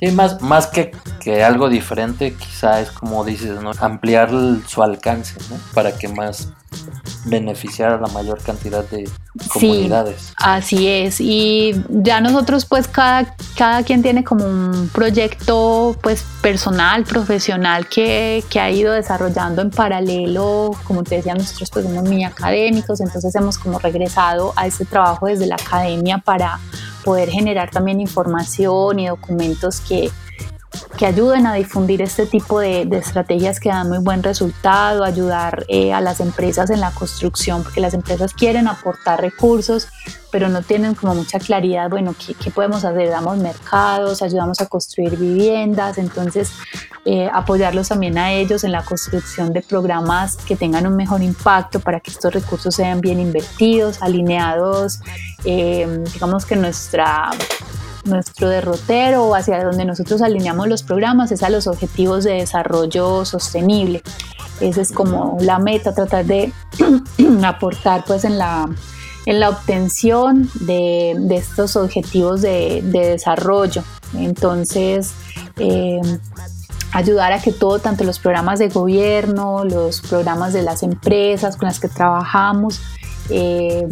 Sí, 0.00 0.10
más, 0.12 0.40
más 0.42 0.66
que, 0.66 0.92
que 1.20 1.44
algo 1.44 1.68
diferente, 1.68 2.34
quizá 2.34 2.80
es 2.80 2.90
como 2.90 3.24
dices, 3.24 3.60
¿no? 3.60 3.72
Ampliar 3.80 4.30
su 4.66 4.82
alcance, 4.82 5.34
¿no? 5.50 5.56
Para 5.72 5.96
que 5.96 6.08
más 6.08 6.48
beneficiar 7.26 7.92
a 7.92 7.98
la 7.98 8.08
mayor 8.08 8.42
cantidad 8.42 8.84
de 8.84 9.08
comunidades. 9.48 10.20
Sí, 10.20 10.34
así 10.36 10.88
es. 10.88 11.20
Y 11.20 11.82
ya 11.88 12.20
nosotros, 12.20 12.66
pues, 12.66 12.86
cada, 12.88 13.34
cada 13.56 13.82
quien 13.82 14.02
tiene 14.02 14.24
como 14.24 14.44
un 14.44 14.90
proyecto, 14.92 15.96
pues, 16.02 16.24
personal, 16.42 17.04
profesional 17.04 17.88
que, 17.88 18.44
que 18.50 18.60
ha 18.60 18.70
ido 18.70 18.92
desarrollando 18.92 19.62
en 19.62 19.70
paralelo. 19.70 20.72
Como 20.84 21.02
te 21.02 21.16
decía, 21.16 21.34
nosotros 21.34 21.70
pues 21.70 21.86
somos 21.86 22.04
muy 22.04 22.24
académicos, 22.24 23.00
entonces 23.00 23.34
hemos 23.34 23.58
como 23.58 23.78
regresado 23.78 24.52
a 24.56 24.66
ese 24.66 24.84
trabajo 24.84 25.26
desde 25.26 25.46
la 25.46 25.56
academia 25.56 26.18
para 26.18 26.58
poder 27.04 27.30
generar 27.30 27.70
también 27.70 28.00
información 28.00 28.98
y 28.98 29.08
documentos 29.08 29.80
que, 29.80 30.10
que 30.96 31.06
ayuden 31.06 31.46
a 31.46 31.54
difundir 31.54 32.02
este 32.02 32.26
tipo 32.26 32.60
de, 32.60 32.82
estrategias 32.92 33.60
que 33.60 33.68
dan 33.68 33.88
muy 33.88 33.98
buen 33.98 34.22
resultado, 34.22 35.04
ayudar 35.04 35.64
eh, 35.68 35.92
a 35.92 36.00
las 36.00 36.20
empresas 36.20 36.70
en 36.70 36.80
la 36.80 36.90
construcción, 36.92 37.62
porque 37.62 37.80
las 37.80 37.94
empresas 37.94 38.32
quieren 38.32 38.68
aportar 38.68 39.20
recursos, 39.20 39.88
pero 40.30 40.48
no 40.48 40.62
tienen 40.62 40.94
como 40.94 41.14
mucha 41.14 41.38
claridad, 41.38 41.88
bueno, 41.90 42.14
¿qué, 42.14 42.34
qué 42.34 42.50
podemos 42.50 42.84
hacer? 42.84 43.08
Damos 43.08 43.38
mercados, 43.38 44.22
ayudamos 44.22 44.60
a 44.60 44.66
construir 44.66 45.16
viviendas, 45.16 45.98
entonces 45.98 46.52
eh, 47.06 47.28
apoyarlos 47.32 47.88
también 47.88 48.16
a 48.16 48.32
ellos 48.32 48.64
en 48.64 48.72
la 48.72 48.82
construcción 48.82 49.52
de 49.52 49.60
programas 49.60 50.36
que 50.38 50.56
tengan 50.56 50.86
un 50.86 50.96
mejor 50.96 51.22
impacto 51.22 51.78
para 51.78 52.00
que 52.00 52.10
estos 52.10 52.32
recursos 52.32 52.74
sean 52.74 53.02
bien 53.02 53.20
invertidos, 53.20 54.00
alineados, 54.00 55.00
eh, 55.44 56.02
digamos 56.14 56.46
que 56.46 56.56
nuestra 56.56 57.30
nuestro 58.04 58.48
derrotero 58.48 59.34
hacia 59.34 59.62
donde 59.64 59.84
nosotros 59.84 60.22
alineamos 60.22 60.68
los 60.68 60.82
programas 60.82 61.32
es 61.32 61.42
a 61.42 61.50
los 61.50 61.66
objetivos 61.66 62.24
de 62.24 62.34
desarrollo 62.34 63.24
sostenible. 63.24 64.02
Esa 64.60 64.80
es 64.80 64.92
como 64.92 65.36
la 65.40 65.58
meta, 65.58 65.94
tratar 65.94 66.24
de 66.24 66.52
aportar 67.44 68.04
pues 68.06 68.24
en 68.24 68.38
la, 68.38 68.68
en 69.26 69.40
la 69.40 69.50
obtención 69.50 70.50
de, 70.60 71.16
estos 71.30 71.76
objetivos 71.76 72.40
de, 72.42 72.82
de 72.84 73.08
desarrollo. 73.10 73.82
Entonces, 74.14 75.12
eh, 75.58 76.00
ayudar 76.92 77.32
a 77.32 77.42
que 77.42 77.52
todo, 77.52 77.80
tanto 77.80 78.04
los 78.04 78.20
programas 78.20 78.60
de 78.60 78.68
gobierno, 78.68 79.64
los 79.64 80.00
programas 80.00 80.52
de 80.52 80.62
las 80.62 80.82
empresas 80.82 81.56
con 81.56 81.66
las 81.66 81.80
que 81.80 81.88
trabajamos, 81.88 82.80
eh, 83.30 83.88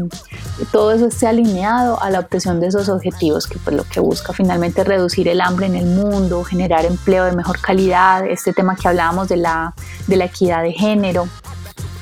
todo 0.65 0.93
eso 0.93 1.07
esté 1.07 1.27
alineado 1.27 2.01
a 2.03 2.11
la 2.11 2.21
obtención 2.21 2.61
de 2.61 2.69
esos 2.69 2.89
objetivos, 2.89 3.47
que 3.47 3.59
pues 3.59 3.77
lo 3.77 3.85
que 3.85 4.01
busca 4.01 4.33
finalmente 4.33 4.85
reducir 4.85 5.29
el 5.29 5.41
hambre 5.41 5.67
en 5.67 5.75
el 5.75 5.87
mundo, 5.87 6.45
generar 6.45 6.85
empleo 6.85 7.25
de 7.25 7.33
mejor 7.33 7.61
calidad, 7.61 8.27
este 8.27 8.53
tema 8.53 8.77
que 8.77 8.89
hablábamos 8.89 9.29
de 9.29 9.37
la, 9.37 9.75
de 10.07 10.17
la 10.17 10.27
equidad 10.27 10.63
de 10.63 10.73
género, 10.73 11.29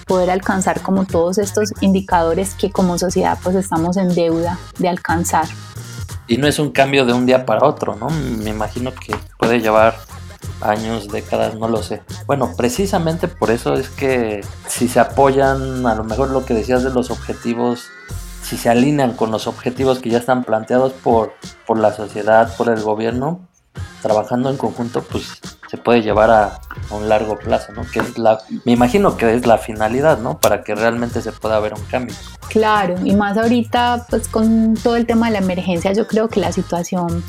poder 0.07 0.31
alcanzar 0.31 0.81
como 0.81 1.05
todos 1.05 1.39
estos 1.39 1.71
indicadores 1.81 2.55
que 2.55 2.71
como 2.71 2.99
sociedad 2.99 3.39
pues 3.43 3.55
estamos 3.55 3.97
en 3.97 4.15
deuda 4.15 4.59
de 4.79 4.89
alcanzar. 4.89 5.47
Y 6.27 6.37
no 6.37 6.47
es 6.47 6.59
un 6.59 6.71
cambio 6.71 7.07
de 7.07 7.13
un 7.13 7.27
día 7.27 7.47
para 7.47 7.65
otro, 7.65 7.97
¿no? 7.97 8.09
Me 8.11 8.51
imagino 8.51 8.93
que 8.93 9.15
puede 9.39 9.61
llevar 9.61 9.97
años, 10.61 11.09
décadas, 11.09 11.55
no 11.55 11.69
lo 11.69 11.83
sé. 11.83 12.03
Bueno, 12.27 12.53
precisamente 12.57 13.29
por 13.29 13.51
eso 13.51 13.75
es 13.75 13.89
que 13.89 14.45
si 14.69 14.89
se 14.89 15.01
apoyan, 15.01 15.87
a 15.87 15.95
lo 15.95 16.05
mejor 16.05 16.31
lo 16.31 16.45
que 16.45 16.55
decías 16.55 16.83
de 16.83 16.91
los 16.91 17.11
objetivos, 17.11 17.87
si 18.51 18.57
se 18.57 18.69
alinean 18.69 19.13
con 19.13 19.31
los 19.31 19.47
objetivos 19.47 20.01
que 20.01 20.11
ya 20.11 20.19
están 20.19 20.43
planteados 20.43 20.93
por, 20.93 21.35
por 21.69 21.79
la 21.79 21.93
sociedad, 21.93 22.53
por 22.57 22.69
el 22.69 22.83
gobierno, 22.83 23.47
trabajando 24.03 24.51
en 24.51 24.57
conjunto, 24.57 25.03
pues 25.03 25.41
se 25.71 25.77
puede 25.77 26.03
llevar 26.03 26.33
a, 26.33 26.61
un 26.91 27.09
largo 27.09 27.39
plazo, 27.39 27.71
¿no? 27.73 27.83
Que 27.89 28.01
es 28.01 28.19
la, 28.19 28.41
me 28.65 28.73
imagino 28.73 29.17
que 29.17 29.33
es 29.33 29.47
la 29.47 29.57
finalidad, 29.57 30.19
¿no? 30.19 30.41
Para 30.41 30.65
que 30.65 30.75
realmente 30.75 31.23
se 31.23 31.31
pueda 31.31 31.61
ver 31.61 31.75
un 31.75 31.85
cambio. 31.85 32.17
Claro, 32.49 32.97
y 33.05 33.15
más 33.15 33.39
ahorita, 33.39 34.07
pues 34.11 34.27
con 34.27 34.75
todo 34.75 34.97
el 34.97 35.07
tema 35.07 35.27
de 35.27 35.35
la 35.35 35.39
emergencia, 35.39 35.93
yo 35.93 36.09
creo 36.09 36.29
que 36.29 36.41
la 36.41 36.51
situación 36.51 37.23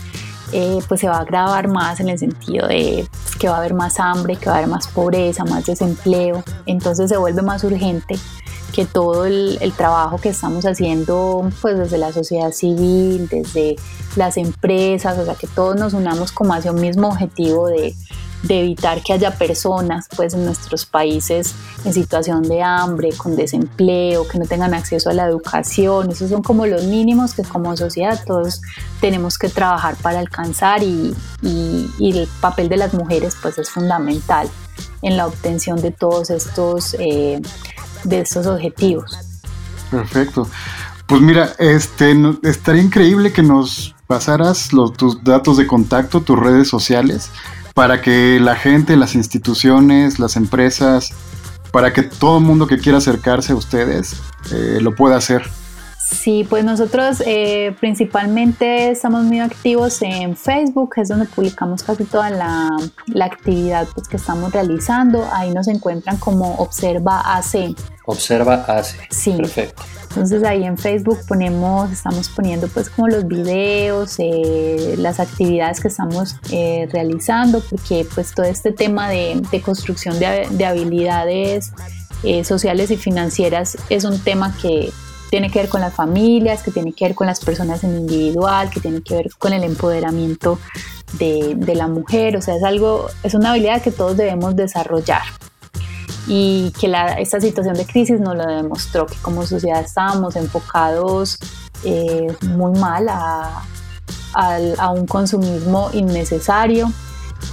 eh, 0.54 0.80
pues 0.88 1.02
se 1.02 1.08
va 1.08 1.18
a 1.18 1.22
agravar 1.22 1.68
más 1.68 2.00
en 2.00 2.10
el 2.10 2.18
sentido 2.18 2.68
de 2.68 3.08
que 3.38 3.48
va 3.48 3.58
a 3.58 3.60
haber 3.60 3.76
más 3.76 4.00
hambre, 4.00 4.38
que 4.38 4.48
va 4.48 4.56
a 4.56 4.58
haber 4.58 4.70
más 4.70 4.88
pobreza, 4.88 5.46
más 5.46 5.68
desempleo. 5.68 6.44
Entonces 6.66 7.12
se 7.12 7.18
vuelve 7.18 7.44
más 7.44 7.64
urgente 7.64 8.16
que 8.74 8.86
todo 8.86 9.26
el, 9.26 9.60
trabajo 9.78 10.18
que 10.18 10.30
estamos 10.30 10.66
haciendo 10.66 11.50
pues 11.62 11.78
desde 11.78 11.98
la 11.98 12.12
sociedad 12.12 12.52
civil, 12.52 13.28
desde 13.30 13.76
las 14.16 14.38
empresas, 14.38 15.18
o 15.18 15.26
sea 15.26 15.36
que 15.36 15.48
todos 15.48 15.76
nos 15.76 15.94
unamos 15.94 16.32
como 16.32 16.54
hacia 16.54 16.72
un 16.72 16.82
mismo 16.82 17.08
objetivo 17.10 17.68
de 17.68 17.96
de 18.44 18.62
evitar 18.62 19.02
que 19.04 19.14
haya 19.14 19.32
personas 19.32 20.08
pues 20.16 20.34
en 20.34 20.46
nuestros 20.46 20.86
países 20.86 21.54
en 21.86 21.94
situación 21.94 22.44
de 22.44 22.62
hambre, 22.62 23.10
con 23.16 23.36
desempleo, 23.36 24.28
que 24.28 24.40
no 24.40 24.46
tengan 24.46 24.74
acceso 24.74 25.10
a 25.10 25.14
la 25.14 25.26
educación. 25.26 26.12
Esos 26.12 26.30
son 26.30 26.42
como 26.42 26.66
los 26.66 26.86
mínimos 26.86 27.34
que 27.34 27.44
como 27.44 27.76
sociedad 27.78 28.20
todos 28.26 28.62
tenemos 29.00 29.38
que 29.38 29.50
trabajar 29.50 29.96
para 30.02 30.20
alcanzar 30.20 30.84
y, 30.84 31.16
el 31.44 32.28
papel 32.42 32.68
de 32.70 32.78
las 32.78 32.94
mujeres 32.94 33.36
pues 33.42 33.58
es 33.58 33.70
fundamental 33.70 34.50
en 35.02 35.18
la 35.18 35.28
obtención 35.28 35.82
de 35.82 35.92
todos 35.92 36.30
estos, 36.30 36.96
eh, 37.00 37.42
de 38.04 38.22
estos 38.22 38.48
objetivos. 38.48 39.18
Perfecto. 39.90 40.48
Pues 41.08 41.22
mira, 41.22 41.54
este, 41.60 42.16
estaría 42.44 42.82
increíble 42.82 43.34
que 43.34 43.44
nos 43.44 43.96
pasaras 44.08 44.72
los, 44.72 44.94
tus 44.94 45.24
datos 45.24 45.58
de 45.58 45.68
contacto, 45.68 46.22
tus 46.22 46.40
redes 46.40 46.68
sociales, 46.68 47.30
para 47.74 48.02
que 48.02 48.40
la 48.40 48.56
gente, 48.56 48.96
las 48.96 49.16
instituciones, 49.16 50.20
las 50.20 50.36
empresas, 50.36 51.14
para 51.72 51.94
que 51.94 52.04
todo 52.04 52.38
el 52.38 52.44
mundo 52.44 52.68
que 52.68 52.78
quiera 52.78 52.98
acercarse 52.98 53.54
a 53.54 53.56
ustedes 53.56 54.16
eh, 54.52 54.80
lo 54.82 54.96
pueda 54.96 55.18
hacer. 55.18 55.50
Sí, 56.12 56.46
pues 56.48 56.66
nosotros 56.66 57.24
eh, 57.26 57.74
principalmente 57.80 58.92
estamos 58.92 59.24
muy 59.24 59.40
activos 59.40 60.02
en 60.02 60.36
Facebook, 60.36 60.94
es 60.98 61.08
donde 61.08 61.26
publicamos 61.26 61.84
casi 61.84 62.04
toda 62.04 62.30
la, 62.30 62.70
la, 63.08 63.26
actividad 63.26 63.88
pues, 63.94 64.08
que 64.08 64.18
estamos 64.18 64.52
realizando. 64.52 65.28
Ahí 65.32 65.52
nos 65.52 65.68
encuentran 65.68 66.18
como 66.18 66.56
Observa 66.56 67.38
AC. 67.38 67.74
Observa 68.06 68.66
AC. 68.68 69.08
Sí. 69.10 69.34
Perfecto. 69.38 69.84
Entonces 70.10 70.44
ahí 70.44 70.66
en 70.66 70.78
Facebook 70.78 71.20
ponemos, 71.26 71.90
estamos 71.90 72.28
poniendo 72.28 72.68
pues 72.68 72.90
como 72.90 73.08
los 73.08 73.26
videos, 73.26 74.16
eh, 74.20 74.96
las 74.98 75.22
actividades 75.22 75.80
que 75.80 75.88
estamos 75.88 76.36
eh, 76.52 76.90
realizando, 76.92 77.62
porque 77.62 78.06
pues 78.14 78.34
todo 78.34 78.46
este 78.46 78.74
tema 78.74 79.10
de, 79.10 79.42
construcción 79.64 80.20
de, 80.20 80.66
habilidades 80.66 81.72
eh, 82.24 82.44
sociales 82.44 82.92
y 82.92 82.98
financieras 82.98 83.78
es 83.90 84.04
un 84.04 84.20
tema 84.20 84.54
que 84.62 84.92
tiene 85.32 85.50
que 85.50 85.60
ver 85.60 85.70
con 85.70 85.80
las 85.80 85.94
familias, 85.94 86.62
que 86.62 86.72
tiene 86.72 86.92
que 86.92 87.06
ver 87.06 87.16
con 87.16 87.26
las 87.26 87.40
personas 87.40 87.84
en 87.86 87.96
individual, 87.96 88.70
que 88.70 88.82
tiene 88.82 89.02
que 89.02 89.16
ver 89.16 89.30
con 89.40 89.54
el 89.54 89.64
empoderamiento 89.64 90.60
de, 91.14 91.56
de 91.56 91.74
la 91.74 91.88
mujer, 91.88 92.36
o 92.36 92.42
sea, 92.42 92.58
es 92.58 92.64
algo, 92.64 93.08
es 93.24 93.34
una 93.34 93.52
habilidad 93.52 93.82
que 93.82 93.92
todos 93.92 94.18
debemos 94.18 94.56
desarrollar. 94.58 95.24
Y 96.28 96.74
que 96.80 96.88
la, 96.90 97.14
esta 97.14 97.40
situación 97.40 97.76
de 97.76 97.86
crisis 97.86 98.20
nos 98.20 98.36
lo 98.36 98.46
demostró, 98.46 99.08
que 99.08 99.16
como 99.22 99.46
sociedad 99.46 99.82
estábamos 99.82 100.36
enfocados 100.36 101.40
eh, 101.86 102.28
muy 102.42 102.78
mal 102.78 103.08
a, 103.10 103.64
a, 104.34 104.92
un 104.92 105.08
consumismo 105.08 105.90
innecesario 105.94 106.92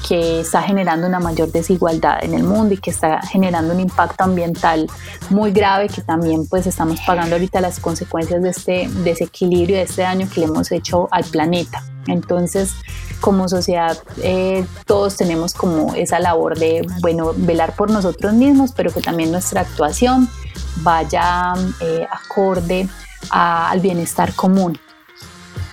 que 0.07 0.41
está 0.41 0.63
generando 0.63 1.07
una 1.07 1.21
mayor 1.21 1.51
desigualdad 1.53 2.23
en 2.23 2.35
el 2.35 2.45
mundo 2.45 2.75
y 2.75 2.79
que 2.79 2.91
está 2.91 3.21
generando 3.23 3.75
un 3.75 3.81
impacto 3.81 4.25
ambiental 4.25 4.87
muy 5.31 5.53
grave 5.53 5.89
que 5.89 6.03
también 6.03 6.47
pues 6.47 6.67
estamos 6.67 7.01
pagando 7.07 7.37
ahorita 7.37 7.61
las 7.61 7.81
consecuencias 7.81 8.43
de 8.43 8.51
este 8.51 8.89
desequilibrio, 9.05 9.77
de 9.77 9.83
este 9.83 10.03
daño 10.03 10.29
que 10.33 10.41
le 10.41 10.47
hemos 10.47 10.73
hecho 10.73 11.09
al 11.11 11.25
planeta. 11.25 11.83
Entonces, 12.07 12.75
como 13.21 13.49
sociedad, 13.49 13.99
eh, 14.23 14.65
todos 14.87 15.17
tenemos 15.17 15.53
como 15.53 15.95
esa 15.95 16.19
labor 16.19 16.59
de, 16.59 16.87
bueno, 17.01 17.33
velar 17.37 17.75
por 17.75 17.91
nosotros 17.91 18.33
mismos, 18.33 18.73
pero 18.73 18.91
que 18.93 19.03
también 19.03 19.31
nuestra 19.31 19.61
actuación 19.63 20.29
vaya 20.83 21.53
eh, 21.81 22.07
acorde 22.11 22.89
al 23.31 23.81
bienestar 23.81 24.33
común. 24.35 24.79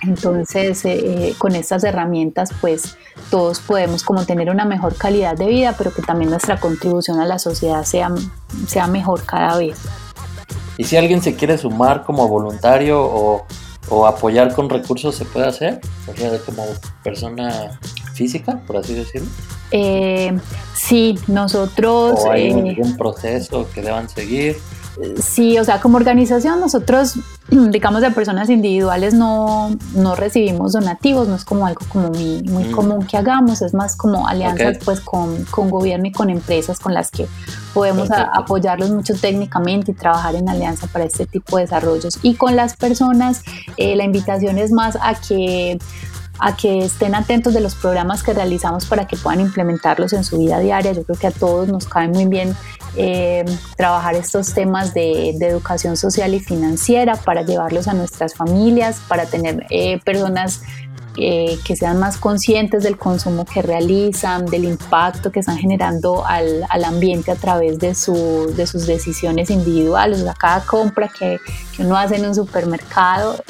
Entonces, 0.06 0.84
eh, 0.84 1.34
con 1.38 1.54
estas 1.54 1.84
herramientas, 1.84 2.50
pues 2.60 2.96
todos 3.30 3.60
podemos 3.60 4.02
como 4.02 4.24
tener 4.24 4.50
una 4.50 4.64
mejor 4.64 4.94
calidad 4.94 5.36
de 5.36 5.46
vida, 5.46 5.74
pero 5.76 5.92
que 5.92 6.02
también 6.02 6.30
nuestra 6.30 6.58
contribución 6.60 7.20
a 7.20 7.26
la 7.26 7.38
sociedad 7.38 7.84
sea, 7.84 8.12
sea 8.66 8.86
mejor 8.86 9.24
cada 9.24 9.58
vez. 9.58 9.78
Y 10.78 10.84
si 10.84 10.96
alguien 10.96 11.22
se 11.22 11.34
quiere 11.34 11.58
sumar 11.58 12.04
como 12.04 12.28
voluntario 12.28 13.00
o 13.02 13.46
o 13.88 14.06
apoyar 14.06 14.52
con 14.54 14.68
recursos 14.68 15.14
se 15.14 15.24
puede 15.24 15.46
hacer, 15.46 15.80
o 16.06 16.16
sea, 16.16 16.38
como 16.40 16.64
persona 17.02 17.78
física, 18.14 18.60
por 18.66 18.78
así 18.78 18.94
decirlo. 18.94 19.28
Eh, 19.70 20.36
sí, 20.74 21.18
nosotros... 21.26 22.20
¿O 22.24 22.30
hay 22.30 22.50
eh, 22.50 22.76
un 22.78 22.96
proceso 22.96 23.68
que 23.72 23.82
deban 23.82 24.08
seguir? 24.08 24.56
Sí, 25.20 25.58
o 25.58 25.64
sea, 25.64 25.80
como 25.80 25.96
organización 25.96 26.60
nosotros, 26.60 27.14
digamos, 27.50 28.00
de 28.00 28.10
personas 28.10 28.48
individuales 28.48 29.14
no, 29.14 29.76
no 29.94 30.14
recibimos 30.14 30.72
donativos, 30.72 31.28
no 31.28 31.34
es 31.34 31.44
como 31.44 31.66
algo 31.66 31.82
como 31.88 32.08
muy, 32.08 32.42
muy 32.44 32.64
mm. 32.64 32.72
común 32.72 33.06
que 33.06 33.16
hagamos, 33.16 33.60
es 33.62 33.74
más 33.74 33.96
como 33.96 34.26
alianzas 34.26 34.78
pues 34.84 35.00
con, 35.00 35.44
con, 35.46 35.70
gobierno 35.70 36.06
y 36.06 36.12
con 36.12 36.30
empresas 36.30 36.78
con 36.80 36.94
las 36.94 37.10
que 37.10 37.26
podemos 37.74 38.10
apoyarlos 38.10 38.90
mucho 38.90 39.14
técnicamente 39.14 39.92
y 39.92 39.94
trabajar 39.94 40.34
en 40.34 40.48
alianza 40.48 40.86
para 40.86 41.04
este 41.04 41.26
tipo 41.26 41.56
de 41.56 41.64
desarrollos. 41.64 42.18
Y 42.22 42.34
con 42.34 42.56
las 42.56 42.76
personas, 42.76 43.42
eh, 43.76 43.96
la 43.96 44.04
invitación 44.04 44.58
es 44.58 44.72
más 44.72 44.96
a 44.96 45.14
que 45.14 45.78
a 46.38 46.56
que 46.56 46.84
estén 46.84 47.14
atentos 47.14 47.54
de 47.54 47.60
los 47.60 47.74
programas 47.74 48.22
que 48.22 48.32
realizamos 48.32 48.86
para 48.86 49.06
que 49.06 49.16
puedan 49.16 49.40
implementarlos 49.40 50.12
en 50.12 50.24
su 50.24 50.38
vida 50.38 50.58
diaria. 50.58 50.92
Yo 50.92 51.04
creo 51.04 51.18
que 51.18 51.26
a 51.26 51.30
todos 51.30 51.68
nos 51.68 51.86
cae 51.86 52.08
muy 52.08 52.26
bien 52.26 52.54
eh, 52.96 53.44
trabajar 53.76 54.14
estos 54.14 54.54
temas 54.54 54.94
de, 54.94 55.30
educación 55.30 55.96
social 55.96 56.34
y 56.34 56.40
financiera 56.40 57.16
para 57.16 57.42
llevarlos 57.42 57.88
a 57.88 57.94
nuestras 57.94 58.34
familias, 58.34 59.00
para 59.06 59.26
tener 59.26 59.66
eh, 59.70 60.00
personas 60.04 60.62
eh, 61.16 61.58
que 61.64 61.76
sean 61.76 61.98
más 61.98 62.16
conscientes 62.18 62.82
del 62.82 62.96
consumo 62.96 63.44
que 63.44 63.62
realizan, 63.62 64.46
del 64.46 64.64
impacto 64.64 65.32
que 65.32 65.40
están 65.40 65.58
generando 65.58 66.24
al, 66.26 66.64
al 66.68 66.84
ambiente 66.84 67.30
a 67.30 67.36
través 67.36 67.78
de, 67.78 67.94
su, 67.94 68.52
de, 68.56 68.66
sus 68.66 68.86
decisiones 68.86 69.50
individuales. 69.50 70.20
O 70.20 70.24
sea, 70.24 70.34
cada 70.34 70.64
compra 70.64 71.08
que, 71.08 71.38
que 71.76 71.82
uno 71.82 71.96
hace 71.96 72.16
en 72.16 72.26
un 72.26 72.34
supermercado, 72.34 73.42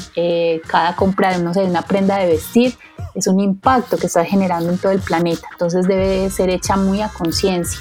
cada 0.66 0.96
compra 0.96 1.36
de 1.36 1.42
no 1.42 1.52
sé, 1.54 1.64
una 1.64 1.82
prenda 1.82 2.18
de 2.18 2.26
vestir, 2.26 2.76
es 3.16 3.26
un 3.26 3.40
impacto 3.40 3.96
que 3.96 4.06
está 4.06 4.24
generando 4.24 4.70
en 4.70 4.78
todo 4.78 4.92
el 4.92 5.00
planeta, 5.00 5.46
entonces 5.52 5.88
debe 5.88 6.30
ser 6.30 6.50
hecha 6.50 6.76
muy 6.76 7.00
a 7.00 7.08
conciencia. 7.08 7.80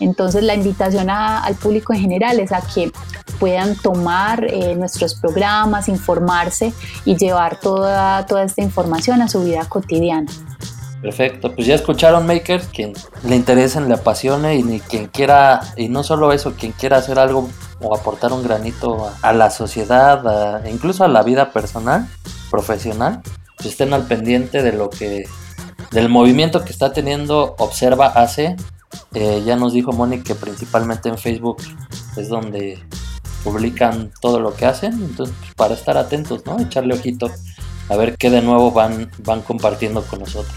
Entonces 0.00 0.42
la 0.42 0.54
invitación 0.54 1.10
al 1.10 1.54
público 1.56 1.92
en 1.92 2.00
general 2.00 2.40
es 2.40 2.52
a 2.52 2.62
que 2.62 2.90
puedan 3.40 3.74
tomar 3.74 4.44
eh, 4.44 4.76
nuestros 4.76 5.16
programas, 5.16 5.88
informarse 5.88 6.72
y 7.04 7.16
llevar 7.16 7.58
toda, 7.58 8.24
toda 8.26 8.44
esta 8.44 8.62
información 8.62 9.22
a 9.22 9.28
su 9.28 9.42
vida 9.42 9.64
cotidiana. 9.68 10.30
Perfecto, 11.02 11.54
pues 11.54 11.66
ya 11.66 11.74
escucharon 11.74 12.26
Makers, 12.26 12.66
quien 12.66 12.92
le 13.24 13.34
interesen, 13.34 13.88
le 13.88 13.94
apasione 13.94 14.56
y 14.56 14.80
quien 14.80 15.06
quiera, 15.06 15.60
y 15.76 15.88
no 15.88 16.02
solo 16.02 16.30
eso, 16.32 16.52
quien 16.52 16.72
quiera 16.72 16.98
hacer 16.98 17.18
algo 17.18 17.48
o 17.80 17.96
aportar 17.96 18.34
un 18.34 18.42
granito 18.42 19.10
a, 19.22 19.32
la 19.32 19.50
sociedad, 19.50 20.62
incluso 20.66 21.02
a 21.02 21.08
la 21.08 21.22
vida 21.22 21.52
personal, 21.52 22.06
profesional, 22.50 23.22
pues 23.56 23.70
estén 23.70 23.94
al 23.94 24.06
pendiente 24.06 24.62
de 24.62 24.72
lo 24.72 24.90
que, 24.90 25.24
del 25.90 26.10
movimiento 26.10 26.62
que 26.64 26.70
está 26.70 26.92
teniendo 26.92 27.54
Observa 27.58 28.06
Hace. 28.06 28.56
Eh, 29.14 29.42
ya 29.46 29.56
nos 29.56 29.72
dijo 29.72 29.92
Mónica 29.92 30.24
que 30.24 30.34
principalmente 30.34 31.08
en 31.08 31.16
Facebook 31.16 31.62
es 32.16 32.28
donde 32.28 32.78
publican 33.44 34.10
todo 34.20 34.40
lo 34.40 34.54
que 34.54 34.66
hacen, 34.66 34.92
entonces 34.92 35.34
pues, 35.40 35.54
para 35.54 35.74
estar 35.74 35.96
atentos, 35.96 36.44
¿no? 36.46 36.58
Echarle 36.60 36.94
ojito 36.94 37.30
a 37.88 37.96
ver 37.96 38.16
qué 38.16 38.30
de 38.30 38.42
nuevo 38.42 38.70
van, 38.70 39.10
van 39.24 39.42
compartiendo 39.42 40.02
con 40.02 40.20
nosotros. 40.20 40.54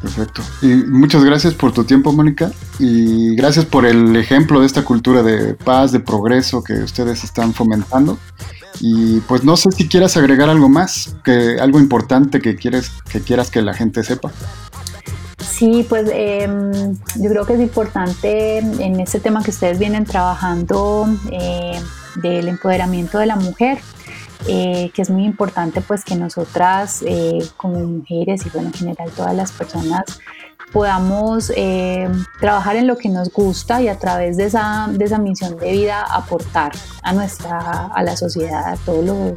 Perfecto. 0.00 0.42
Y 0.62 0.68
muchas 0.68 1.24
gracias 1.24 1.54
por 1.54 1.72
tu 1.72 1.84
tiempo, 1.84 2.12
Mónica. 2.12 2.52
Y 2.78 3.34
gracias 3.34 3.64
por 3.64 3.84
el 3.84 4.14
ejemplo 4.14 4.60
de 4.60 4.66
esta 4.66 4.84
cultura 4.84 5.22
de 5.22 5.54
paz, 5.54 5.90
de 5.90 6.00
progreso 6.00 6.62
que 6.62 6.74
ustedes 6.74 7.24
están 7.24 7.52
fomentando. 7.52 8.16
Y 8.80 9.18
pues 9.20 9.42
no 9.42 9.56
sé 9.56 9.72
si 9.72 9.88
quieras 9.88 10.16
agregar 10.16 10.48
algo 10.48 10.68
más, 10.68 11.16
que 11.24 11.58
algo 11.60 11.80
importante 11.80 12.40
que 12.40 12.54
quieres 12.54 12.92
que 13.10 13.20
quieras 13.20 13.50
que 13.50 13.60
la 13.60 13.74
gente 13.74 14.04
sepa. 14.04 14.30
Sí, 15.58 15.84
pues 15.88 16.08
em, 16.14 16.94
yo 17.16 17.30
creo 17.30 17.44
que 17.44 17.54
es 17.54 17.60
importante 17.60 18.58
en 18.58 19.00
este 19.00 19.18
tema 19.18 19.42
que 19.42 19.50
ustedes 19.50 19.80
vienen 19.80 20.04
trabajando 20.04 21.08
eh, 21.32 21.80
del 22.22 22.46
empoderamiento 22.46 23.18
de 23.18 23.26
la 23.26 23.34
mujer. 23.34 23.78
Eh, 24.46 24.92
que 24.94 25.02
es 25.02 25.10
muy 25.10 25.24
importante 25.24 25.80
pues 25.80 26.04
que 26.04 26.14
nosotras 26.14 27.02
eh, 27.04 27.40
como 27.56 27.80
mujeres 27.80 28.46
y 28.46 28.50
bueno 28.50 28.68
en 28.68 28.72
general 28.72 29.10
todas 29.10 29.34
las 29.34 29.50
personas 29.50 30.04
podamos 30.72 31.52
eh, 31.56 32.08
trabajar 32.38 32.76
en 32.76 32.86
lo 32.86 32.96
que 32.96 33.08
nos 33.08 33.32
gusta 33.32 33.82
y 33.82 33.88
a 33.88 33.98
través 33.98 34.36
de 34.36 34.44
esa, 34.44 34.86
de 34.92 35.04
esa 35.04 35.18
misión 35.18 35.58
de 35.58 35.72
vida 35.72 36.04
aportar 36.08 36.70
a 37.02 37.12
nuestra 37.12 37.86
a 37.86 38.02
la 38.04 38.16
sociedad 38.16 38.64
a 38.64 38.76
todo 38.76 39.02
lo, 39.02 39.36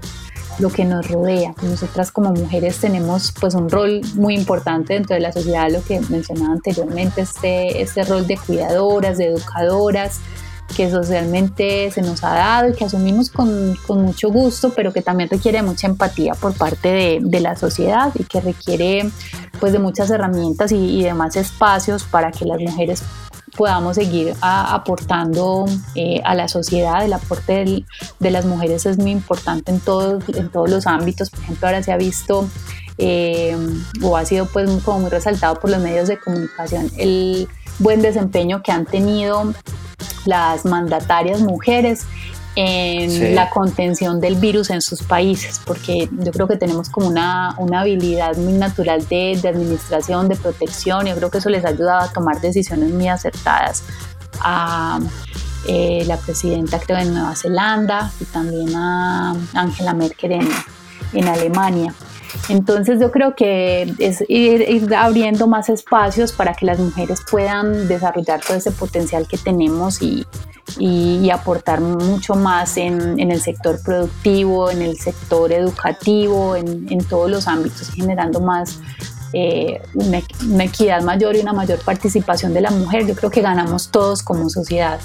lo 0.60 0.70
que 0.70 0.86
nos 0.86 1.10
rodea. 1.10 1.54
Nosotras 1.62 2.12
como 2.12 2.32
mujeres 2.32 2.78
tenemos 2.78 3.34
pues 3.40 3.56
un 3.56 3.70
rol 3.70 4.02
muy 4.16 4.36
importante 4.36 4.94
dentro 4.94 5.16
de 5.16 5.22
la 5.22 5.32
sociedad, 5.32 5.70
lo 5.70 5.84
que 5.84 6.00
mencionaba 6.10 6.54
anteriormente, 6.54 7.22
este, 7.22 7.82
este 7.82 8.04
rol 8.04 8.28
de 8.28 8.38
cuidadoras, 8.38 9.18
de 9.18 9.28
educadoras, 9.28 10.20
que 10.76 10.90
socialmente 10.90 11.92
se 11.92 12.02
nos 12.02 12.24
ha 12.24 12.34
dado 12.34 12.70
y 12.70 12.74
que 12.74 12.86
asumimos 12.86 13.30
con, 13.30 13.76
con 13.86 14.04
mucho 14.04 14.32
gusto, 14.32 14.72
pero 14.74 14.94
que 14.94 15.02
también 15.02 15.30
requiere 15.30 15.62
mucha 15.62 15.88
empatía 15.88 16.34
por 16.34 16.54
parte 16.54 16.88
de, 16.90 17.20
de, 17.22 17.40
la 17.42 17.56
sociedad 17.56 18.12
y 18.16 18.24
que 18.24 18.40
requiere 18.40 19.10
pues 19.60 19.74
de 19.74 19.80
muchas 19.80 20.10
herramientas 20.10 20.72
y, 20.72 20.78
y 20.78 21.04
demás 21.04 21.36
espacios 21.36 22.04
para 22.04 22.32
que 22.32 22.46
las 22.46 22.60
mujeres 22.62 23.04
podamos 23.56 23.96
seguir 23.96 24.34
aportando 24.42 25.66
eh, 25.96 26.22
a 26.24 26.36
la 26.36 26.48
sociedad. 26.48 27.04
El 27.04 27.14
aporte 27.14 27.86
de 28.20 28.32
las 28.32 28.46
mujeres 28.46 28.86
es 28.86 28.98
muy 28.98 29.12
importante 29.12 29.72
en 29.72 29.80
todos, 29.80 30.24
en 30.30 30.50
todos 30.50 30.70
los 30.70 30.88
ámbitos. 30.88 31.30
Por 31.30 31.40
ejemplo, 31.42 31.68
ahora 31.68 31.84
se 31.84 31.92
ha 31.92 31.98
visto 31.98 32.48
eh, 32.98 33.56
o 34.02 34.18
ha 34.18 34.26
sido 34.26 34.46
pues 34.46 34.70
como 34.84 35.02
muy 35.02 35.10
resaltado 35.10 35.60
por 35.60 35.70
los 35.70 35.82
medios 35.82 36.08
de 36.08 36.20
comunicación 36.20 36.92
el 36.98 37.48
buen 37.80 38.02
desempeño 38.02 38.62
que 38.62 38.72
han 38.72 38.86
tenido 38.86 39.54
las 40.26 40.66
mandatarias 40.66 41.42
mujeres 41.42 42.06
en 42.56 43.34
la 43.34 43.50
contención 43.50 44.20
del 44.20 44.36
virus 44.36 44.70
en 44.70 44.82
sus 44.82 45.04
países, 45.04 45.62
porque 45.66 46.10
yo 46.12 46.32
creo 46.32 46.48
que 46.48 46.58
tenemos 46.58 46.90
como 46.90 47.08
una, 47.08 47.56
una 47.58 47.82
habilidad 47.82 48.36
muy 48.38 48.54
natural 48.54 49.08
de, 49.08 49.40
de, 49.42 49.48
administración, 49.48 50.28
de 50.28 50.36
protección, 50.36 51.08
y 51.08 51.12
yo 51.12 51.16
creo 51.16 51.32
que 51.32 51.38
eso 51.38 51.50
les 51.50 51.64
ha 51.64 51.70
ayudado 51.70 52.02
a 52.02 52.12
tomar 52.12 52.42
decisiones 52.42 52.92
muy 52.92 53.08
acertadas 53.08 53.84
a 54.42 55.00
eh, 55.68 56.04
la 56.08 56.18
presidenta 56.18 56.80
creo 56.80 56.98
en 56.98 57.14
Nueva 57.14 57.36
Zelanda 57.36 58.12
y 58.20 58.26
también 58.26 58.76
a 58.76 59.36
Angela 59.54 59.94
Merkel 59.94 60.34
en, 60.34 60.50
en 61.14 61.28
Alemania. 61.28 61.94
Entonces 62.50 63.00
yo 63.00 63.12
creo 63.12 63.36
que 63.36 63.94
es 64.00 64.24
ir, 64.28 64.94
abriendo 64.96 65.48
más 65.48 65.70
espacios 65.70 66.32
para 66.32 66.54
que 66.54 66.66
las 66.66 66.80
mujeres 66.80 67.22
puedan 67.30 67.88
desarrollar 67.88 68.42
todo 68.42 68.58
ese 68.58 68.72
potencial 68.72 69.28
que 69.28 69.38
tenemos 69.38 70.02
y, 70.02 70.26
aportar 71.32 71.82
mucho 71.82 72.36
más 72.36 72.78
en, 72.78 73.20
el 73.20 73.42
sector 73.42 73.82
productivo, 73.84 74.70
en 74.70 74.82
el 74.82 74.98
sector 74.98 75.52
educativo, 75.52 76.56
en, 76.56 76.88
en 76.90 77.04
todos 77.04 77.30
los 77.30 77.48
ámbitos, 77.48 77.90
generando 77.90 78.40
más 78.40 78.80
eh, 79.34 79.82
una, 79.94 80.22
una, 80.50 80.64
equidad 80.66 81.02
mayor 81.04 81.38
y 81.38 81.40
una 81.40 81.54
mayor 81.54 81.80
participación 81.80 82.54
de 82.54 82.62
la 82.62 82.72
mujer. 82.72 83.08
Yo 83.08 83.16
creo 83.16 83.30
que 83.30 83.42
ganamos 83.42 83.90
todos 83.90 84.24
como 84.24 84.50
sociedad 84.50 85.00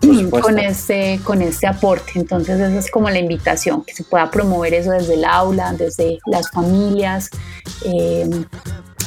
con 0.30 0.58
este, 0.58 1.20
con 1.24 1.42
este 1.42 1.66
aporte. 1.66 2.12
Entonces 2.16 2.60
esa 2.60 2.78
es 2.78 2.90
como 2.90 3.10
la 3.10 3.18
invitación, 3.18 3.82
que 3.84 3.94
se 3.94 4.04
pueda 4.04 4.30
promover 4.30 4.74
eso 4.74 4.90
desde 4.90 5.14
el 5.14 5.24
aula, 5.24 5.72
desde 5.72 6.18
las 6.26 6.50
familias, 6.50 7.30
eh, 7.84 8.28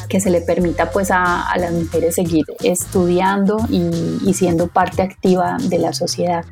que 0.07 0.19
se 0.19 0.31
le 0.31 0.41
permita 0.41 0.89
pues 0.91 1.11
a, 1.11 1.55
las 1.57 1.71
mujeres 1.71 2.15
seguir 2.15 2.45
estudiando 2.63 3.57
y, 3.69 4.33
siendo 4.33 4.67
parte 4.67 5.03
activa 5.03 5.57
de 5.61 5.77
la 5.77 5.93
sociedad. 5.93 6.43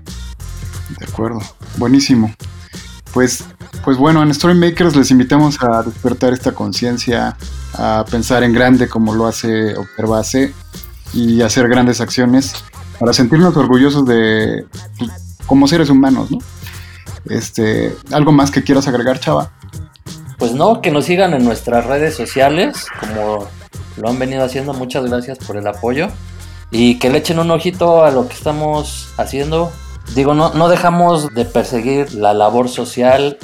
De 0.99 1.05
acuerdo, 1.05 1.39
buenísimo. 1.77 2.33
Pues, 3.13 3.43
pues 3.83 3.97
bueno, 3.97 4.21
en 4.21 4.33
Storymakers 4.33 4.95
les 4.95 5.09
invitamos 5.09 5.57
a 5.63 5.81
despertar 5.81 6.33
esta 6.33 6.51
conciencia, 6.51 7.35
a 7.73 8.05
pensar 8.09 8.43
en 8.43 8.53
grande 8.53 8.87
como 8.87 9.15
lo 9.15 9.25
hace 9.25 9.75
Observase 9.75 10.53
y 11.13 11.41
hacer 11.41 11.67
grandes 11.67 11.99
acciones 11.99 12.53
para 12.99 13.13
sentirnos 13.13 13.55
orgullosos 13.55 14.05
de 14.05 14.65
como 15.45 15.67
seres 15.67 15.89
humanos, 15.89 16.31
¿no? 16.31 16.39
Este, 17.29 17.95
algo 18.11 18.31
más 18.31 18.51
que 18.51 18.63
quieras 18.63 18.87
agregar, 18.87 19.19
Chava. 19.19 19.51
Pues 20.37 20.53
no, 20.53 20.81
que 20.81 20.91
nos 20.91 21.05
sigan 21.05 21.33
en 21.33 21.43
nuestras 21.43 21.85
redes 21.85 22.15
sociales, 22.15 22.85
como 22.99 23.47
lo 23.97 24.09
han 24.09 24.19
venido 24.19 24.43
haciendo. 24.43 24.73
Muchas 24.73 25.05
gracias 25.05 25.37
por 25.39 25.57
el 25.57 25.67
apoyo 25.67 26.09
y 26.71 26.99
que 26.99 27.09
le 27.09 27.19
echen 27.19 27.39
un 27.39 27.51
ojito 27.51 28.03
a 28.03 28.11
lo 28.11 28.27
que 28.27 28.33
estamos 28.33 29.09
haciendo. 29.17 29.71
Digo, 30.15 30.33
no, 30.33 30.53
no 30.53 30.69
dejamos 30.69 31.33
de 31.33 31.45
perseguir 31.45 32.13
la 32.13 32.33
labor 32.33 32.69
social 32.69 33.37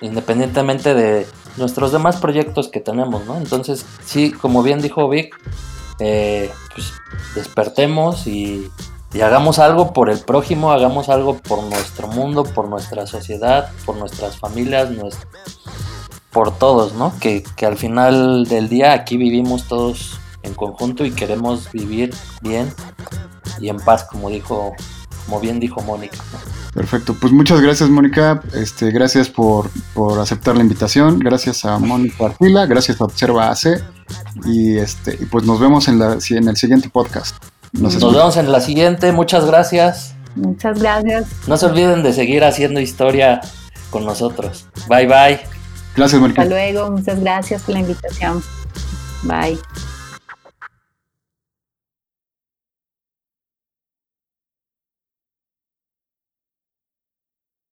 independientemente 0.00 0.94
de 0.94 1.26
nuestros 1.56 1.92
demás 1.92 2.16
proyectos 2.16 2.68
que 2.68 2.80
tenemos, 2.80 3.24
¿no? 3.26 3.36
Entonces, 3.36 3.86
sí, 4.04 4.32
como 4.32 4.62
bien 4.62 4.80
dijo 4.80 5.08
Vic, 5.08 5.36
eh, 5.98 6.50
pues 6.74 6.92
despertemos 7.34 8.26
y 8.26 8.70
hagamos 9.20 9.58
algo 9.58 9.92
por 9.92 10.08
el 10.08 10.20
prójimo, 10.20 10.72
hagamos 10.72 11.08
algo 11.08 11.38
por 11.38 11.62
nuestro 11.64 12.08
mundo, 12.08 12.44
por 12.44 12.68
nuestra 12.68 13.06
sociedad, 13.06 13.70
por 13.84 13.96
nuestras 13.96 14.38
familias, 14.38 14.88
por 16.32 16.56
todos, 16.56 16.94
¿no? 16.94 17.12
Que, 17.20 17.44
al 17.66 17.76
final 17.76 18.46
del 18.46 18.68
día 18.68 18.94
aquí 18.94 19.16
vivimos 19.16 19.68
todos 19.68 20.18
en 20.42 20.54
conjunto 20.54 21.04
y 21.04 21.10
queremos 21.10 21.70
vivir 21.70 22.14
bien 22.40 22.72
y 23.60 23.68
en 23.68 23.76
paz, 23.76 24.04
como 24.04 24.30
dijo, 24.30 24.72
como 25.26 25.40
bien 25.40 25.60
dijo 25.60 25.82
Mónica. 25.82 26.18
Perfecto, 26.74 27.14
pues 27.20 27.32
muchas 27.34 27.60
gracias 27.60 27.90
Mónica, 27.90 28.42
este, 28.54 28.90
gracias 28.90 29.28
por, 29.28 29.68
aceptar 30.18 30.56
la 30.56 30.62
invitación, 30.62 31.18
gracias 31.18 31.66
a 31.66 31.78
Mónica 31.78 32.26
Arfila, 32.26 32.64
gracias 32.64 32.98
a 32.98 33.04
Observa 33.04 33.50
AC 33.50 33.82
y 34.46 34.78
este, 34.78 35.18
y 35.20 35.26
pues 35.26 35.44
nos 35.44 35.60
vemos 35.60 35.88
en, 35.88 35.98
la, 35.98 36.16
en 36.30 36.48
el 36.48 36.56
siguiente 36.56 36.88
podcast. 36.88 37.36
Nos, 37.72 37.98
vemos 37.98 38.36
en 38.36 38.52
la 38.52 38.60
siguiente. 38.60 39.12
Muchas 39.12 39.46
gracias. 39.46 40.14
Muchas 40.34 40.78
gracias. 40.78 41.26
No 41.46 41.56
se 41.56 41.66
olviden 41.66 42.02
de 42.02 42.12
seguir 42.12 42.44
haciendo 42.44 42.80
historia 42.80 43.40
con 43.90 44.04
nosotros. 44.04 44.66
Bye 44.88 45.06
bye. 45.06 45.40
Gracias, 45.96 46.20
Mónica. 46.20 46.42
Hasta 46.42 46.54
luego. 46.54 46.90
Muchas 46.90 47.20
gracias 47.20 47.62
por 47.62 47.74
la 47.74 47.80
invitación. 47.80 48.42
Bye. 49.22 49.58